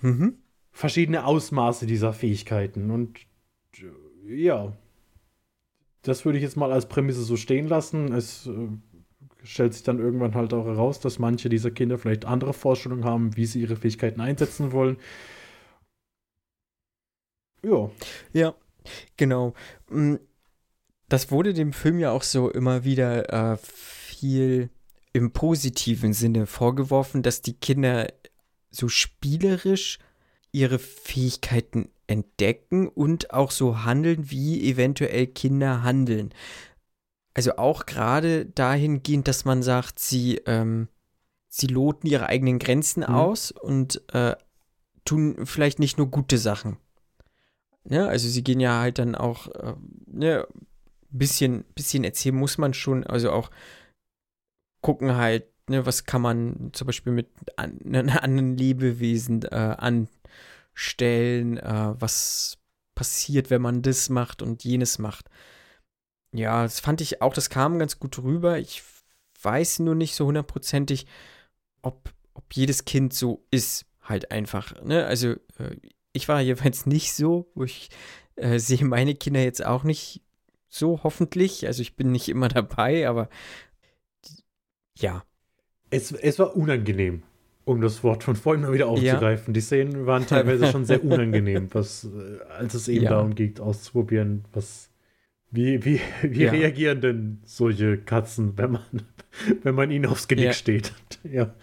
[0.00, 0.38] mhm.
[0.72, 3.18] verschiedene Ausmaße dieser Fähigkeiten und
[4.26, 4.72] ja,
[6.02, 8.12] das würde ich jetzt mal als Prämisse so stehen lassen.
[8.12, 8.68] Es äh,
[9.46, 13.36] stellt sich dann irgendwann halt auch heraus, dass manche dieser Kinder vielleicht andere Vorstellungen haben,
[13.36, 14.96] wie sie ihre Fähigkeiten einsetzen wollen.
[17.62, 17.90] Ja.
[18.32, 18.54] Ja,
[19.16, 19.54] genau.
[19.88, 20.16] Mm,
[21.08, 24.70] das wurde dem Film ja auch so immer wieder äh, viel
[25.12, 28.08] im positiven Sinne vorgeworfen, dass die Kinder
[28.70, 29.98] so spielerisch
[30.52, 36.32] ihre Fähigkeiten entdecken und auch so handeln, wie eventuell Kinder handeln.
[37.36, 40.88] Also auch gerade dahingehend, dass man sagt, sie, ähm,
[41.48, 43.14] sie loten ihre eigenen Grenzen mhm.
[43.14, 44.34] aus und äh,
[45.04, 46.78] tun vielleicht nicht nur gute Sachen.
[47.84, 49.74] Ja, also sie gehen ja halt dann auch äh,
[50.06, 50.48] ne,
[51.10, 53.50] bisschen, bisschen erzählen muss man schon, also auch
[54.80, 59.76] gucken halt, ne, was kann man zum Beispiel mit an, ne, anderen Lebewesen äh,
[60.74, 62.56] anstellen, äh, was
[62.94, 65.28] passiert, wenn man das macht und jenes macht.
[66.36, 68.58] Ja, das fand ich auch, das kam ganz gut rüber.
[68.58, 68.82] Ich
[69.42, 71.06] weiß nur nicht so hundertprozentig,
[71.82, 74.82] ob, ob jedes Kind so ist, halt einfach.
[74.82, 75.06] Ne?
[75.06, 75.76] Also, äh,
[76.12, 77.90] ich war jedenfalls nicht so, wo ich
[78.36, 80.22] äh, sehe meine Kinder jetzt auch nicht
[80.68, 81.66] so, hoffentlich.
[81.66, 83.28] Also ich bin nicht immer dabei, aber
[84.98, 85.24] ja.
[85.90, 87.22] Es, es war unangenehm,
[87.64, 89.48] um das Wort von vorhin mal wieder aufzugreifen.
[89.48, 89.52] Ja.
[89.52, 93.10] Die Szenen waren teilweise schon sehr unangenehm, was, äh, als es eben ja.
[93.10, 94.90] darum ging, auszuprobieren, was.
[95.50, 96.50] Wie, wie, wie ja.
[96.50, 98.84] reagieren denn solche Katzen, wenn man,
[99.62, 100.92] wenn man ihnen aufs Genick steht?
[101.24, 101.54] ja.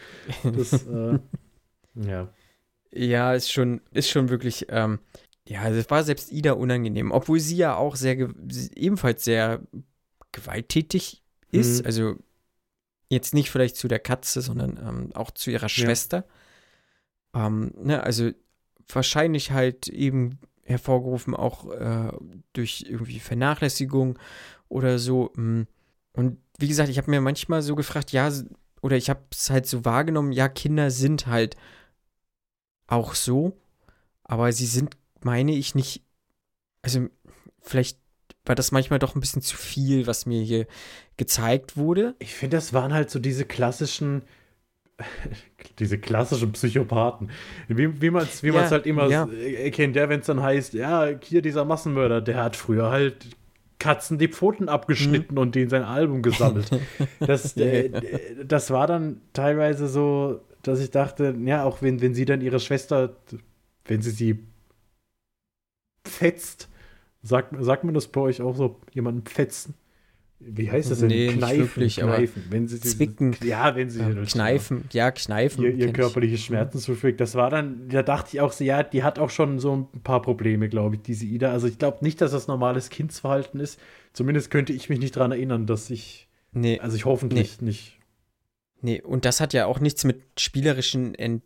[0.43, 1.19] Das, äh,
[1.95, 2.29] ja.
[2.91, 4.67] Ja, ist schon, ist schon wirklich.
[4.69, 4.99] Ähm,
[5.47, 8.29] ja, das war selbst Ida unangenehm, obwohl sie ja auch sehr,
[8.75, 9.61] ebenfalls sehr
[10.31, 11.81] gewalttätig ist.
[11.81, 11.85] Mhm.
[11.85, 12.15] Also
[13.09, 16.25] jetzt nicht vielleicht zu der Katze, sondern ähm, auch zu ihrer Schwester.
[17.35, 17.47] Ja.
[17.47, 18.31] Ähm, ne, also
[18.87, 22.11] wahrscheinlich halt eben hervorgerufen auch äh,
[22.53, 24.17] durch irgendwie Vernachlässigung
[24.69, 25.31] oder so.
[25.35, 25.63] Mm.
[26.13, 28.31] Und wie gesagt, ich habe mir manchmal so gefragt, ja,
[28.81, 31.57] oder ich habe es halt so wahrgenommen, ja, Kinder sind halt
[32.87, 33.57] auch so,
[34.23, 36.03] aber sie sind meine ich nicht,
[36.81, 37.07] also
[37.61, 37.97] vielleicht
[38.45, 40.67] war das manchmal doch ein bisschen zu viel, was mir hier
[41.17, 42.15] gezeigt wurde.
[42.19, 44.23] Ich finde, das waren halt so diese klassischen,
[45.79, 47.31] diese klassischen Psychopathen.
[47.67, 49.27] Wie, wie man es wie ja, halt immer ja.
[49.71, 53.35] kennt, der, wenn es dann heißt, ja, hier dieser Massenmörder, der hat früher halt
[53.79, 55.41] Katzen die Pfoten abgeschnitten mhm.
[55.41, 56.69] und die in sein Album gesammelt.
[57.19, 57.89] das, äh,
[58.45, 62.59] das war dann teilweise so, dass ich dachte, ja, auch wenn, wenn sie dann ihre
[62.59, 63.17] Schwester,
[63.85, 64.47] wenn sie sie
[66.05, 66.69] fetzt.
[67.25, 69.75] Sagt, sagt man das bei euch auch so, jemanden fetzen?
[70.45, 71.07] Wie heißt das denn?
[71.07, 72.43] Nee, kneifen, wirklich, kneifen.
[72.49, 73.35] wenn sie zwicken.
[73.43, 75.63] Ja, wenn sie ja, kneifen, ja, kneifen.
[75.63, 77.21] Ihr, ihr körperliche Schmerzen zufügt.
[77.21, 80.01] Das war dann, da dachte ich auch so, ja, die hat auch schon so ein
[80.01, 81.51] paar Probleme, glaube ich, diese Ida.
[81.51, 83.79] Also ich glaube nicht, dass das normales Kindsverhalten ist.
[84.13, 86.27] Zumindest könnte ich mich nicht daran erinnern, dass ich.
[86.51, 86.79] Nee.
[86.79, 87.67] Also ich hoffentlich nee.
[87.67, 87.99] nicht.
[88.81, 91.43] Nee, und das hat ja auch nichts mit spielerischen Ent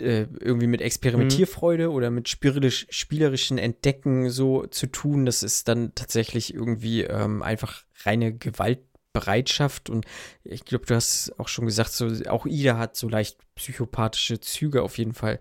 [0.00, 1.94] äh, irgendwie mit Experimentierfreude mhm.
[1.94, 5.26] oder mit spielerisch, spielerischen Entdecken so zu tun.
[5.26, 9.90] Das ist dann tatsächlich irgendwie ähm, einfach reine Gewaltbereitschaft.
[9.90, 10.06] Und
[10.44, 14.82] ich glaube, du hast auch schon gesagt, so, auch Ida hat so leicht psychopathische Züge
[14.82, 15.40] auf jeden Fall.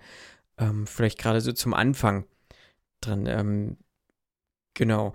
[0.57, 2.25] Ähm, vielleicht gerade so zum Anfang
[3.01, 3.25] dran.
[3.25, 3.77] Ähm,
[4.73, 5.13] genau.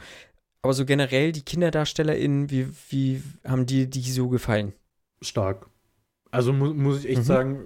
[0.63, 4.73] Aber so generell die KinderdarstellerInnen, wie, wie haben die die so gefallen?
[5.21, 5.67] Stark.
[6.31, 7.25] Also mu muss ich echt mhm.
[7.25, 7.65] sagen,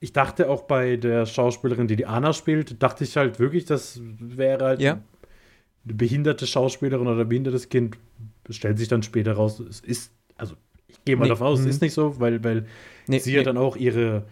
[0.00, 4.00] ich dachte auch bei der Schauspielerin, die die Anna spielt, dachte ich halt wirklich, das
[4.02, 5.00] wäre halt Ja.
[5.84, 7.96] eine behinderte Schauspielerin oder ein behindertes Kind.
[8.50, 10.54] Stellt sich dann später raus, es ist, also
[10.88, 11.30] ich gehe mal Nee.
[11.30, 11.70] davon aus, es Mhm.
[11.70, 12.66] ist nicht so, weil, weil
[13.08, 13.44] Nee, sie ja nee.
[13.44, 14.24] dann auch ihre,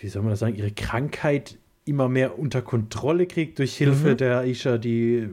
[0.00, 4.16] wie soll man das sagen, ihre Krankheit immer mehr unter Kontrolle kriegt durch Hilfe Mhm.
[4.16, 5.28] der Aisha, die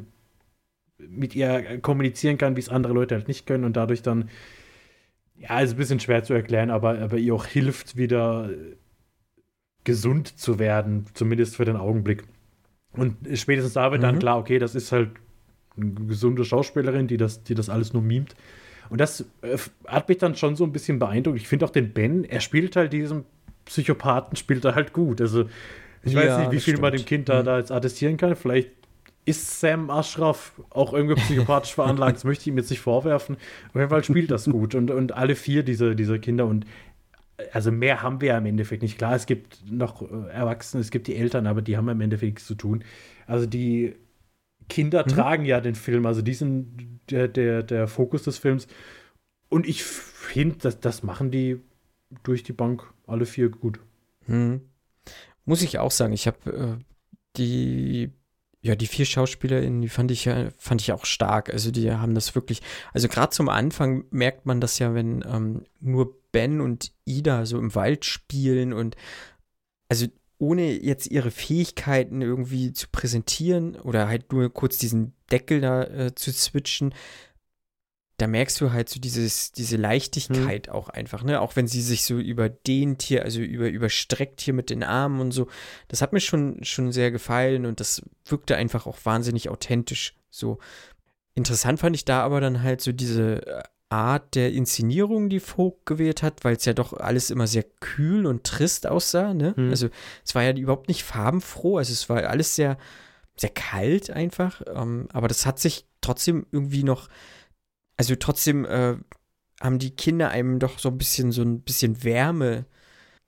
[1.00, 4.30] mit ihr kommunizieren kann, wie es andere Leute halt nicht können und dadurch dann,
[5.42, 8.76] ja, ist ein bisschen schwer zu erklären, aber, aber ihr auch hilft, wieder äh,
[9.84, 12.24] gesund zu werden, zumindest für den Augenblick.
[12.94, 14.20] Und spätestens da wird dann Mhm.
[14.20, 15.10] klar, okay, das ist halt
[15.78, 18.36] eine gesunde Schauspielerin, die das, die das alles nur mimt.
[18.90, 19.58] Und das äh,
[19.88, 21.38] hat mich dann schon so ein bisschen beeindruckt.
[21.38, 23.24] Ich finde auch den Ben, er spielt halt diesen
[23.66, 25.22] Psychopathen, spielt er halt gut.
[25.22, 25.46] Also
[26.04, 27.08] ich weiß Ja, nicht, wie viel man dem stimmt.
[27.08, 27.46] Kind da, Mhm.
[27.46, 28.36] da jetzt attestieren kann.
[28.36, 28.70] Vielleicht
[29.26, 32.18] ist Sam Ashraf auch irgendwie psychopathisch veranlagt.
[32.18, 33.38] Das möchte ich ihm jetzt nicht vorwerfen.
[33.70, 34.76] Auf jeden Fall spielt das gut.
[34.76, 36.66] Und, und alle vier dieser diese Kinder und
[37.54, 38.98] also mehr haben wir ja im Endeffekt nicht.
[38.98, 42.34] Klar, es gibt noch äh, Erwachsene, es gibt die Eltern, aber die haben im Endeffekt
[42.34, 42.84] nichts zu tun.
[43.28, 43.96] Also die
[44.70, 45.10] Kinder Mhm.
[45.10, 48.68] tragen ja den Film, also die sind der, der, der Fokus des Films.
[49.50, 51.60] Und ich finde, das, das machen die
[52.24, 53.80] durch die Bank alle vier gut.
[54.26, 54.62] Hm.
[55.46, 56.84] Muss ich auch sagen, ich habe äh,
[57.38, 58.12] die,
[58.62, 61.52] ja, die vier SchauspielerInnen, die fand ich ja, fand ich auch stark.
[61.52, 62.62] Also die haben das wirklich,
[62.94, 67.58] also gerade zum Anfang merkt man das ja, wenn ähm, nur Ben und Ida so
[67.58, 68.96] im Wald spielen und
[69.90, 70.08] also
[70.38, 76.16] ohne jetzt ihre Fähigkeiten irgendwie zu präsentieren oder halt nur kurz diesen Deckel da äh,
[76.16, 76.94] zu switchen,
[78.22, 81.42] da merkst du halt so dieses, diese Leichtigkeit auch einfach, ne?
[81.42, 85.32] Auch wenn sie sich so überdehnt hier, also über, überstreckt hier mit den Armen und
[85.32, 85.48] so.
[85.88, 90.14] Das hat mir schon, schon sehr gefallen und das wirkte einfach auch wahnsinnig authentisch.
[90.30, 90.60] So
[91.34, 95.88] interessant fand ich da aber dann halt so diese äh, Art der Inszenierung, die Vogt
[95.88, 99.56] gewählt hat, weil es ja doch alles immer sehr kühl und trist aussah, ne?
[99.56, 99.72] Hm.
[99.72, 99.90] Also
[100.24, 102.78] es war ja überhaupt nicht farbenfroh, also es war alles sehr,
[103.36, 107.10] sehr kalt einfach, ähm, aber das hat sich trotzdem irgendwie noch,
[108.02, 108.96] also trotzdem äh,
[109.62, 112.66] haben die Kinder einem doch so ein bisschen, so ein bisschen Wärme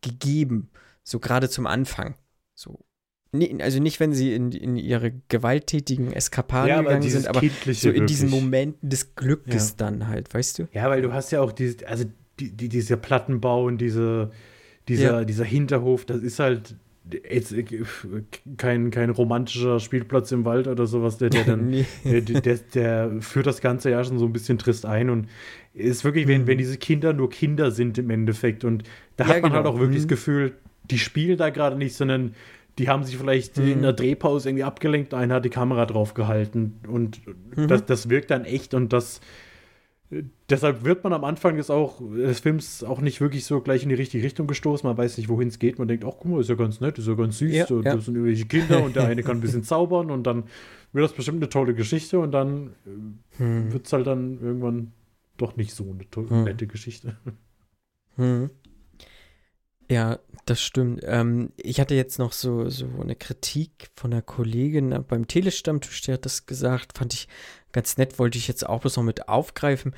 [0.01, 0.71] gegeben,
[1.03, 2.15] so gerade zum Anfang.
[2.55, 2.79] So.
[3.59, 8.31] Also nicht, wenn sie in, in ihre gewalttätigen Eskapaden gegangen sind, aber so in diesen.
[8.31, 9.75] Momenten des Glückes Ja.
[9.77, 10.67] dann halt, weißt du?
[10.73, 12.05] Ja, weil du hast ja auch diese, also
[12.39, 14.31] die, die, dieser Plattenbau und diese,
[14.87, 15.23] dieser, Ja.
[15.23, 16.75] dieser Hinterhof, das ist halt
[17.11, 17.65] jetzt äh,
[18.57, 21.85] kein, kein romantischer Spielplatz im Wald oder sowas, der, der dann, Nee.
[22.03, 25.27] der, der, der führt das Ganze ja schon so ein bisschen trist ein und
[25.73, 26.47] ist wirklich, wenn, Mhm.
[26.47, 28.83] wenn diese Kinder nur Kinder sind im Endeffekt und
[29.17, 29.75] da Ja, hat man halt genau.
[29.75, 30.03] auch wirklich Mhm.
[30.03, 30.53] das Gefühl,
[30.89, 32.35] die spielen da gerade nicht, sondern
[32.79, 33.67] die haben sich vielleicht Mhm.
[33.67, 37.21] in der Drehpause irgendwie abgelenkt, einer hat die Kamera drauf gehalten und
[37.57, 37.67] Mhm.
[37.67, 39.19] das, das wirkt dann echt und das
[40.49, 43.89] deshalb wird man am Anfang des, auch, des Films auch nicht wirklich so gleich in
[43.89, 44.87] die richtige Richtung gestoßen.
[44.87, 45.79] Man weiß nicht, wohin es geht.
[45.79, 47.53] Man denkt, ach guck mal, ist ja ganz nett, ist ja ganz süß.
[47.53, 47.95] Ja, so, ja.
[47.95, 50.43] Das sind irgendwelche Kinder und der eine kann ein bisschen zaubern und dann
[50.91, 52.73] wird das bestimmt eine tolle Geschichte und dann
[53.37, 53.73] Hm.
[53.73, 54.91] wird es halt dann irgendwann
[55.37, 56.43] doch nicht so eine Hm.
[56.43, 57.17] nette Geschichte.
[58.15, 58.49] Hm.
[59.89, 61.01] Ja, das stimmt.
[61.03, 66.01] Ähm, ich hatte jetzt noch so, so eine Kritik von einer Kollegin äh, beim Telestammtisch,
[66.01, 67.27] die hat das gesagt, fand ich
[67.73, 69.93] ganz nett, wollte ich jetzt auch bloß noch mit aufgreifen,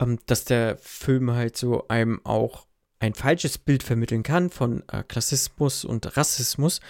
[0.00, 2.66] ähm, dass der Film halt so einem auch
[2.98, 6.80] ein falsches Bild vermitteln kann von äh, Klassismus und Rassismus.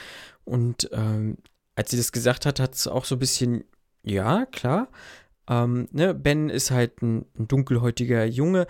[0.45, 1.37] Und ähm,
[1.75, 3.65] als sie das gesagt hat, hat es auch so ein bisschen,
[4.03, 4.89] ja, klar.
[5.49, 8.67] Ähm, ne, Ben ist halt ein, ein dunkelhäutiger Junge,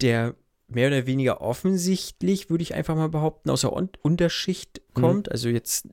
[0.00, 0.34] der
[0.68, 5.00] mehr oder weniger offensichtlich, würde ich einfach mal behaupten, aus der Un Unterschicht Mhm.
[5.00, 5.32] kommt.
[5.32, 5.88] Also jetzt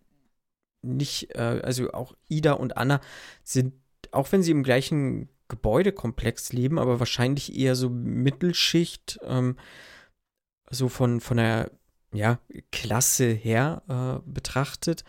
[0.84, 3.02] nicht, äh, also auch Ida und Anna
[3.44, 3.74] sind,
[4.16, 9.58] auch wenn sie im gleichen Gebäudekomplex leben, aber wahrscheinlich eher so Mittelschicht, ähm,
[10.70, 11.72] so von, von der
[12.14, 12.40] ja,
[12.72, 15.04] Klasse her äh, betrachtet.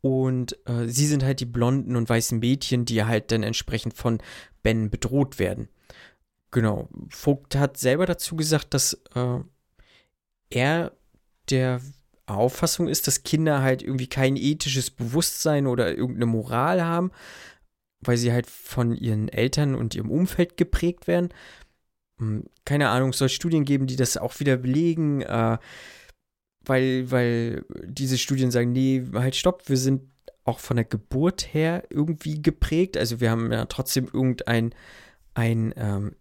[0.00, 4.18] Und äh, sie sind halt die blonden und weißen Mädchen, die halt dann entsprechend von
[4.62, 5.68] Ben bedroht werden.
[6.50, 6.88] Genau.
[7.08, 9.38] Vogt hat selber dazu gesagt, dass äh,
[10.50, 10.92] er
[11.50, 11.80] der
[12.26, 17.10] Auffassung ist, dass Kinder halt irgendwie kein ethisches Bewusstsein oder irgendeine Moral haben,
[18.02, 21.30] weil sie halt von ihren Eltern und ihrem Umfeld geprägt werden.
[22.18, 25.58] Hm, Keine Ahnung, es soll Studien geben, die das auch wieder belegen, äh,
[26.64, 30.02] weil, weil diese Studien sagen, nee, halt stopp, wir sind
[30.44, 32.96] auch von der Geburt her irgendwie geprägt.
[32.96, 34.74] Also wir haben ja trotzdem irgendein
[35.34, 36.16] ein, ähm,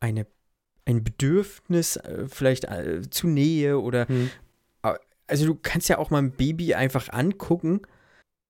[0.00, 0.26] eine,
[0.84, 4.30] ein Bedürfnis äh, vielleicht äh, zu Nähe oder Hm.
[5.26, 7.80] also du kannst ja auch mal ein Baby einfach angucken.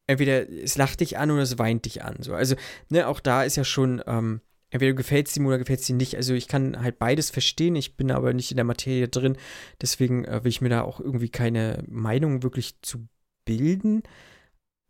[0.06, 2.16] Entweder es lacht dich an oder es weint dich an.
[2.20, 2.34] So.
[2.34, 2.56] Also,
[2.90, 4.40] ne, auch da ist ja schon ähm,
[4.74, 6.16] entweder gefällt es ihm oder gefällt es ihm nicht.
[6.16, 9.36] Also ich kann halt beides verstehen, ich bin aber nicht in der Materie drin,
[9.80, 13.06] deswegen äh, will ich mir da auch irgendwie keine Meinung wirklich zu
[13.44, 14.02] bilden.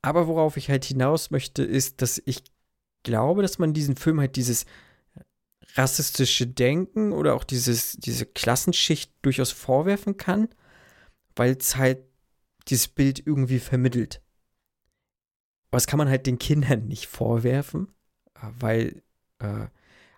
[0.00, 2.44] Aber worauf ich halt hinaus möchte, ist, dass ich
[3.02, 4.64] glaube, dass man diesen Film halt dieses
[5.74, 10.48] rassistische Denken oder auch dieses, diese Klassenschicht durchaus vorwerfen kann,
[11.36, 11.98] weil es halt
[12.68, 14.22] dieses Bild irgendwie vermittelt.
[15.74, 17.88] Aber das kann man halt den Kindern nicht vorwerfen,
[18.36, 19.02] äh, weil
[19.40, 19.66] äh,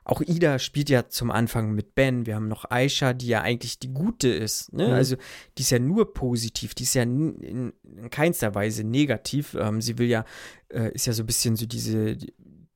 [0.04, 2.26] auch Ida spielt ja zum Anfang mit Ben.
[2.26, 4.70] Wir haben noch Aisha, die ja eigentlich die Gute ist.
[4.74, 4.88] Ne?
[4.88, 4.92] Mhm.
[4.92, 5.16] Also
[5.56, 9.56] die ist ja nur positiv, die ist ja in, in keinster Weise negativ.
[9.58, 10.26] Ähm, sie will ja,
[10.68, 12.18] äh, ist ja so ein bisschen so diese,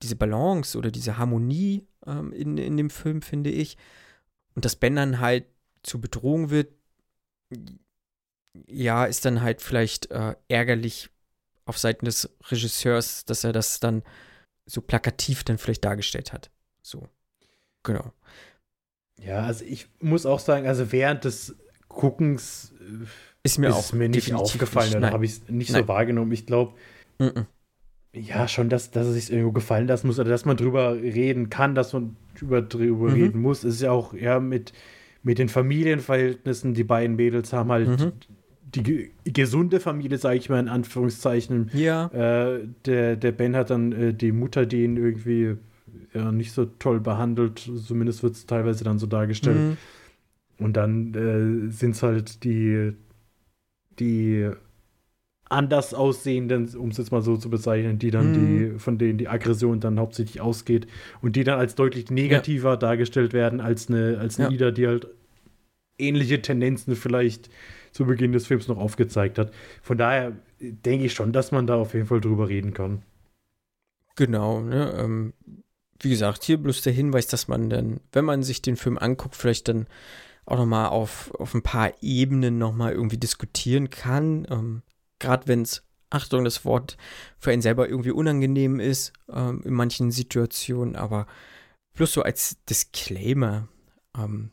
[0.02, 3.76] diese Balance oder diese Harmonie ähm, in, in dem Film, finde ich.
[4.54, 5.44] Und dass Ben dann halt
[5.82, 6.72] zur Bedrohung wird,
[8.66, 11.10] ja, ist dann halt vielleicht äh, ärgerlich
[11.70, 14.02] auf Seiten des Regisseurs, dass er das dann
[14.66, 16.50] so plakativ dann vielleicht dargestellt hat.
[16.82, 17.08] So.
[17.84, 18.12] Genau.
[19.24, 21.54] Ja, also ich muss auch sagen, also während des
[21.88, 23.06] Guckens äh,
[23.44, 25.82] ist mir ist auch mir nicht aufgefallen, da habe ich es nicht Nein.
[25.82, 26.32] so wahrgenommen.
[26.32, 26.74] Ich glaube,
[27.18, 27.46] mm -mm.
[28.14, 31.50] ja, schon, dass, dass es sich irgendwo gefallen lassen muss oder dass man drüber reden
[31.50, 33.14] kann, dass man drüber, drüber mhm.
[33.14, 33.62] reden muss.
[33.62, 34.72] Es ist ja auch ja mit,
[35.22, 38.12] mit den Familienverhältnissen, die beiden Mädels haben halt mhm.
[38.74, 41.70] Die gesunde Familie, sage ich mal in Anführungszeichen.
[41.74, 42.06] Ja.
[42.06, 45.56] Äh, der, der Ben hat dann äh, die Mutter, die ihn irgendwie
[46.14, 47.70] ja, nicht so toll behandelt.
[47.86, 49.58] Zumindest wird es teilweise dann so dargestellt.
[49.58, 49.76] Mhm.
[50.58, 52.92] Und dann äh, sind es halt die,
[53.98, 54.50] die
[55.48, 58.34] anders aussehenden, um es jetzt mal so zu bezeichnen, die dann mhm.
[58.74, 60.86] die, von denen die Aggression dann hauptsächlich ausgeht
[61.22, 62.76] und die dann als deutlich negativer ja.
[62.76, 64.54] dargestellt werden als eine, als eine ja.
[64.54, 65.08] Ida, die halt
[65.98, 67.50] ähnliche Tendenzen vielleicht
[67.92, 69.52] zu Beginn des Films noch aufgezeigt hat.
[69.82, 73.02] Von daher denke ich schon, dass man da auf jeden Fall drüber reden kann.
[74.16, 74.94] Genau, ne?
[74.98, 75.32] Ähm,
[76.00, 79.36] wie gesagt, hier bloß der Hinweis, dass man dann, wenn man sich den Film anguckt,
[79.36, 79.86] vielleicht dann
[80.46, 84.46] auch nochmal auf, auf ein paar Ebenen nochmal irgendwie diskutieren kann.
[84.50, 84.82] Ähm,
[85.18, 86.96] Gerade wenn es, Achtung, das Wort
[87.38, 91.26] für einen selber irgendwie unangenehm ist, ähm, in manchen Situationen, aber
[91.94, 93.68] bloß so als Disclaimer.
[94.16, 94.50] Ähm,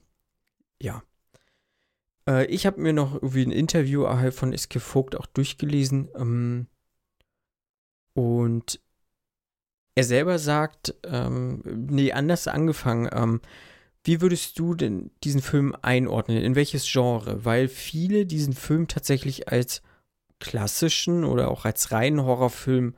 [0.82, 1.02] ja.
[2.28, 6.10] Äh, ich habe mir noch irgendwie ein Interview von Iske Vogt auch durchgelesen.
[6.16, 6.68] Ähm,
[8.14, 8.80] und
[9.96, 13.42] er selber sagt, ähm, nee, anders angefangen, ähm,
[14.04, 16.38] wie würdest du denn diesen Film einordnen?
[16.38, 17.44] In welches Genre?
[17.46, 19.82] Weil viele diesen Film tatsächlich als
[20.40, 22.96] klassischen oder auch als reinen Horrorfilm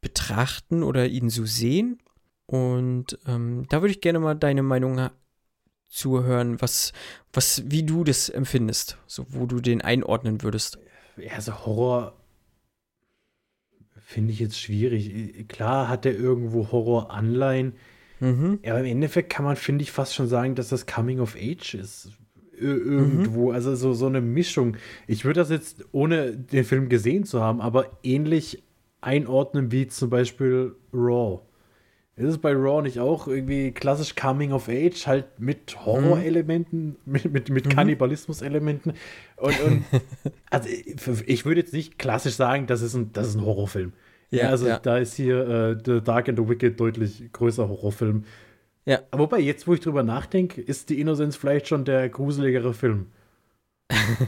[0.00, 1.98] betrachten oder ihn so sehen.
[2.46, 5.10] Und ähm, da würde ich gerne mal deine Meinung
[5.88, 6.92] zuhören, was,
[7.32, 10.78] was, wie du das empfindest, so wo du den einordnen würdest.
[11.16, 12.18] Ja, also Horror
[14.08, 15.46] Finde ich jetzt schwierig.
[15.48, 17.74] Klar hat er irgendwo Horror-Anleihen.
[18.20, 18.58] Mhm.
[18.64, 21.74] Aber im Endeffekt kann man, finde ich, fast schon sagen, dass das Coming of Age
[21.74, 22.12] ist.
[22.58, 23.50] Irgendwo.
[23.50, 23.54] Mhm.
[23.54, 24.78] Also so, so eine Mischung.
[25.06, 28.62] Ich würde das jetzt, ohne den Film gesehen zu haben, aber ähnlich
[29.02, 31.42] einordnen wie zum Beispiel Raw.
[32.18, 37.12] Ist es bei Raw nicht auch irgendwie klassisch Coming of Age, halt mit Horrorelementen, mhm.
[37.12, 37.70] mit, mit, mit mhm.
[37.70, 38.94] Kannibalismus-Elementen?
[39.36, 39.84] Und, und
[40.50, 40.68] also
[41.26, 43.92] ich würde jetzt nicht klassisch sagen, das ist ein, das ist ein Horrorfilm.
[44.30, 44.80] Ja, ja also ja.
[44.80, 48.24] da ist hier äh, The Dark and the Wicked deutlich größer Horrorfilm.
[48.84, 49.00] Ja.
[49.12, 53.06] Wobei, jetzt wo ich drüber nachdenke, ist die Innocence vielleicht schon der gruseligere Film.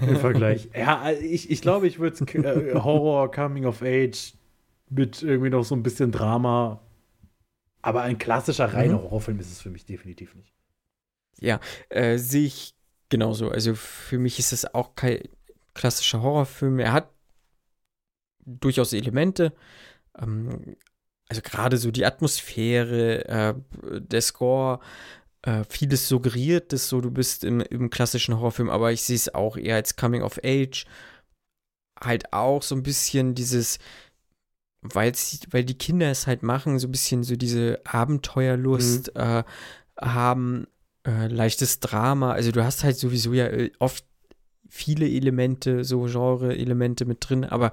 [0.07, 0.71] Im Vergleich.
[0.77, 4.35] Ja, ich, ich glaube, ich würde es äh, Horror, Coming of Age
[4.91, 6.81] mit irgendwie noch so ein bisschen Drama
[7.82, 9.02] aber ein klassischer reiner mhm.
[9.02, 10.52] Horrorfilm ist es für mich definitiv nicht.
[11.39, 12.74] Ja, äh, sehe ich
[13.09, 13.51] genauso.
[13.51, 15.20] Also für mich ist es auch kein
[15.74, 16.78] klassischer Horrorfilm.
[16.78, 17.11] Er hat
[18.44, 19.52] durchaus Elemente.
[20.19, 20.77] Ähm,
[21.28, 23.55] also gerade so die Atmosphäre, äh,
[24.01, 24.81] der Score,
[25.43, 29.35] äh, vieles suggeriert das so, du bist im, im klassischen Horrorfilm, aber ich sehe es
[29.35, 30.86] auch eher als Coming of Age.
[32.02, 33.78] Halt auch so ein bisschen dieses,
[34.82, 35.12] weil
[35.51, 39.20] weil die Kinder es halt machen, so ein bisschen so diese Abenteuerlust mhm.
[39.20, 39.44] äh,
[40.01, 40.66] haben,
[41.07, 42.32] äh, leichtes Drama.
[42.32, 44.05] Also du hast halt sowieso ja äh, oft
[44.69, 47.73] viele Elemente, so Genre-Elemente mit drin, aber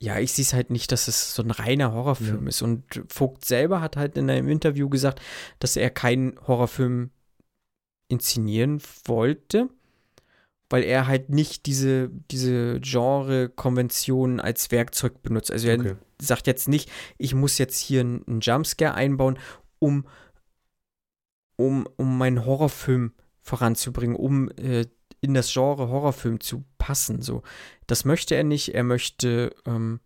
[0.00, 2.48] ja, ich sehe es halt nicht, dass es so ein reiner Horrorfilm ja.
[2.48, 2.62] ist.
[2.62, 5.20] Und Vogt selber hat halt in einem Interview gesagt,
[5.60, 7.10] dass er keinen Horrorfilm
[8.08, 9.70] inszenieren wollte
[10.74, 15.52] weil er halt nicht diese, diese Genre-Konventionen als Werkzeug benutzt.
[15.52, 15.94] Also er okay.
[16.20, 19.38] sagt jetzt nicht, ich muss jetzt hier einen Jumpscare einbauen,
[19.78, 20.04] um,
[21.54, 24.86] um, um meinen Horrorfilm voranzubringen, um äh,
[25.20, 27.22] in das Genre Horrorfilm zu passen.
[27.22, 27.44] So.
[27.86, 28.74] Das möchte er nicht.
[28.74, 30.00] Er möchte ähm,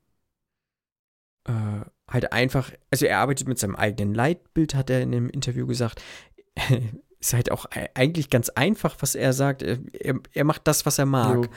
[1.45, 1.81] äh,
[2.11, 6.03] halt einfach, also er arbeitet mit seinem eigenen Leitbild, hat er in dem Interview gesagt.
[7.21, 9.63] Ist halt auch eigentlich ganz einfach, was er sagt.
[9.63, 9.79] Er,
[10.33, 11.37] er macht das, was er mag.
[11.37, 11.51] Jo.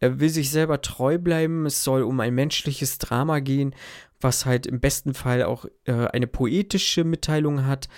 [0.00, 1.66] Er will sich selber treu bleiben.
[1.66, 3.74] Es soll um ein menschliches Drama gehen,
[4.20, 7.88] was halt im besten Fall auch äh, eine poetische Mitteilung hat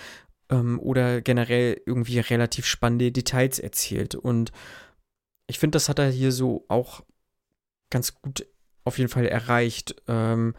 [0.51, 4.15] ähm, oder generell irgendwie relativ spannende Details erzählt.
[4.15, 4.53] Und
[5.47, 7.05] ich finde, das hat er hier so auch
[7.91, 8.47] ganz gut
[8.85, 9.97] auf jeden Fall erreicht.
[10.09, 10.55] Ähm,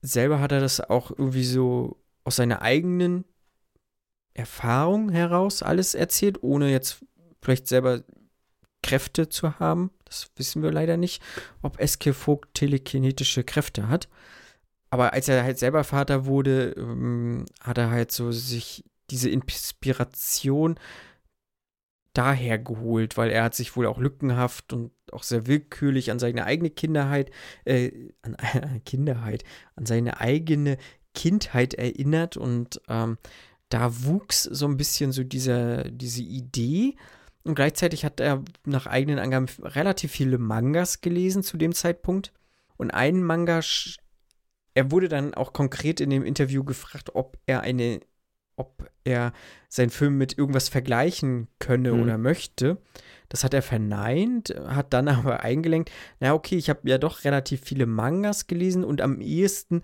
[0.00, 3.24] selber hat er das auch irgendwie so aus seiner eigenen
[4.34, 7.04] Erfahrung heraus alles erzählt, ohne jetzt
[7.40, 8.02] vielleicht selber
[8.82, 9.90] Kräfte zu haben.
[10.04, 11.22] Das wissen wir leider nicht,
[11.62, 14.08] ob Eske Vogt telekinetische Kräfte hat.
[14.90, 20.78] Aber als er halt selber Vater wurde, ähm, hat er halt so sich diese Inspiration
[22.12, 26.44] daher geholt, weil er hat sich wohl auch lückenhaft und auch sehr willkürlich an seine
[26.44, 27.30] eigene Kinderheit,
[27.64, 29.44] äh, an äh, Kinderheit,
[29.76, 30.76] an seine eigene
[31.14, 33.18] Kindheit erinnert und ähm,
[33.72, 36.96] da wuchs so ein bisschen so dieser, diese Idee.
[37.42, 42.32] Und gleichzeitig hat er nach eigenen Angaben relativ viele Mangas gelesen zu dem Zeitpunkt.
[42.76, 43.60] Und einen Manga,
[44.74, 48.00] er wurde dann auch konkret in dem Interview gefragt, ob er eine,
[48.56, 49.32] ob er
[49.68, 52.02] seinen Film mit irgendwas vergleichen könne mhm.
[52.02, 52.78] oder möchte.
[53.30, 55.90] Das hat er verneint, hat dann aber eingelenkt,
[56.20, 59.82] na okay, ich habe ja doch relativ viele Mangas gelesen und am ehesten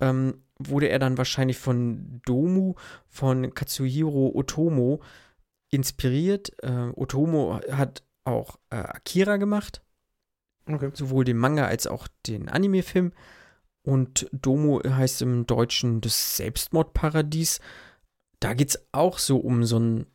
[0.00, 2.74] ähm, wurde er dann wahrscheinlich von Domu,
[3.08, 5.00] von Katsuhiro Otomo
[5.70, 6.52] inspiriert.
[6.62, 9.82] Äh, Otomo hat auch äh, Akira gemacht.
[10.66, 10.90] Okay.
[10.92, 13.12] Sowohl den Manga als auch den Anime-Film.
[13.82, 17.60] Und Domo heißt im Deutschen das Selbstmordparadies.
[18.38, 20.06] Da geht es auch so um so ein.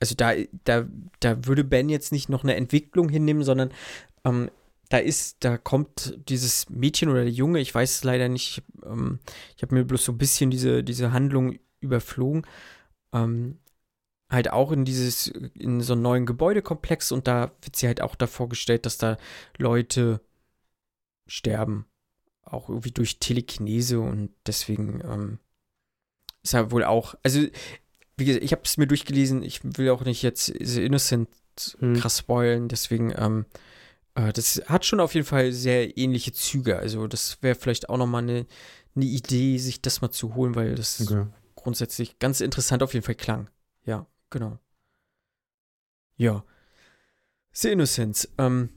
[0.00, 0.32] Also da,
[0.64, 0.86] da,
[1.20, 3.70] da würde Ben jetzt nicht noch eine Entwicklung hinnehmen, sondern
[4.24, 4.50] ähm,
[4.88, 9.18] da ist, da kommt dieses Mädchen oder der Junge, ich weiß es leider nicht, ähm,
[9.56, 12.46] ich habe mir bloß so ein bisschen diese, diese Handlung überflogen,
[13.12, 13.58] ähm,
[14.30, 18.14] halt auch in dieses, in so einen neuen Gebäudekomplex und da wird sie halt auch
[18.14, 19.16] davor gestellt, dass da
[19.58, 20.20] Leute
[21.26, 21.86] sterben.
[22.42, 25.38] Auch irgendwie durch Telekinese und deswegen ähm,
[26.42, 27.40] ist er wohl auch, also
[28.16, 31.28] wie gesagt, ich habe es mir durchgelesen, ich will auch nicht jetzt The Innocent
[31.78, 31.94] hm.
[31.94, 33.65] krass spoilen, deswegen ähm, äh,
[34.16, 36.78] das hat schon auf jeden Fall sehr ähnliche Züge.
[36.78, 38.46] Also, das wäre vielleicht auch nochmal eine,
[38.94, 41.26] eine Idee, sich das mal zu holen, weil das okay.
[41.54, 43.50] grundsätzlich ganz interessant auf jeden Fall klang.
[43.84, 44.58] Ja, genau.
[46.16, 46.44] Ja.
[47.52, 48.28] The Innocence.
[48.38, 48.70] Ähm,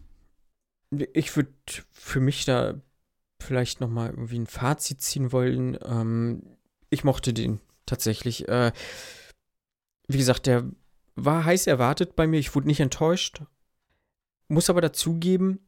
[1.13, 1.53] ich würde
[1.91, 2.81] für mich da
[3.41, 5.77] vielleicht nochmal irgendwie ein Fazit ziehen wollen.
[5.85, 6.57] Ähm,
[6.89, 8.47] ich mochte den tatsächlich.
[8.49, 8.73] Äh,
[10.07, 10.69] wie gesagt, der
[11.15, 12.39] war heiß erwartet bei mir.
[12.39, 13.41] Ich wurde nicht enttäuscht
[14.49, 15.59] muss aber dazugeben,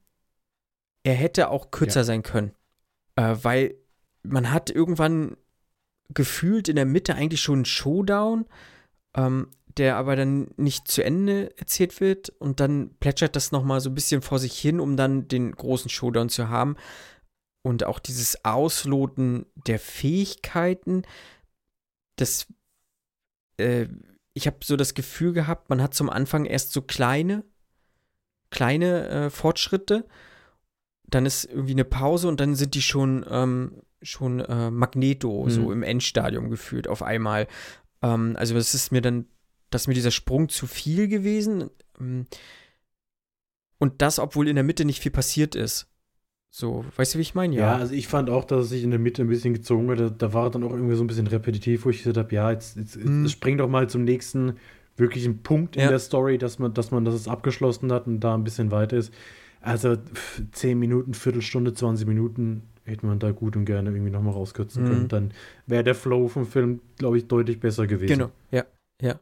[1.04, 2.06] er hätte auch kürzer ja.
[2.06, 2.52] sein können.
[3.16, 3.76] Äh, weil
[4.24, 5.38] man hat irgendwann
[6.10, 8.46] gefühlt in der Mitte eigentlich schon einen Showdown,
[9.16, 13.90] ähm, der aber dann nicht zu Ende erzählt wird und dann plätschert das nochmal so
[13.90, 16.76] ein bisschen vor sich hin, um dann den großen Showdown zu haben.
[17.64, 21.04] Und auch dieses Ausloten der Fähigkeiten,
[22.18, 22.48] das,
[23.58, 23.88] äh,
[24.34, 27.44] ich habe so das Gefühl gehabt, man hat zum Anfang erst so kleine
[28.52, 30.06] kleine äh, Fortschritte.
[31.08, 35.50] Dann ist irgendwie eine Pause und dann sind die schon, ähm, schon äh, Magneto, mhm.
[35.50, 37.48] so im Endstadium gefühlt auf einmal.
[38.02, 39.26] Ähm, also es ist mir dann,
[39.72, 41.70] dass mir dieser Sprung zu viel gewesen.
[42.00, 42.28] Ähm,
[43.80, 45.88] und das, obwohl in der Mitte nicht viel passiert ist.
[46.54, 47.56] So, weißt du, wie ich meine?
[47.56, 47.62] Ja.
[47.62, 50.00] ja, also ich fand auch, dass es sich in der Mitte ein bisschen gezogen hat.
[50.00, 52.52] Da, da war dann auch irgendwie so ein bisschen repetitiv, wo ich gesagt habe, ja,
[52.52, 53.28] jetzt, jetzt, jetzt mm.
[53.28, 54.58] spring doch mal zum nächsten
[54.98, 55.90] wirklich ein Punkt in ja.
[55.90, 59.14] der Story, dass man, dass man das abgeschlossen hat und da ein bisschen weiter ist.
[59.62, 59.96] Also
[60.52, 64.88] 10 Minuten, Viertelstunde, 20 Minuten hätte man da gut und gerne irgendwie nochmal rauskürzen mhm.
[64.88, 65.08] können.
[65.08, 65.34] Dann
[65.68, 68.14] wäre der Flow vom Film, glaube ich, deutlich besser gewesen.
[68.14, 68.66] Genau, ja,
[69.02, 69.20] ja.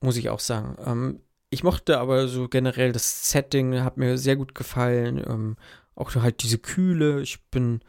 [0.00, 0.76] Muss ich auch sagen.
[0.84, 1.20] Ähm,
[1.50, 5.22] ich mochte aber so generell das Setting, hat mir sehr gut gefallen.
[5.26, 5.56] Ähm,
[5.94, 7.20] auch halt diese Kühle.
[7.20, 7.80] Ich bin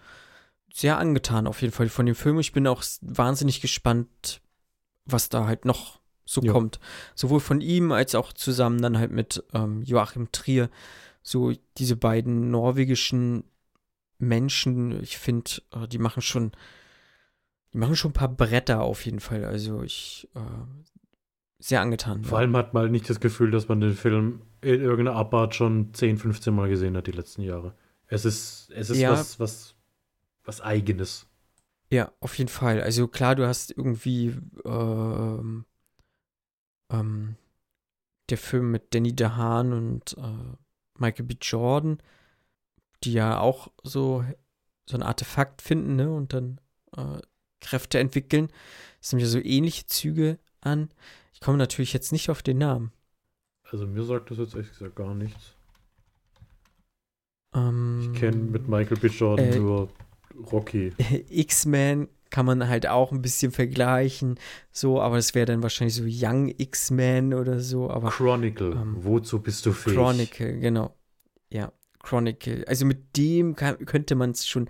[0.74, 2.40] sehr angetan auf jeden Fall von dem Film.
[2.40, 4.41] Ich bin auch wahnsinnig gespannt,
[5.06, 6.52] was da halt noch so ja.
[6.52, 6.80] kommt.
[7.16, 10.70] Sowohl von ihm als auch zusammen dann halt mit ähm, Joachim Trier.
[11.22, 13.44] So diese beiden norwegischen
[14.20, 16.52] Menschen, ich finde, äh, die machen schon,
[17.74, 19.45] die machen schon ein paar Bretter auf jeden Fall.
[19.45, 20.40] Also ich äh,
[21.60, 22.24] sehr angetan.
[22.24, 25.94] Vor allem hat man nicht das Gefühl, dass man den Film in irgendeiner Abart schon
[25.94, 27.74] 10, 15 Mal gesehen hat die letzten Jahre.
[28.08, 29.12] Es ist, es ist ja.
[29.12, 29.76] was, was,
[30.44, 31.26] was Eigenes.
[31.90, 32.82] Ja, auf jeden Fall.
[32.82, 34.36] Also klar, du hast irgendwie
[34.66, 35.66] ähm,
[36.94, 37.36] ähm,
[38.30, 40.56] der Film mit Danny DeHaan und äh,
[40.98, 41.36] Michael B.
[41.41, 41.98] Jordan,
[43.03, 44.24] die ja auch so,
[44.86, 46.11] so ein Artefakt finden, ne?
[46.11, 46.61] Und dann
[46.95, 47.20] äh,
[47.60, 48.49] Kräfte entwickeln.
[48.99, 50.90] Das sind ja so ähnliche Züge an.
[51.34, 52.91] Ich komme natürlich jetzt nicht auf den Namen.
[53.72, 55.56] Also mir sagt das jetzt ehrlich gesagt gar nichts.
[57.53, 59.07] Ähm, Ich kenne mit Michael B.
[59.07, 59.90] Jordan äh, nur
[60.52, 60.94] Rocky.
[61.30, 64.39] X-Men kann man halt auch ein bisschen vergleichen,
[64.72, 68.72] so, aber das wäre dann wahrscheinlich so Young X-Men oder so, aber Chronicle.
[68.72, 69.95] ähm, Wozu bist du fähig?
[69.95, 70.95] Chronicle, genau.
[71.51, 72.65] Ja, Chronicle.
[72.68, 74.68] Also mit dem kann, könnte man es schon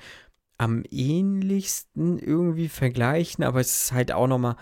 [0.58, 4.58] am ähnlichsten irgendwie vergleichen, aber es ist halt auch nochmal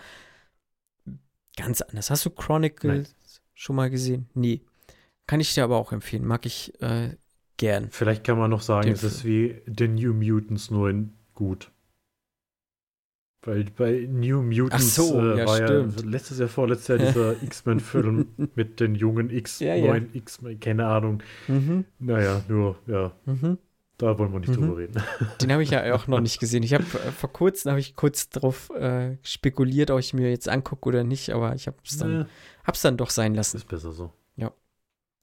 [1.56, 2.08] ganz anders.
[2.08, 3.06] Hast du Chronicle Nein.
[3.52, 4.28] schon mal gesehen?
[4.34, 4.62] Nee.
[5.26, 6.24] Kann ich dir aber auch empfehlen.
[6.24, 7.16] Mag ich äh,
[7.56, 7.88] gern.
[7.90, 11.71] Vielleicht kann man noch sagen, Den es ist wie The New Mutants, nur in gut.
[13.44, 16.00] Weil bei New Mutants so, äh, ja, war stimmt.
[16.00, 19.88] ja letztes Jahr, vorletztes Jahr dieser X-Men-Film mit den jungen X, Ja, ja.
[19.88, 21.22] neuen X-Men, keine Ahnung.
[21.48, 23.58] Mhm, Naja, nur, ja, mhm.
[23.98, 24.54] da wollen wir nicht Mhm.
[24.54, 25.02] drüber reden.
[25.40, 26.62] Den habe ich ja auch noch nicht gesehen.
[26.62, 30.48] Ich habe äh, vor kurzem habe ich kurz drauf äh, spekuliert, ob ich mir jetzt
[30.48, 32.28] angucke oder nicht, aber ich habe es dann,
[32.64, 33.56] hab's dann doch sein lassen.
[33.56, 34.12] ist besser so.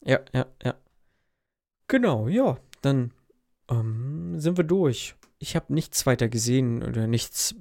[0.03, 0.75] Ja, ja, ja.
[1.87, 3.11] Genau, ja, dann
[3.69, 5.15] ähm, sind wir durch.
[5.39, 7.55] Ich habe nichts weiter gesehen oder nichts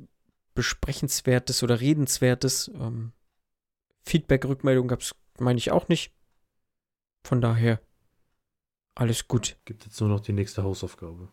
[0.59, 2.69] Besprechenswertes oder Redenswertes.
[2.75, 3.13] Ähm,
[4.03, 6.13] Feedback, Rückmeldung gab es, meine ich, auch nicht.
[7.23, 7.81] Von daher,
[8.97, 9.57] alles gut.
[9.67, 11.29] Gibt jetzt nur noch die nächste Hausaufgabe.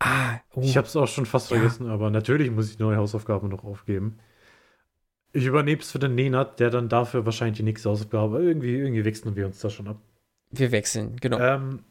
[0.00, 1.56] Ah, oh, Ich habe es auch schon fast Ja.
[1.58, 4.18] vergessen, aber natürlich muss ich neue Hausaufgaben noch aufgeben.
[5.32, 8.42] Ich übernehme es für den Nenad, der dann dafür wahrscheinlich die nächste Hausaufgabe.
[8.42, 10.00] Irgendwie, irgendwie wechseln wir uns da schon ab.
[10.50, 11.38] wir wechseln, genau.
[11.38, 11.84] Ähm,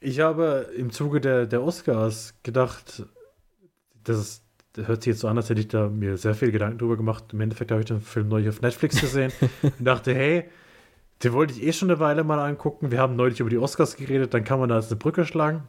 [0.00, 3.04] ich habe im Zuge der, der Oscars gedacht,
[4.02, 6.52] das, ist, das hört sich jetzt so an, als hätte ich da mir sehr viel
[6.52, 7.24] Gedanken drüber gemacht.
[7.32, 9.32] Im Endeffekt habe ich den Film neulich auf Netflix gesehen
[9.62, 10.44] und dachte, hey,
[11.22, 12.90] den wollte ich eh schon eine Weile mal angucken.
[12.90, 15.68] Wir haben neulich über die Oscars geredet, dann kann man da jetzt eine Brücke schlagen.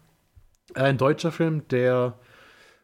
[0.75, 2.19] Äh, ein deutscher Film, der,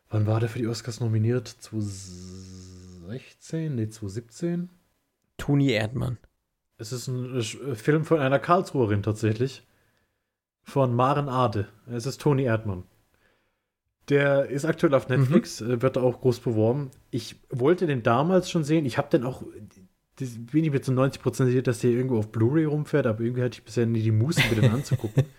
[0.09, 1.47] wann war der für die Oscars nominiert?
[1.47, 3.75] 2016?
[3.75, 4.69] Nee, 2017?
[5.37, 6.17] Toni Erdmann.
[6.77, 9.65] Es ist ein äh, Film von einer Karlsruherin tatsächlich.
[10.63, 11.67] Von Maren Ade.
[11.87, 12.83] Es ist Toni Erdmann.
[14.09, 16.91] Der ist aktuell auf Netflix, äh, wird auch groß beworben.
[17.11, 18.85] Ich wollte den damals schon sehen.
[18.85, 19.43] Ich habe den auch,
[20.17, 23.59] bin ich mir zu 90% sicher, dass der irgendwo auf Blu-ray rumfährt, aber irgendwie hatte
[23.59, 25.23] ich bisher nie die Muße, mir den anzugucken.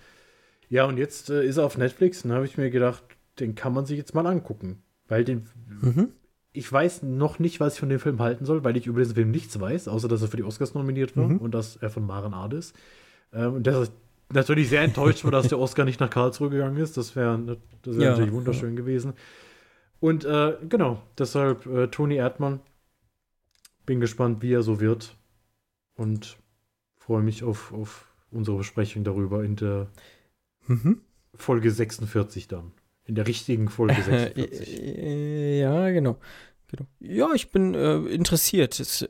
[0.70, 3.02] Ja, und jetzt äh, ist er auf Netflix und da habe ich mir gedacht,
[3.40, 4.82] den kann man sich jetzt mal angucken.
[5.06, 5.46] Weil den,
[5.80, 6.08] Mhm.
[6.52, 9.14] ich weiß noch nicht, was ich von dem Film halten soll, weil ich über diesen
[9.14, 11.38] Film nichts weiß, außer dass er für die Oscars nominiert war Mhm.
[11.38, 12.76] und dass er von Maren Ade ist.
[13.32, 13.94] Ähm, und dass ich
[14.32, 16.96] natürlich sehr enttäuscht war, dass der Oscar nicht nach Karlsruhe gegangen ist.
[16.96, 19.14] Das wäre das wär Ja, natürlich wunderschön gewesen.
[20.00, 22.60] Und äh, genau, deshalb äh, Toni Erdmann.
[23.86, 25.16] Bin gespannt, wie er so wird.
[25.94, 26.36] Und
[26.98, 29.88] freue mich auf, auf unsere Besprechung darüber in der
[30.68, 31.00] Mhm.
[31.34, 32.72] Folge 46 dann.
[33.04, 34.78] In der richtigen Folge 46.
[34.78, 36.18] Äh, ja, genau.
[36.68, 36.86] genau.
[37.00, 38.78] Ja, ich bin äh, interessiert.
[38.78, 39.08] Es, äh,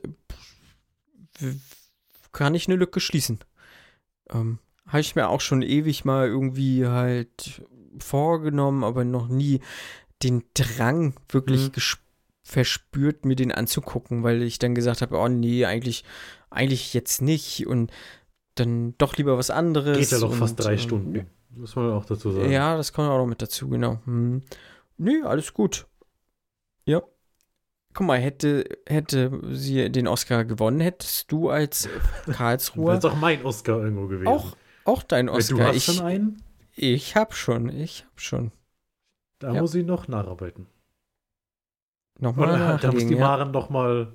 [2.31, 3.39] kann ich eine Lücke schließen.
[4.29, 4.59] Ähm,
[4.89, 7.61] Habe ich mir auch schon ewig mal irgendwie halt
[7.99, 9.61] vorgenommen, aber noch nie
[10.21, 11.81] den Drang wirklich Mhm.
[12.43, 16.03] verspürt, mir den anzugucken, weil ich dann gesagt habe, oh nee, eigentlich,
[16.49, 17.91] eigentlich jetzt nicht und
[18.55, 19.97] dann doch lieber was anderes.
[19.97, 21.27] Geht ja doch fast drei ähm, Stunden.
[21.51, 22.51] Muss man auch dazu sagen.
[22.51, 23.99] ja, das kommt auch noch mit dazu, genau.
[24.05, 24.41] Hm.
[24.97, 25.87] Nö, alles gut.
[26.85, 27.01] Ja.
[27.93, 31.89] Guck mal, hätte, hätte sie den Oscar gewonnen, hättest du als
[32.25, 34.27] Das Karlsruher ist auch mein Oscar irgendwo gewesen.
[34.27, 34.55] auch,
[34.89, 35.57] auch dein Weil Oscar.
[35.57, 36.43] Du hast ich, schon einen?
[36.75, 38.51] ich hab schon, ich hab schon.
[39.39, 39.61] Da Ja.
[39.61, 40.67] muss ich noch nacharbeiten.
[42.19, 43.19] Nochmal Oder da muss die ja.
[43.21, 44.11] Maren noch mal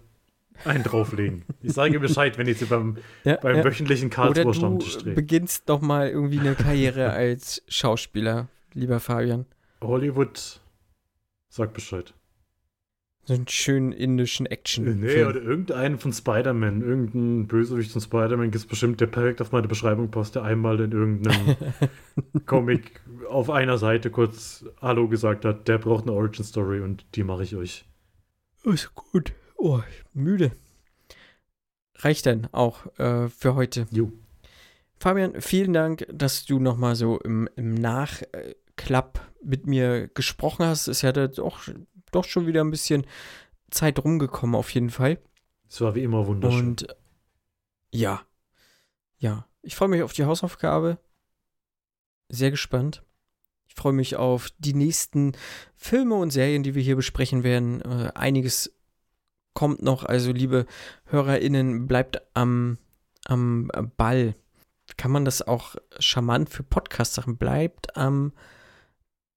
[0.65, 1.45] einen drauflegen.
[1.63, 3.65] Ich sage Bescheid, wenn ich sie beim, Ja, beim ja.
[3.65, 5.15] wöchentlichen Karlsruher du Stammtisch drehe.
[5.15, 9.47] beginnst doch mal irgendwie eine Karriere als Schauspieler, lieber Fabian.
[9.83, 10.61] Hollywood,
[11.49, 12.13] sag Bescheid.
[13.27, 15.01] So einen schönen indischen Action.
[15.01, 16.83] Nee, oder irgendeinen von Spider-Man.
[16.83, 20.79] Irgendein Bösewicht von Spider-Man gibt es bestimmt, der perfekt auf meine Beschreibung passt, der einmal
[20.81, 21.57] in irgendeinem
[22.47, 27.45] Comic auf einer Seite kurz Hallo gesagt hat, der braucht eine Origin-Story und die mache
[27.45, 27.87] ich euch.
[28.65, 29.33] Ist gut.
[29.57, 29.81] Oh,
[30.13, 30.53] müde.
[31.97, 33.87] Reicht dann auch äh, für heute.
[33.91, 34.13] Jo.
[34.99, 40.89] Fabian, vielen Dank, dass du nochmal so im, im Nachklapp mit mir gesprochen hast.
[40.89, 41.69] Es hat ja doch,
[42.15, 43.07] doch schon wieder ein bisschen
[43.71, 45.19] Zeit rumgekommen, auf jeden Fall.
[45.69, 46.69] Es war wie immer wunderschön.
[46.69, 46.87] Und
[47.91, 48.23] ja,
[49.19, 50.99] ja, ich freue mich auf die Hausaufgabe.
[52.29, 53.03] Sehr gespannt.
[53.67, 55.33] Ich freue mich auf die nächsten
[55.75, 57.81] Filme und Serien, die wir hier besprechen werden.
[57.83, 58.73] Äh, einiges
[59.53, 60.05] kommt noch.
[60.05, 60.67] Also, liebe
[61.07, 62.79] HörerInnen, bleibt am,
[63.25, 64.37] am Ball.
[64.97, 67.37] Kann man das auch charmant für Podcast-Sachen?
[67.37, 68.33] Bleibt am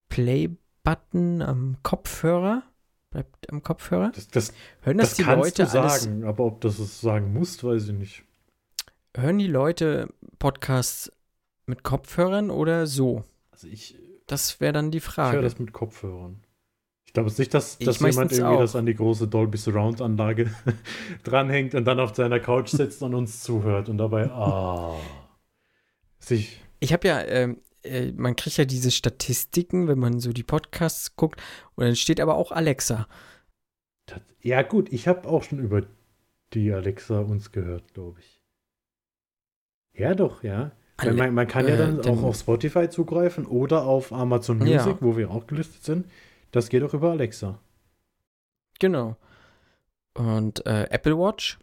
[0.09, 0.49] Play
[0.87, 2.63] Button am Kopfhörer.
[3.09, 4.11] Bleibt am Kopfhörer.
[4.15, 4.53] Das, das,
[4.83, 6.03] Hören das, das die kannst Leute du alles?
[6.03, 8.23] sagen, aber ob das es sagen musst, weiß ich nicht.
[9.13, 10.07] Hören die Leute
[10.39, 11.11] Podcasts
[11.65, 13.25] mit Kopfhörern oder so?
[13.51, 13.97] Also ich,
[14.27, 15.41] Das wäre dann die ich höre Frage.
[15.41, 16.41] das mit Kopfhörern.
[17.05, 18.59] Ich glaube nicht, dass, dass jemand irgendwie auch.
[18.61, 20.53] das an die große Dolby Surround Anlage
[21.25, 24.95] dranhängt und dann auf seiner Couch sitzt und uns zuhört und dabei, ah,
[26.19, 27.57] sich, Ich habe ja, ähm,
[27.87, 31.41] äh, man kriegt ja diese Statistiken, wenn man so die Podcasts guckt.
[31.75, 33.07] Und dann steht aber auch Alexa.
[34.05, 35.83] tat- ja gut, ich habe auch schon über
[36.53, 38.41] die Alexa uns gehört, glaube ich.
[39.93, 40.71] Ja, doch, ja.
[40.97, 44.65] Ale man, man kann ja äh, dann, dann- auch auf Spotify zugreifen oder auf Amazon
[44.65, 44.77] Ja.
[44.83, 46.07] Music, wo wir auch gelistet sind.
[46.51, 47.59] Das geht auch über Alexa.
[48.79, 49.17] Genau.
[50.13, 51.59] Und äh, Apple Watch.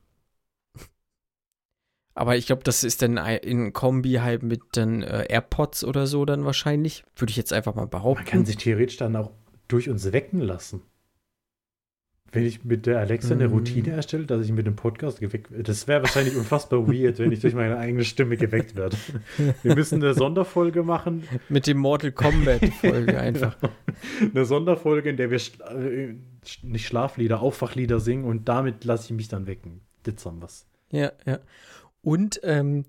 [2.15, 6.24] Aber ich glaube, das ist dann in Kombi halt mit dann äh, AirPods oder so
[6.24, 7.05] dann wahrscheinlich.
[7.16, 8.23] Würde ich jetzt einfach mal behaupten.
[8.23, 9.32] Man kann sich theoretisch dann auch
[9.66, 10.82] durch uns wecken lassen.
[12.31, 13.53] Wenn ich mit der Alexa eine Mm.
[13.53, 15.62] Routine erstelle, dass ich mit dem Podcast geweckt werde.
[15.62, 18.97] Das wäre wahrscheinlich unfassbar weird, wenn ich durch meine eigene Stimme geweckt werde.
[19.62, 21.28] Wir müssen eine Sonderfolge machen.
[21.49, 23.57] mit dem Mortal Kombat Folge einfach.
[24.35, 26.15] Eine Sonderfolge, in der wir schla äh,
[26.62, 29.81] nicht Schlaflieder, Aufwachlieder singen und damit lasse ich mich dann wecken.
[30.24, 30.66] Haben wir's.
[30.91, 31.39] Ja, ja.
[32.05, 32.85] Und ähm,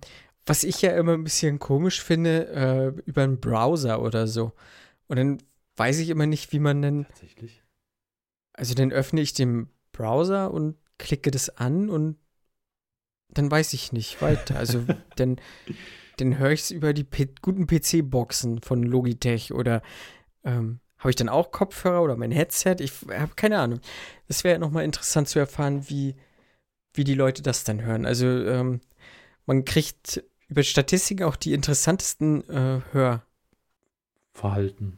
[0.45, 4.51] was ich ja immer ein bisschen komisch finde, äh, über einen Browser oder so.
[5.07, 5.37] Und dann
[5.75, 7.05] weiß ich immer nicht, wie man denn.
[7.05, 7.63] Tatsächlich.
[8.53, 12.17] Also dann öffne ich den Browser und klicke das an und
[13.29, 14.57] dann weiß ich nicht weiter.
[14.57, 14.85] Also
[15.15, 15.37] dann,
[16.17, 19.81] dann höre ich es über die P guten PC-Boxen von Logitech oder
[20.43, 22.77] ähm, habe ich dann auch Kopfhörer oder mein Headset?
[22.79, 23.79] Ich habe keine Ahnung.
[24.27, 26.15] Das wäre ja nochmal interessant zu erfahren, wie,
[26.93, 28.05] wie die Leute das dann hören.
[28.05, 28.79] Also ähm,
[29.45, 33.23] man kriegt über Statistiken auch die interessantesten äh, Hör,
[34.33, 34.97] Verhalten.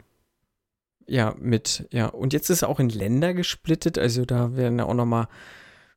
[1.07, 2.07] ja, mit, ja.
[2.07, 5.27] Und jetzt ist es auch in Länder gesplittet, also da werden ja auch nochmal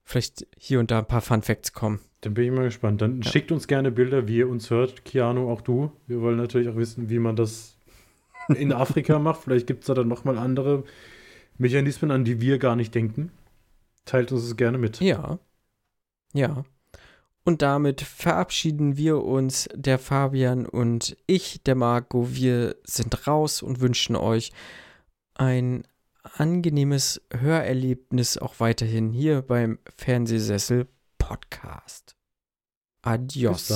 [0.05, 2.01] vielleicht hier und da ein paar Fun Facts kommen.
[2.22, 3.01] Dann bin ich mal gespannt.
[3.01, 3.31] Dann Ja.
[3.31, 5.05] schickt uns gerne Bilder, wie ihr uns hört.
[5.05, 5.90] Keanu, auch du.
[6.06, 7.77] Wir wollen natürlich auch wissen, wie man das
[8.48, 9.43] in Afrika macht.
[9.43, 10.85] Vielleicht gibt es da dann nochmal andere
[11.56, 13.32] Mechanismen, an die wir gar nicht denken.
[14.05, 15.01] Teilt uns es gerne mit.
[15.01, 15.39] Ja.
[16.35, 16.64] Ja.
[17.45, 22.35] Und damit verabschieden wir uns, der Fabian und ich, der Marco.
[22.35, 24.53] Wir sind raus und wünschen euch
[25.35, 25.85] ein
[26.23, 30.87] angenehmes Hörerlebnis auch weiterhin hier beim Fernsehsessel
[31.19, 32.15] Podcast.
[33.03, 33.73] Adios.